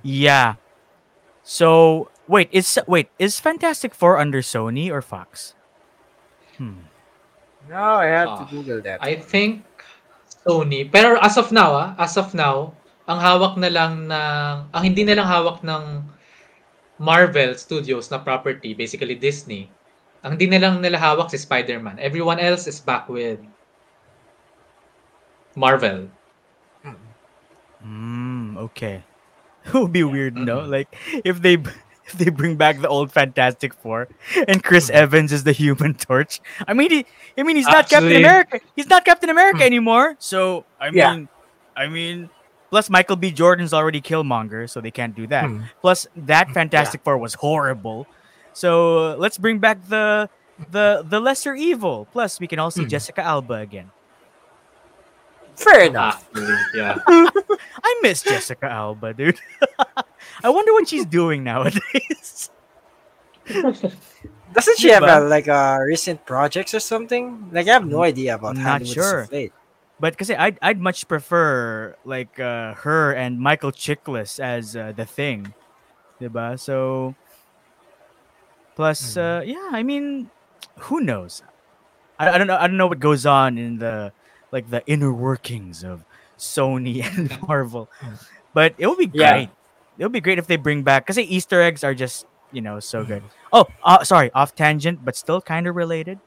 [0.03, 0.55] Yeah.
[1.43, 5.53] So wait, is wait is Fantastic Four under Sony or Fox?
[6.57, 6.87] Hmm.
[7.67, 9.03] No, I have Ah, to Google that.
[9.03, 9.61] I think
[10.47, 10.87] Sony.
[10.89, 12.73] Pero as of now, ah, as of now,
[13.05, 16.07] ang hawak na lang ng, ang hindi na lang hawak ng
[16.99, 19.69] Marvel Studios na property, basically Disney,
[20.23, 21.99] ang hindi na lang nila hawak si Spider-Man.
[21.99, 23.39] Everyone else is back with
[25.55, 26.09] Marvel.
[27.83, 29.03] Mm, okay.
[29.65, 30.63] It would be weird, no?
[30.63, 30.69] Mm.
[30.71, 30.89] Like
[31.23, 31.55] if they
[32.09, 34.07] if they bring back the old Fantastic Four
[34.47, 36.41] and Chris Evans is the Human Torch.
[36.67, 37.05] I mean, he,
[37.37, 38.59] I mean, he's not Captain America.
[38.75, 40.15] He's not Captain America anymore.
[40.19, 41.11] So I Yeah.
[41.15, 41.29] mean,
[41.75, 42.29] I mean,
[42.71, 43.31] plus Michael B.
[43.31, 45.45] Jordan's already Killmonger, so they can't do that.
[45.45, 45.69] Hmm.
[45.81, 48.07] Plus that Fantastic Four was horrible.
[48.53, 50.29] So let's bring back the
[50.71, 52.07] the the lesser evil.
[52.11, 52.89] Plus we can all see Hmm.
[52.89, 53.91] Jessica Alba again.
[55.55, 56.23] Fair enough.
[56.73, 56.97] Yeah.
[57.07, 59.39] I miss Jessica Alba, dude.
[60.43, 62.49] I wonder what she's doing nowadays.
[64.53, 65.21] Doesn't she have Diba?
[65.21, 67.49] a, like a recent projects or something?
[67.51, 69.19] Like I have no idea about Not Hollywood's sure.
[69.21, 69.51] of.
[69.99, 75.05] But because I'd I'd much prefer like uh, her and Michael Chiklis as uh, the
[75.05, 75.53] thing,
[76.21, 76.57] diba?
[76.57, 77.15] So
[78.79, 80.31] plus, uh, yeah, I mean,
[80.87, 81.43] who knows?
[82.19, 82.55] I, I don't know.
[82.57, 84.13] I don't know what goes on in the
[84.51, 86.05] like the inner workings of
[86.39, 87.89] Sony and Marvel,
[88.53, 89.29] but it would be Yeah.
[89.29, 89.49] great.
[89.97, 92.61] It would be great if they bring back because the Easter eggs are just you
[92.61, 93.23] know so good.
[93.51, 96.19] Oh, uh, sorry, off tangent, but still kind of related.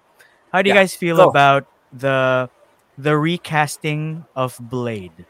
[0.52, 1.30] How do you Yeah, guys feel go.
[1.30, 2.50] about the
[2.98, 5.26] the recasting of Blade?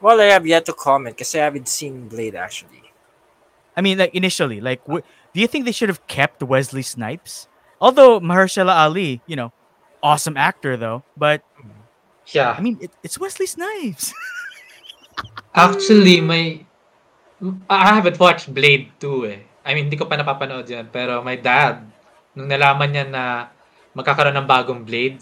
[0.00, 2.82] Well, I have yet to comment because I haven't seen Blade actually.
[3.76, 5.04] I mean, like initially, like, w-
[5.36, 7.44] do you think they should have kept Wesley Snipes?
[7.76, 9.52] Although Mahershala Ali, you know,
[10.00, 11.44] awesome actor though, but
[12.32, 12.58] Yeah.
[12.58, 14.10] I mean, it, it's Wesley Snipes.
[15.54, 16.66] Actually, may...
[17.68, 19.40] I haven't watched Blade 2 eh.
[19.62, 20.90] I mean, hindi ko pa napapanood yan.
[20.90, 21.84] Pero my dad,
[22.34, 23.52] nung nalaman niya na
[23.94, 25.20] magkakaroon ng bagong Blade,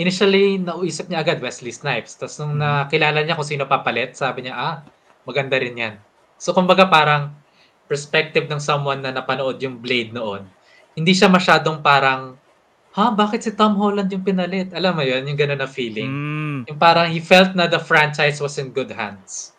[0.00, 2.16] initially, nauisip niya agad Wesley Snipes.
[2.18, 4.76] Tapos nung nakilala niya kung sino papalit, sabi niya, ah,
[5.28, 5.94] maganda rin yan.
[6.40, 7.43] So, kumbaga parang
[7.84, 10.46] perspective ng someone na napanood yung Blade noon,
[10.94, 12.38] hindi siya masyadong parang,
[12.94, 14.70] ha, bakit si Tom Holland yung pinalit?
[14.72, 16.08] Alam mo yun, yung gano'n na feeling.
[16.08, 19.52] Mm, Yung parang he felt na the franchise was in good hands.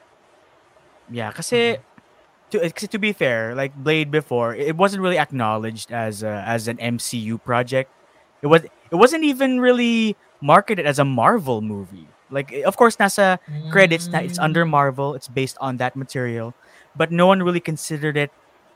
[1.12, 1.78] yeah, kasi
[2.50, 6.68] to, eh, to be fair, like Blade before, it wasn't really acknowledged as a, as
[6.68, 7.92] an MCU project.
[8.42, 12.08] It was it wasn't even really marketed as a Marvel movie.
[12.30, 13.38] Like eh, of course nasa
[13.72, 16.54] credits na it's under Marvel, it's based on that material,
[16.96, 18.32] but no one really considered it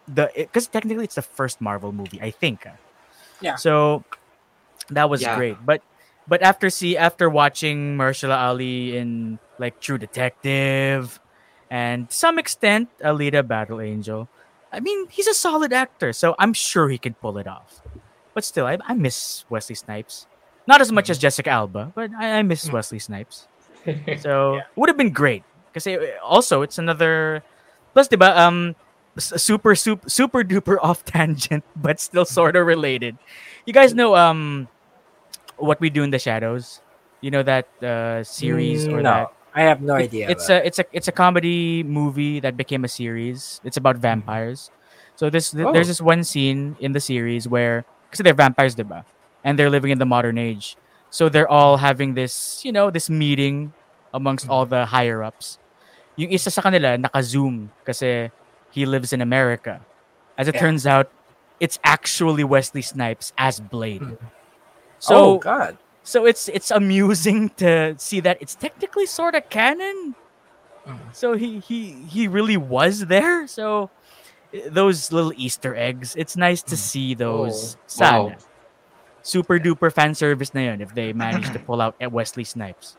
[0.07, 2.65] the because technically it's the first Marvel movie, I think.
[2.67, 2.75] ah.
[3.41, 3.55] Yeah.
[3.55, 4.03] So
[4.89, 5.35] that was Yeah.
[5.35, 5.81] great, but
[6.27, 11.19] but after see after watching Mahershala Ali in like True Detective,
[11.69, 14.27] and to some extent Alita Battle Angel,
[14.73, 17.81] I mean he's a solid actor, so I'm sure he can pull it off.
[18.33, 20.25] But still, I, I miss Wesley Snipes.
[20.67, 23.47] Not as much as Jessica Alba, but I, I miss Wesley Snipes.
[24.19, 25.43] So it would have been great.
[25.71, 25.87] Because
[26.21, 27.41] also it's another
[27.99, 28.75] plus diba, um
[29.19, 33.17] super super super duper off tangent, but still sort of related.
[33.67, 34.67] You guys know um
[35.57, 36.81] what we do in the shadows?
[37.21, 40.29] You know that uh, series or Mm, that no, I have no it- idea.
[40.29, 43.59] It's about a it's a it's a comedy movie that became a series.
[43.63, 44.71] It's about vampires.
[45.15, 45.91] So this th- there's Oh.
[45.91, 49.03] this one scene in the series where because they're vampires, diba?
[49.43, 50.77] And they're living in the modern age.
[51.09, 53.73] So they're all having this, you know, this meeting
[54.13, 55.59] amongst all the higher ups.
[56.19, 58.27] Yung isa sa kanila naka-zoom kasi
[58.75, 59.79] he lives in America.
[60.35, 60.67] As it Yeah.
[60.67, 61.07] turns out,
[61.63, 64.03] it's actually Wesley Snipes as Blade.
[64.03, 64.19] oh
[64.99, 65.79] So God.
[66.03, 70.15] so it's it's amusing to see that it's technically sort of canon.
[70.83, 70.99] Mm.
[71.15, 73.47] So he he he really was there.
[73.47, 73.87] So
[74.67, 77.75] those little Easter eggs, it's nice to see those.
[77.75, 78.23] Oh, Sana.
[78.35, 78.35] wow.
[79.21, 82.95] Super duper fan service na yun if they manage to pull out at Wesley Snipes.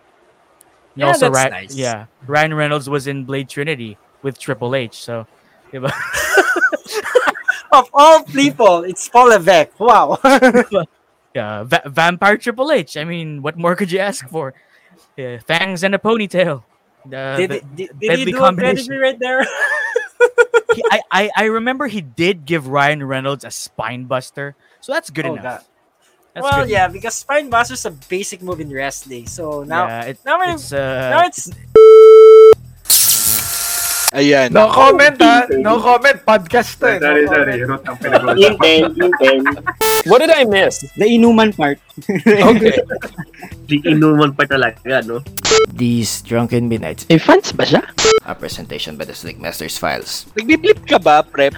[0.95, 1.75] And Yeah, that's Ry- nice.
[1.75, 4.95] yeah, Ryan Reynolds was in Blade Trinity with Triple H.
[5.03, 5.27] So,
[5.73, 5.93] diba?
[7.73, 9.79] Of all people, it's Paul Levesque.
[9.79, 10.19] Wow.
[11.35, 12.97] yeah, va- vampire Triple H.
[12.97, 14.55] I mean, what more could you ask for?
[15.17, 16.65] Yeah, fangs and a ponytail.
[17.07, 18.77] The- did, the- did, did he do a combination.
[18.89, 19.45] pedigree right there?
[20.75, 25.09] he, I, I I remember he did give Ryan Reynolds a spine buster, so that's
[25.11, 25.43] good Oh, enough.
[25.45, 25.65] God.
[26.35, 29.27] That's well, good yeah, because Spinebuster's a basic move in wrestling.
[29.27, 31.51] So now, yeah, it, now we're- it's uh, now it's
[34.11, 34.51] Ayan.
[34.51, 35.47] No comment ha.
[35.55, 36.19] No comment.
[36.27, 36.99] Podcast to eh.
[36.99, 37.63] No Sorry, sorry.
[37.63, 37.63] comment.
[37.71, 39.41] Root ang pinag Inten, inten.
[40.11, 40.83] What did I miss?
[40.99, 41.79] The inuman part.
[42.51, 42.75] Okay.
[43.71, 45.23] The inuman part talaga, no?
[45.71, 47.87] These Drunken Midnights, May fans ba siya?
[48.27, 51.55] a presentation by the Slick Masters Files, Nagbiblip ka ba, prep?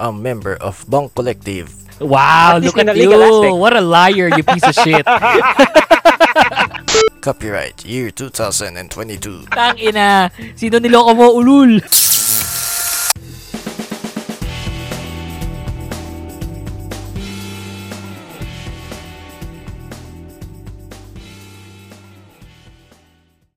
[0.00, 1.68] a member of Bong Collective.
[2.00, 3.10] Wow, At look at you.
[3.54, 5.04] What a liar, you piece of shit.
[7.20, 9.52] Copyright year 2022.
[9.52, 10.30] Tang ina.
[10.56, 11.80] Sino niloko mo, ulul?